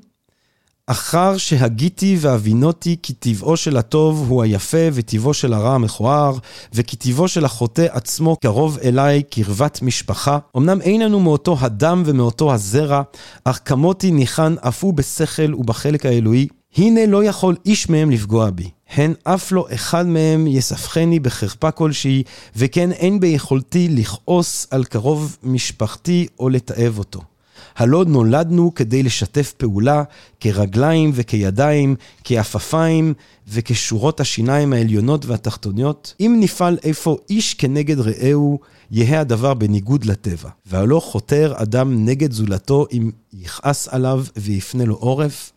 [0.89, 6.37] אחר שהגיתי והבינותי כי טבעו של הטוב הוא היפה וטבעו של הרע המכוער,
[6.73, 10.37] וכי טבעו של החוטא עצמו קרוב אליי קרבת משפחה.
[10.57, 13.01] אמנם אין לנו מאותו הדם ומאותו הזרע,
[13.43, 16.47] אך כמותי ניחן אף הוא בשכל ובחלק האלוהי.
[16.77, 18.69] הנה לא יכול איש מהם לפגוע בי.
[18.89, 22.23] הן אף לא אחד מהם יספחני בחרפה כלשהי,
[22.55, 27.21] וכן אין ביכולתי לכעוס על קרוב משפחתי או לתעב אותו.
[27.77, 30.03] הלא נולדנו כדי לשתף פעולה
[30.39, 33.13] כרגליים וכידיים, כעפפיים
[33.47, 36.13] וכשורות השיניים העליונות והתחתוניות.
[36.19, 38.59] אם נפעל איפה איש כנגד רעהו,
[38.91, 40.49] יהא הדבר בניגוד לטבע.
[40.65, 45.51] והלא חותר אדם נגד זולתו אם יכעס עליו ויפנה לו עורף.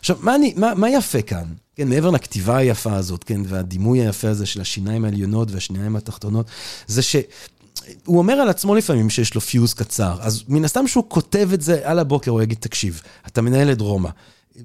[0.00, 1.44] עכשיו, מה, אני, מה, מה יפה כאן?
[1.76, 6.46] כן, מעבר לכתיבה היפה הזאת, כן, והדימוי היפה הזה של השיניים העליונות והשיניים התחתונות,
[6.86, 7.16] זה ש...
[8.04, 11.60] הוא אומר על עצמו לפעמים שיש לו פיוז קצר, אז מן הסתם שהוא כותב את
[11.60, 14.08] זה על הבוקר, הוא יגיד, תקשיב, אתה מנהל את רומא.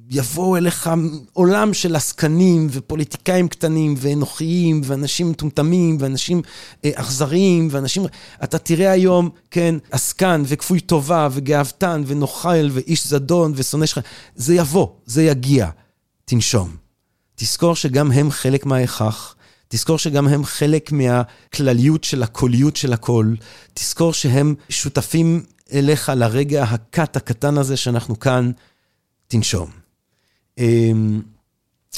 [0.09, 0.89] יבואו אליך
[1.33, 6.41] עולם של עסקנים ופוליטיקאים קטנים ואנוכיים ואנשים מטומטמים ואנשים
[6.85, 8.05] אה, אכזריים ואנשים...
[8.43, 13.99] אתה תראה היום, כן, עסקן וכפוי טובה וגאוותן ונוכל ואיש זדון ושונא שלך.
[14.35, 15.69] זה יבוא, זה יגיע.
[16.25, 16.75] תנשום.
[17.35, 19.34] תזכור שגם הם חלק מההיכך.
[19.67, 23.33] תזכור שגם הם חלק מהכלליות של הקוליות של הכל.
[23.73, 25.43] תזכור שהם שותפים
[25.73, 28.51] אליך לרגע הקט הקטן הזה שאנחנו כאן.
[29.27, 29.69] תנשום.
[30.57, 31.21] אמ,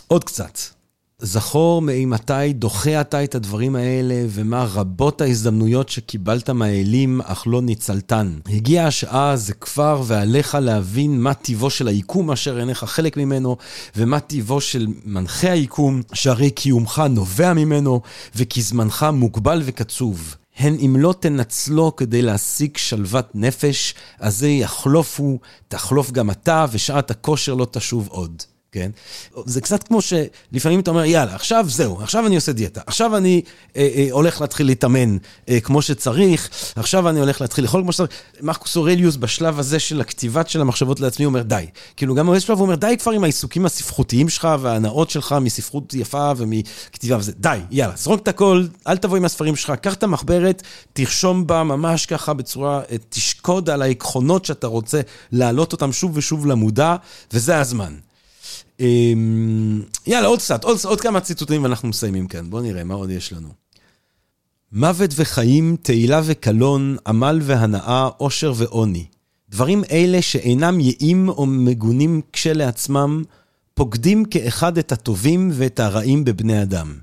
[0.07, 0.76] עוד קצת.
[1.21, 8.39] זכור מאימתי דוחה אתה את הדברים האלה, ומה רבות ההזדמנויות שקיבלת מהאלים, אך לא ניצלתן.
[8.49, 13.57] הגיעה השעה, זה כבר, ועליך להבין מה טיבו של היקום אשר אינך חלק ממנו,
[13.95, 18.01] ומה טיבו של מנחה היקום, שהרי קיומך נובע ממנו,
[18.35, 20.35] וכי זמנך מוגבל וקצוב.
[20.57, 27.11] הן אם לא תנצלו כדי להשיג שלוות נפש, אז זה יחלופו, תחלוף גם אתה, ושעת
[27.11, 28.43] הכושר לא תשוב עוד.
[28.71, 28.91] כן?
[29.45, 33.41] זה קצת כמו שלפעמים אתה אומר, יאללה, עכשיו זהו, עכשיו אני עושה דיאטה, עכשיו אני
[33.75, 35.17] אה, אה, הולך להתחיל להתאמן
[35.49, 38.09] אה, כמו שצריך, עכשיו אני הולך להתחיל לאכול כמו שצריך.
[38.41, 41.65] מרקוס אורליוס בשלב הזה של הכתיבת של המחשבות לעצמי אומר, די.
[41.97, 45.93] כאילו, גם באיזשהו שלב הוא אומר, די כבר עם העיסוקים הספרותיים שלך וההנאות שלך מספרות
[45.93, 50.03] יפה ומכתיבה וזה, די, יאללה, זרוק את הכל, אל תבוא עם הספרים שלך, קח את
[50.03, 50.63] המחברת,
[50.93, 56.45] תרשום בה ממש ככה בצורה, אה, תשקוד על העקרונות שאתה רוצה להעלות אותם שוב ושוב
[56.45, 56.95] למודע,
[57.33, 58.06] וזה הזמן.
[58.79, 62.49] אמ, יאללה, עוד קצת, עוד, עוד כמה ציטוטים ואנחנו מסיימים כאן.
[62.49, 63.49] בואו נראה מה עוד יש לנו.
[64.71, 69.05] מוות וחיים, תהילה וקלון, עמל והנאה, עושר ועוני.
[69.49, 73.23] דברים אלה שאינם יאים או מגונים כשלעצמם,
[73.73, 76.93] פוקדים כאחד את הטובים ואת הרעים בבני אדם.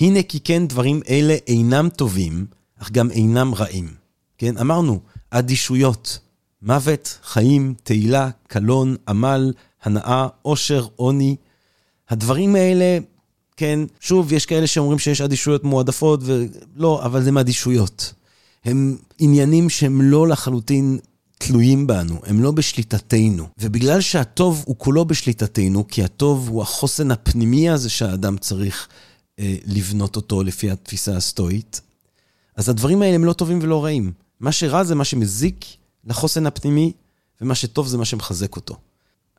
[0.00, 2.46] הנה כי כן דברים אלה אינם טובים,
[2.82, 3.88] אך גם אינם רעים.
[4.38, 5.00] כן, אמרנו,
[5.30, 6.18] אדישויות.
[6.62, 9.52] מוות, חיים, תהילה, קלון, עמל,
[9.84, 11.36] הנאה, עושר, עוני.
[12.08, 12.98] הדברים האלה,
[13.56, 18.14] כן, שוב, יש כאלה שאומרים שיש אדישויות מועדפות, ולא, אבל זה מאדישויות.
[18.64, 20.98] הם עניינים שהם לא לחלוטין
[21.38, 23.46] תלויים בנו, הם לא בשליטתנו.
[23.58, 28.88] ובגלל שהטוב הוא כולו בשליטתנו, כי הטוב הוא החוסן הפנימי הזה שהאדם צריך
[29.38, 31.80] אה, לבנות אותו לפי התפיסה הסטואית,
[32.56, 34.12] אז הדברים האלה הם לא טובים ולא רעים.
[34.40, 35.64] מה שרע זה מה שמזיק
[36.04, 36.92] לחוסן הפנימי,
[37.40, 38.76] ומה שטוב זה מה שמחזק אותו.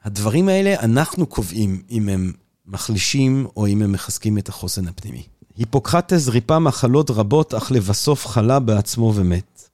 [0.06, 2.32] הדברים האלה, אנחנו קובעים אם הם
[2.68, 5.24] מחלישים או אם הם מחזקים את החוסן הפנימי.
[5.58, 9.70] היפוקרטס ריפא מחלות רבות, אך לבסוף חלה בעצמו ומת.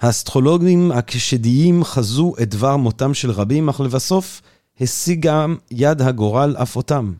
[0.00, 4.42] האסטרולוגים הקשדיים חזו את דבר מותם של רבים, אך לבסוף
[4.80, 7.12] השיגה יד הגורל אף אותם.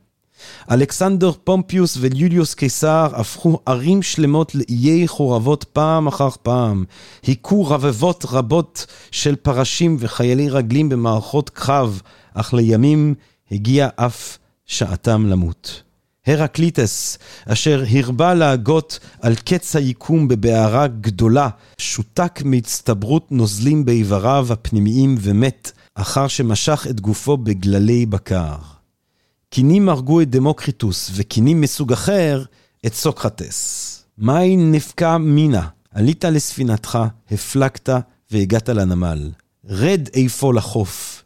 [0.70, 6.85] אלכסנדר פומפיוס ויוליוס קיסר הפכו ערים שלמות לאיי חורבות פעם אחר פעם.
[7.22, 12.02] היכו רבבות רבות של פרשים וחיילי רגלים במערכות קרב,
[12.35, 13.15] אך לימים
[13.51, 15.83] הגיע אף שעתם למות.
[16.27, 21.49] הרקליטס, אשר הרבה להגות על קץ היקום בבערה גדולה,
[21.79, 28.57] שותק מהצטברות נוזלים באיבריו הפנימיים ומת, אחר שמשך את גופו בגללי בקר.
[29.51, 32.45] קינים הרגו את דמוקריטוס, וקינים מסוג אחר
[32.87, 34.05] את סוקרטס.
[34.19, 36.99] מאי נפקע מינה, עלית לספינתך,
[37.31, 37.89] הפלגת
[38.31, 39.31] והגעת לנמל.
[39.65, 41.18] רד איפה לחוף.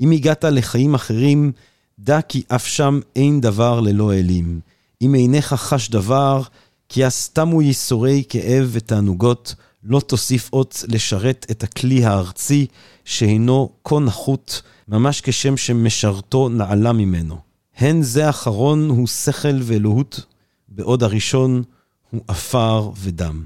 [0.00, 1.52] אם הגעת לחיים אחרים,
[1.98, 4.60] דע כי אף שם אין דבר ללא אלים.
[5.02, 6.42] אם עיניך חש דבר,
[6.88, 9.54] כי הסתמו ייסורי כאב ותענוגות,
[9.84, 12.66] לא תוסיף עוד לשרת את הכלי הארצי,
[13.04, 17.38] שהינו כה נחות, ממש כשם שמשרתו נעלה ממנו.
[17.76, 20.20] הן זה האחרון הוא שכל ואלוהות,
[20.68, 21.62] בעוד הראשון
[22.10, 23.44] הוא עפר ודם.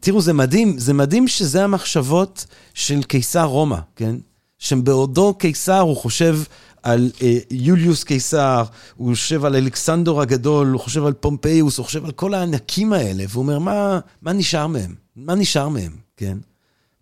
[0.00, 4.16] תראו, זה מדהים, זה מדהים שזה המחשבות של קיסר רומא, כן?
[4.58, 6.38] שבעודו קיסר הוא חושב
[6.82, 8.64] על אה, יוליוס קיסר,
[8.96, 13.24] הוא חושב על אלכסנדור הגדול, הוא חושב על פומפיוס, הוא חושב על כל הענקים האלה,
[13.28, 14.94] והוא אומר, מה, מה נשאר מהם?
[15.16, 16.38] מה נשאר מהם, כן?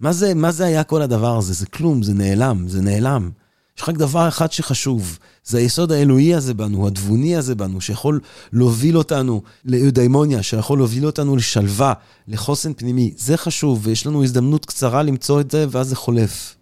[0.00, 1.52] מה זה, מה זה היה כל הדבר הזה?
[1.52, 3.30] זה כלום, זה נעלם, זה נעלם.
[3.78, 8.20] יש רק דבר אחד שחשוב, זה היסוד האלוהי הזה בנו, התבוני הזה בנו, שיכול
[8.52, 11.92] להוביל אותנו לאיודאימוניה, שיכול להוביל אותנו לשלווה,
[12.28, 13.14] לחוסן פנימי.
[13.16, 16.55] זה חשוב, ויש לנו הזדמנות קצרה למצוא את זה, ואז זה חולף.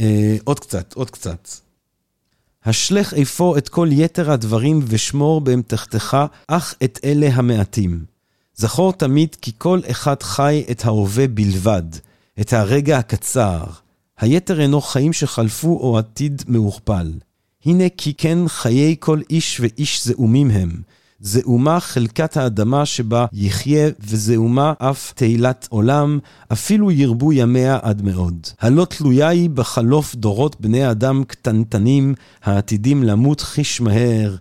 [0.00, 1.48] אה, עוד קצת, עוד קצת.
[2.64, 6.16] השלך אפוא את כל יתר הדברים ושמור באמתחתך,
[6.48, 8.04] אך את אלה המעטים.
[8.54, 11.82] זכור תמיד כי כל אחד חי את ההווה בלבד,
[12.40, 13.64] את הרגע הקצר.
[14.20, 17.12] היתר אינו חיים שחלפו או עתיד מעורפל.
[17.64, 20.82] הנה כי כן חיי כל איש ואיש זעומים הם.
[21.20, 26.18] זעומה חלקת האדמה שבה יחיה, וזעומה אף תהילת עולם,
[26.52, 28.46] אפילו ירבו ימיה עד מאוד.
[28.60, 34.36] הלא תלויה היא בחלוף דורות בני אדם קטנטנים, העתידים למות חיש מהר.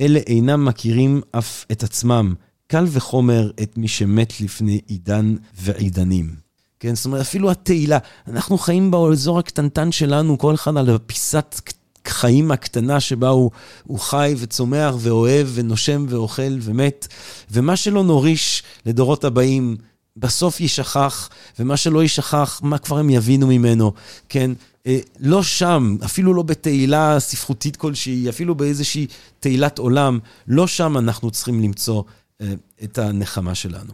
[0.00, 2.34] אלה אינם מכירים אף את עצמם,
[2.66, 6.34] קל וחומר את מי שמת לפני עידן ועידנים.
[6.80, 7.98] כן, זאת אומרת, אפילו התהילה,
[8.28, 11.60] אנחנו חיים באזור הקטנטן שלנו, כל אחד על פיסת
[12.06, 13.50] חיים הקטנה שבה הוא,
[13.84, 17.08] הוא חי וצומח ואוהב ונושם ואוכל ומת,
[17.50, 19.76] ומה שלא נוריש לדורות הבאים,
[20.16, 21.28] בסוף יישכח,
[21.58, 23.92] ומה שלא יישכח, מה כבר הם יבינו ממנו,
[24.28, 24.50] כן?
[24.86, 29.06] אה, לא שם, אפילו לא בתהילה ספרותית כלשהי, אפילו באיזושהי
[29.40, 30.18] תהילת עולם,
[30.48, 32.02] לא שם אנחנו צריכים למצוא
[32.40, 32.52] אה,
[32.84, 33.92] את הנחמה שלנו.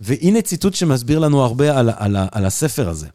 [0.00, 3.06] והנה ציטוט שמסביר לנו הרבה על, על, על הספר הזה.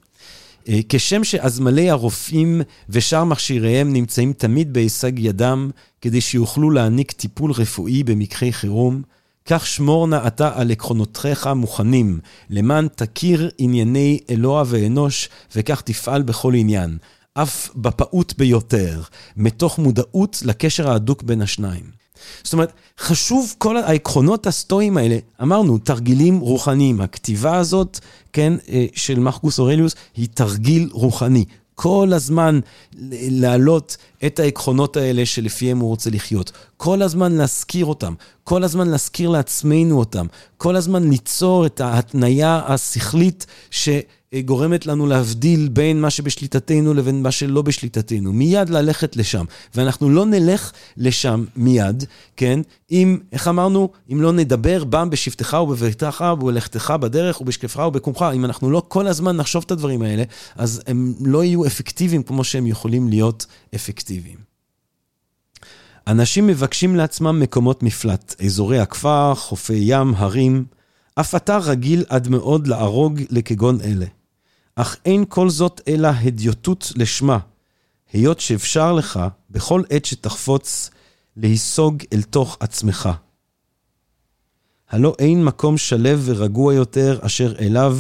[0.69, 5.69] אה, כשם שאזמלי הרופאים ושאר מכשיריהם נמצאים תמיד בהישג ידם
[6.01, 9.01] כדי שיוכלו להעניק טיפול רפואי במקרי חירום,
[9.45, 12.19] כך שמור נא אתה על עקרונותיך מוכנים,
[12.49, 16.97] למען תכיר ענייני אלוה ואנוש, וכך תפעל בכל עניין,
[17.33, 19.01] אף בפעוט ביותר,
[19.37, 22.02] מתוך מודעות לקשר ההדוק בין השניים.
[22.43, 27.01] זאת אומרת, חשוב כל העקרונות הסטואיים האלה, אמרנו, תרגילים רוחניים.
[27.01, 27.99] הכתיבה הזאת,
[28.33, 31.45] כן, אה, של מחקוס אורליוס, היא תרגיל רוחני.
[31.75, 32.59] כל הזמן
[33.11, 36.51] להעלות את העקרונות האלה שלפיהם הוא רוצה לחיות.
[36.77, 38.13] כל הזמן להזכיר אותם,
[38.43, 40.25] כל הזמן להזכיר לעצמנו אותם,
[40.57, 43.89] כל הזמן ליצור את ההתניה השכלית ש...
[44.41, 48.33] גורמת לנו להבדיל בין מה שבשליטתנו לבין מה שלא בשליטתנו.
[48.33, 49.45] מיד ללכת לשם.
[49.75, 52.03] ואנחנו לא נלך לשם מיד,
[52.37, 52.59] כן?
[52.91, 53.89] אם, איך אמרנו?
[54.11, 58.25] אם לא נדבר בם בשבתך ובביתך ובלכתך בדרך ובשקפך ובקומך.
[58.35, 60.23] אם אנחנו לא כל הזמן נחשוב את הדברים האלה,
[60.55, 63.45] אז הם לא יהיו אפקטיביים כמו שהם יכולים להיות
[63.75, 64.12] אפקטיביים.
[66.07, 70.65] אנשים מבקשים לעצמם מקומות מפלט, אזורי הכפר, חופי ים, הרים.
[71.15, 74.05] אף אתה רגיל עד מאוד לערוג לכגון אלה.
[74.75, 77.37] אך אין כל זאת אלא הדיוטות לשמה,
[78.13, 79.19] היות שאפשר לך,
[79.49, 80.89] בכל עת שתחפוץ,
[81.37, 83.09] להיסוג אל תוך עצמך.
[84.89, 87.97] הלא אין מקום שלב ורגוע יותר אשר אליו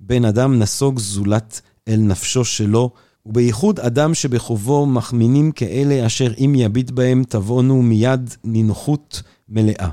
[0.00, 2.90] בן אדם נסוג זולת אל נפשו שלו,
[3.26, 9.88] ובייחוד אדם שבחובו מחמינים כאלה אשר אם יביט בהם תבונו מיד נינוחות מלאה.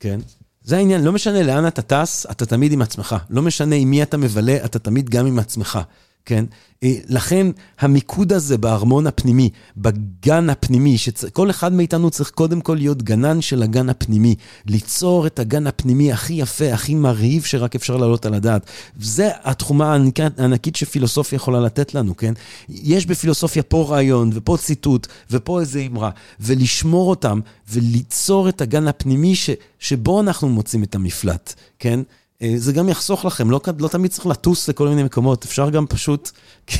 [0.00, 0.20] כן?
[0.62, 3.16] זה העניין, לא משנה לאן אתה טס, אתה תמיד עם עצמך.
[3.30, 5.78] לא משנה עם מי אתה מבלה, אתה תמיד גם עם עצמך.
[6.24, 6.44] כן?
[6.82, 7.46] אה, לכן
[7.80, 13.62] המיקוד הזה בארמון הפנימי, בגן הפנימי, שכל אחד מאיתנו צריך קודם כל להיות גנן של
[13.62, 14.34] הגן הפנימי,
[14.66, 18.66] ליצור את הגן הפנימי הכי יפה, הכי מרהיב שרק אפשר להעלות על הדעת.
[19.00, 19.96] זה התחומה
[20.38, 22.32] הענקית שפילוסופיה יכולה לתת לנו, כן?
[22.68, 26.10] יש בפילוסופיה פה רעיון, ופה ציטוט, ופה איזה אמרה,
[26.40, 27.40] ולשמור אותם,
[27.70, 32.00] וליצור את הגן הפנימי ש, שבו אנחנו מוצאים את המפלט, כן?
[32.42, 35.86] אה, זה גם יחסוך לכם, לא, לא תמיד צריך לטוס לכל מיני מקומות, אפשר גם
[35.86, 36.30] פשוט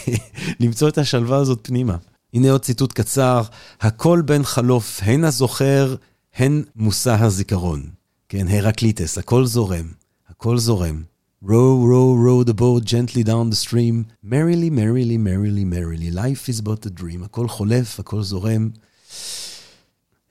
[0.61, 1.97] למצוא את השלווה הזאת פנימה.
[2.35, 3.43] הנה עוד ציטוט קצר,
[3.81, 5.95] הכל בין חלוף, הן הזוכר,
[6.37, 7.83] הן מושא הזיכרון.
[8.29, 9.87] כן, הרקליטס, הכל זורם,
[10.29, 11.03] הכל זורם.
[11.43, 16.61] row, row, row the boat gently down the stream, merrily, merrily, merrily, merrily, life is
[16.61, 17.25] but a dream.
[17.25, 18.71] הכל חולף, הכל זורם.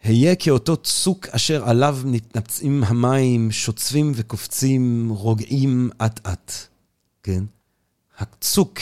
[0.03, 6.51] היה כאותו צוק אשר עליו מתנפצים המים, שוצפים וקופצים, רוגעים אט-אט.
[7.23, 7.43] כן?
[8.17, 8.79] הצוק,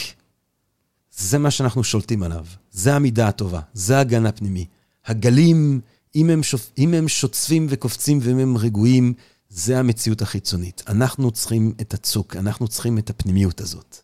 [1.16, 2.46] זה מה שאנחנו שולטים עליו.
[2.72, 4.66] זה המידה הטובה, זה הגן הפנימי.
[5.06, 5.80] הגלים,
[6.14, 6.70] אם הם, שופ...
[6.78, 9.14] אם הם שוצפים וקופצים ואם הם רגועים,
[9.48, 10.82] זה המציאות החיצונית.
[10.88, 13.96] אנחנו צריכים את הצוק, אנחנו צריכים את הפנימיות הזאת.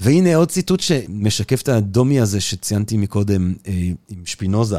[0.00, 3.72] והנה עוד ציטוט שמשקף את הדומי הזה שציינתי מקודם אה,
[4.08, 4.78] עם שפינוזה.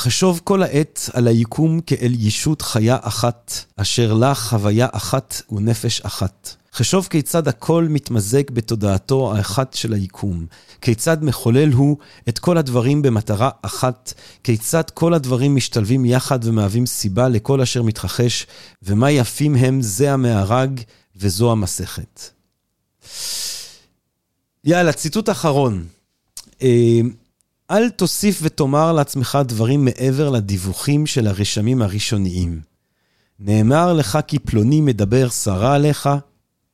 [0.00, 6.56] חשוב כל העת על היקום כאל ישות חיה אחת, אשר לה חוויה אחת ונפש אחת.
[6.74, 10.46] חשוב כיצד הכל מתמזג בתודעתו האחת של היקום.
[10.80, 11.96] כיצד מחולל הוא
[12.28, 14.12] את כל הדברים במטרה אחת.
[14.44, 18.46] כיצד כל הדברים משתלבים יחד ומהווים סיבה לכל אשר מתרחש,
[18.82, 20.80] ומה יפים הם זה המארג
[21.16, 22.20] וזו המסכת.
[24.64, 25.84] יאללה, ציטוט אחרון.
[27.70, 32.60] אל תוסיף ותאמר לעצמך דברים מעבר לדיווחים של הרשמים הראשוניים.
[33.38, 36.08] נאמר לך כי פלוני מדבר סרה עליך,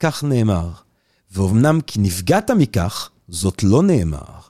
[0.01, 0.71] כך נאמר.
[1.31, 4.41] ואומנם כי נפגעת מכך, זאת לא נאמר.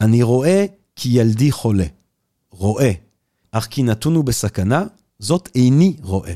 [0.00, 0.66] אני רואה
[0.96, 1.86] כי ילדי חולה.
[2.50, 2.92] רואה.
[3.52, 4.84] אך כי נתונו בסכנה,
[5.18, 6.34] זאת איני רואה.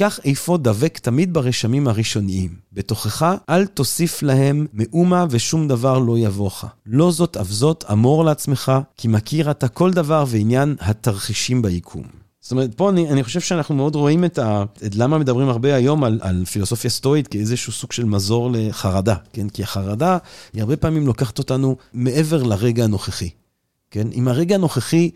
[0.00, 2.50] כך אפוא דבק תמיד ברשמים הראשוניים.
[2.72, 6.64] בתוכך אל תוסיף להם מאומה ושום דבר לא יבוך.
[6.86, 12.02] לא זאת אף זאת, אמור לעצמך, כי מכיר אתה כל דבר ועניין התרחישים ביקום.
[12.40, 14.64] זאת אומרת, פה אני, אני חושב שאנחנו מאוד רואים את ה...
[14.86, 19.48] את למה מדברים הרבה היום על, על פילוסופיה סטואית כאיזשהו סוג של מזור לחרדה, כן?
[19.48, 20.18] כי החרדה
[20.52, 23.30] היא הרבה פעמים לוקחת אותנו מעבר לרגע הנוכחי,
[23.90, 24.08] כן?
[24.12, 25.10] אם הרגע הנוכחי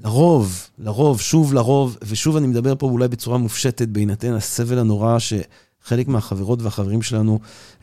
[0.00, 6.08] לרוב, לרוב, שוב לרוב, ושוב אני מדבר פה אולי בצורה מופשטת, בהינתן הסבל הנורא שחלק
[6.08, 7.38] מהחברות והחברים שלנו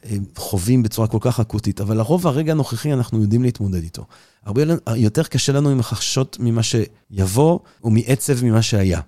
[0.05, 4.05] אה, חווים בצורה כל כך אקוטית, אבל לרוב הרגע הנוכחי אנחנו יודעים להתמודד איתו.
[4.45, 4.61] הרבה
[4.95, 9.01] יותר קשה לנו עם החששות ממה שיבוא, ומעצב ממה שהיה.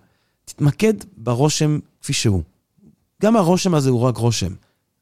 [0.46, 2.44] תתמקד ברושם כפי שהוא.
[3.22, 4.54] גם הרושם הזה הוא רק רושם,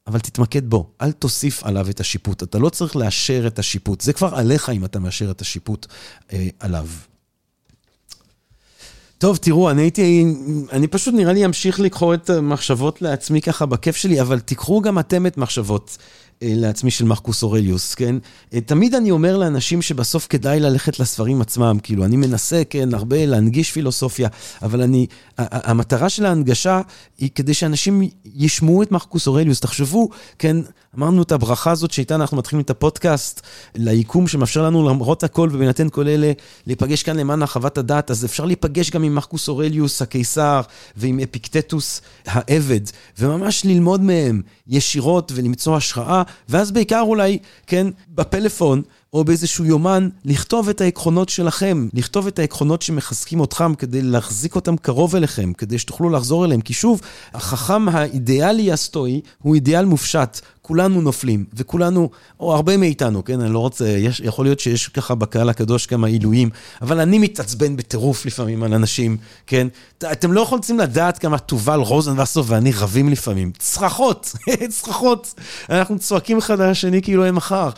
[0.06, 2.42] אבל תתמקד בו, אל תוסיף עליו את השיפוט.
[2.42, 5.86] אתה לא צריך לאשר את השיפוט, זה כבר עליך אם אתה מאשר את השיפוט
[6.32, 6.86] אה, עליו.
[9.24, 10.24] טוב, תראו, אני הייתי,
[10.72, 14.98] אני פשוט נראה לי אמשיך לקחו את המחשבות לעצמי ככה בכיף שלי, אבל תיקחו גם
[14.98, 15.98] אתם את מחשבות
[16.42, 18.16] אה, לעצמי של מרקוס אורליוס, כן?
[18.54, 23.26] אה, תמיד אני אומר לאנשים שבסוף כדאי ללכת לספרים עצמם, כאילו, אני מנסה, כן, הרבה
[23.26, 24.28] להנגיש פילוסופיה,
[24.62, 25.06] אבל אני,
[25.38, 26.80] המטרה של ההנגשה
[27.18, 28.02] היא כדי שאנשים
[28.34, 29.60] ישמעו את מרקוס אורליוס.
[29.60, 30.56] תחשבו, כן,
[30.98, 33.40] אמרנו את הברכה הזאת שאיתה אנחנו מתחילים את הפודקאסט,
[33.74, 36.32] ליקום שמאפשר לנו למרות הכל ובהינתן כל אלה,
[36.66, 40.60] להיפגש כאן למען הרחבת הדעת, אז אפשר להיפגש גם עם מרקוס אורליוס הקיסר
[40.96, 42.80] ועם אפיקטטוס העבד,
[43.18, 48.82] וממש ללמוד מהם ישירות ולמצוא השראה, ואז בעיקר אולי, כן, בפלאפון.
[49.14, 54.76] או באיזשהו יומן, לכתוב את העקרונות שלכם, לכתוב את העקרונות שמחזקים אתכם כדי להחזיק אותם
[54.76, 56.60] קרוב אליכם, כדי שתוכלו לחזור אליהם.
[56.60, 57.00] כי שוב,
[57.34, 60.40] החכם האידיאלי הסטואי הוא אידיאל מופשט.
[60.66, 62.10] כולנו נופלים, וכולנו,
[62.40, 66.06] או הרבה מאיתנו, כן, אני לא רוצה, יש, יכול להיות שיש ככה בקהל הקדוש כמה
[66.06, 66.50] עילויים,
[66.82, 69.16] אבל אני מתעצבן בטירוף לפעמים על אנשים,
[69.46, 69.68] כן?
[70.12, 73.52] אתם לא יכולים לדעת כמה תובל רוזנבסוף ואני רבים לפעמים.
[73.58, 74.32] צרחות,
[74.78, 75.34] צרחות.
[75.70, 77.70] אנחנו צועקים אחד על השני כאילו הם מחר.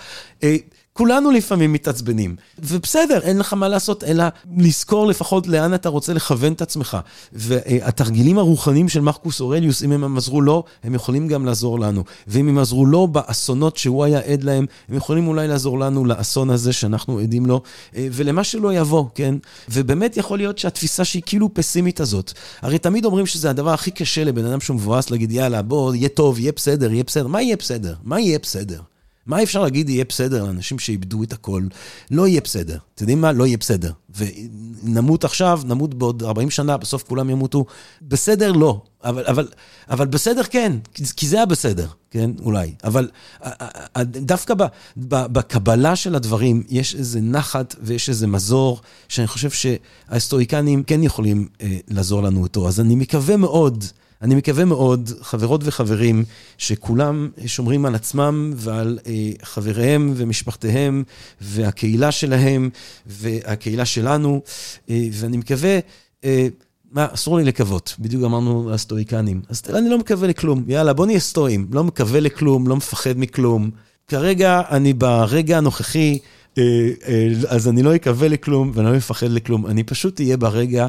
[0.97, 4.25] כולנו לפעמים מתעצבנים, ובסדר, אין לך מה לעשות, אלא
[4.57, 6.97] לזכור לפחות לאן אתה רוצה לכוון את עצמך.
[7.33, 12.05] והתרגילים הרוחניים של מרקוס אורליוס, אם הם עזרו לו, הם יכולים גם לעזור לנו.
[12.27, 16.51] ואם הם עזרו לו באסונות שהוא היה עד להם, הם יכולים אולי לעזור לנו לאסון
[16.51, 17.63] הזה שאנחנו עדים לו,
[17.95, 19.35] ולמה שלא יבוא, כן?
[19.69, 22.33] ובאמת יכול להיות שהתפיסה שהיא כאילו פסימית הזאת,
[22.63, 26.09] הרי תמיד אומרים שזה הדבר הכי קשה לבן אדם שהוא מבואס להגיד, יאללה, בוא, יהיה
[26.09, 27.27] טוב, יהיה בסדר, יהיה בסדר.
[27.27, 27.95] מה יהיה בסדר?
[28.05, 28.81] מה יהיה בסדר?
[29.27, 31.63] מה אפשר להגיד יהיה בסדר לאנשים שאיבדו את הכל?
[32.11, 32.79] לא יהיה בסדר.
[32.95, 33.33] אתם יודעים מה?
[33.33, 33.93] לא יהיה בסדר.
[34.17, 37.65] ונמות עכשיו, נמות בעוד 40 שנה, בסוף כולם ימותו.
[38.03, 38.81] בסדר, לא.
[39.05, 39.49] אבל, אבל,
[39.91, 40.73] אבל בסדר, כן,
[41.17, 42.31] כי זה היה בסדר, כן?
[42.43, 42.75] אולי.
[42.85, 43.09] אבל
[44.07, 44.63] דווקא ב,
[44.97, 51.49] ב, בקבלה של הדברים יש איזה נחת ויש איזה מזור, שאני חושב שההיסטוריקנים כן יכולים
[51.61, 52.69] אה, לעזור לנו אותו.
[52.69, 53.85] אז אני מקווה מאוד...
[54.23, 56.25] אני מקווה מאוד, חברות וחברים,
[56.59, 61.05] שכולם שומרים על עצמם ועל אה, חבריהם ומשפחתיהם
[61.41, 62.71] והקהילה שלהם
[63.07, 64.41] והקהילה שלנו,
[64.91, 65.79] אה, ואני מקווה...
[66.25, 66.49] אה,
[66.93, 69.43] מה, אסור לי לקוות, בדיוק אמרנו הסטואיקנים.
[69.49, 71.67] אז אני לא מקווה לכלום, יאללה, בוא נהיה סטואים.
[71.73, 73.71] לא מקווה לכלום, לא מפחד מכלום.
[74.09, 76.19] כרגע אני ברגע הנוכחי,
[76.59, 76.63] אה,
[77.09, 79.67] אה, אז אני לא אקווה לכלום ואני לא מפחד לכלום.
[79.67, 80.89] אני פשוט אהיה ברגע.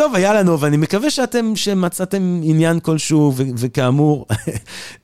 [0.00, 4.26] אה, טוב, היה לנו, ואני מקווה שאתם, שמצאתם עניין כלשהו, ו- וכאמור,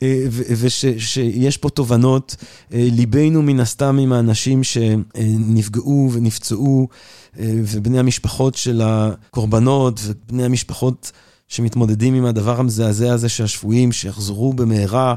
[0.60, 2.36] ושיש פה תובנות.
[2.72, 6.88] אה, ליבנו מן הסתם עם האנשים שנפגעו ונפצעו,
[7.38, 11.12] אה, ובני המשפחות של הקורבנות, ובני המשפחות
[11.48, 15.14] שמתמודדים עם הדבר המזעזע הזה של השפויים, שיחזרו במהרה,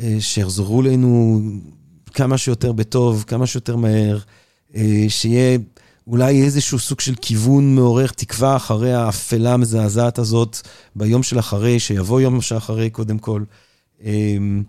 [0.00, 1.40] אה, שיחזרו אלינו
[2.14, 4.18] כמה שיותר בטוב, כמה שיותר מהר,
[5.08, 5.58] שיהיה...
[6.06, 10.56] אולי איזשהו סוג של כיוון מעורר תקווה אחרי האפלה המזעזעת הזאת,
[10.96, 13.42] ביום של אחרי, שיבוא יום שאחרי קודם כל.
[14.04, 14.62] אמ,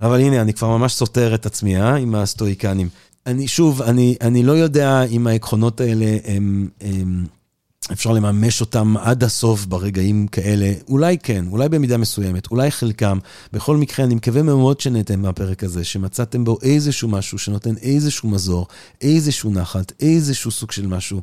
[0.00, 1.96] אבל הנה, אני כבר ממש סותר את עצמי, אה?
[1.96, 2.88] עם הסטואיקנים.
[3.26, 6.68] אני שוב, אני, אני לא יודע אם העקרונות האלה הם...
[6.80, 7.26] הם
[7.92, 10.72] אפשר לממש אותם עד הסוף ברגעים כאלה.
[10.88, 13.18] אולי כן, אולי במידה מסוימת, אולי חלקם.
[13.52, 18.66] בכל מקרה, אני מקווה מאוד שנהנתם מהפרק הזה, שמצאתם בו איזשהו משהו שנותן איזשהו מזור,
[19.00, 21.20] איזשהו נחת, איזשהו סוג של משהו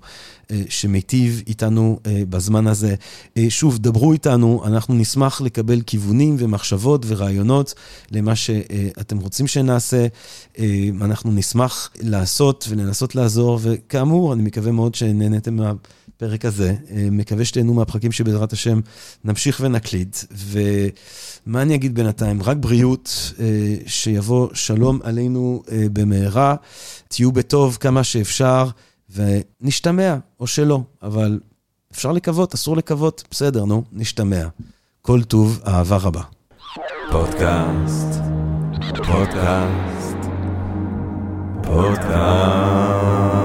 [0.52, 2.96] אה, שמיטיב איתנו אה, בזמן הזה.
[3.38, 7.74] אה, שוב, דברו איתנו, אנחנו נשמח לקבל כיוונים ומחשבות ורעיונות
[8.12, 10.08] למה שאתם רוצים שנעשה.
[10.60, 15.74] אה, אנחנו נשמח לעשות ולנסות לעזור, וכאמור, אני מקווה מאוד שנהנתם מה...
[16.16, 16.76] הפרק הזה.
[16.92, 18.80] אה, מקווה שתהנו מהפרקים שבעזרת השם
[19.24, 20.18] נמשיך ונקליט.
[20.32, 22.44] ומה אני אגיד בינתיים?
[22.44, 26.56] רק בריאות, אה, שיבוא שלום עלינו אה, במהרה.
[27.08, 28.68] תהיו בטוב כמה שאפשר,
[29.10, 31.40] ונשתמע, או שלא, אבל
[31.92, 34.48] אפשר לקוות, אסור לקוות, בסדר, נו, נשתמע.
[35.02, 36.22] כל טוב, אהבה רבה.
[37.12, 38.22] פודקאסט,
[38.98, 40.18] פודקאסט,
[41.64, 43.45] פודקאסט.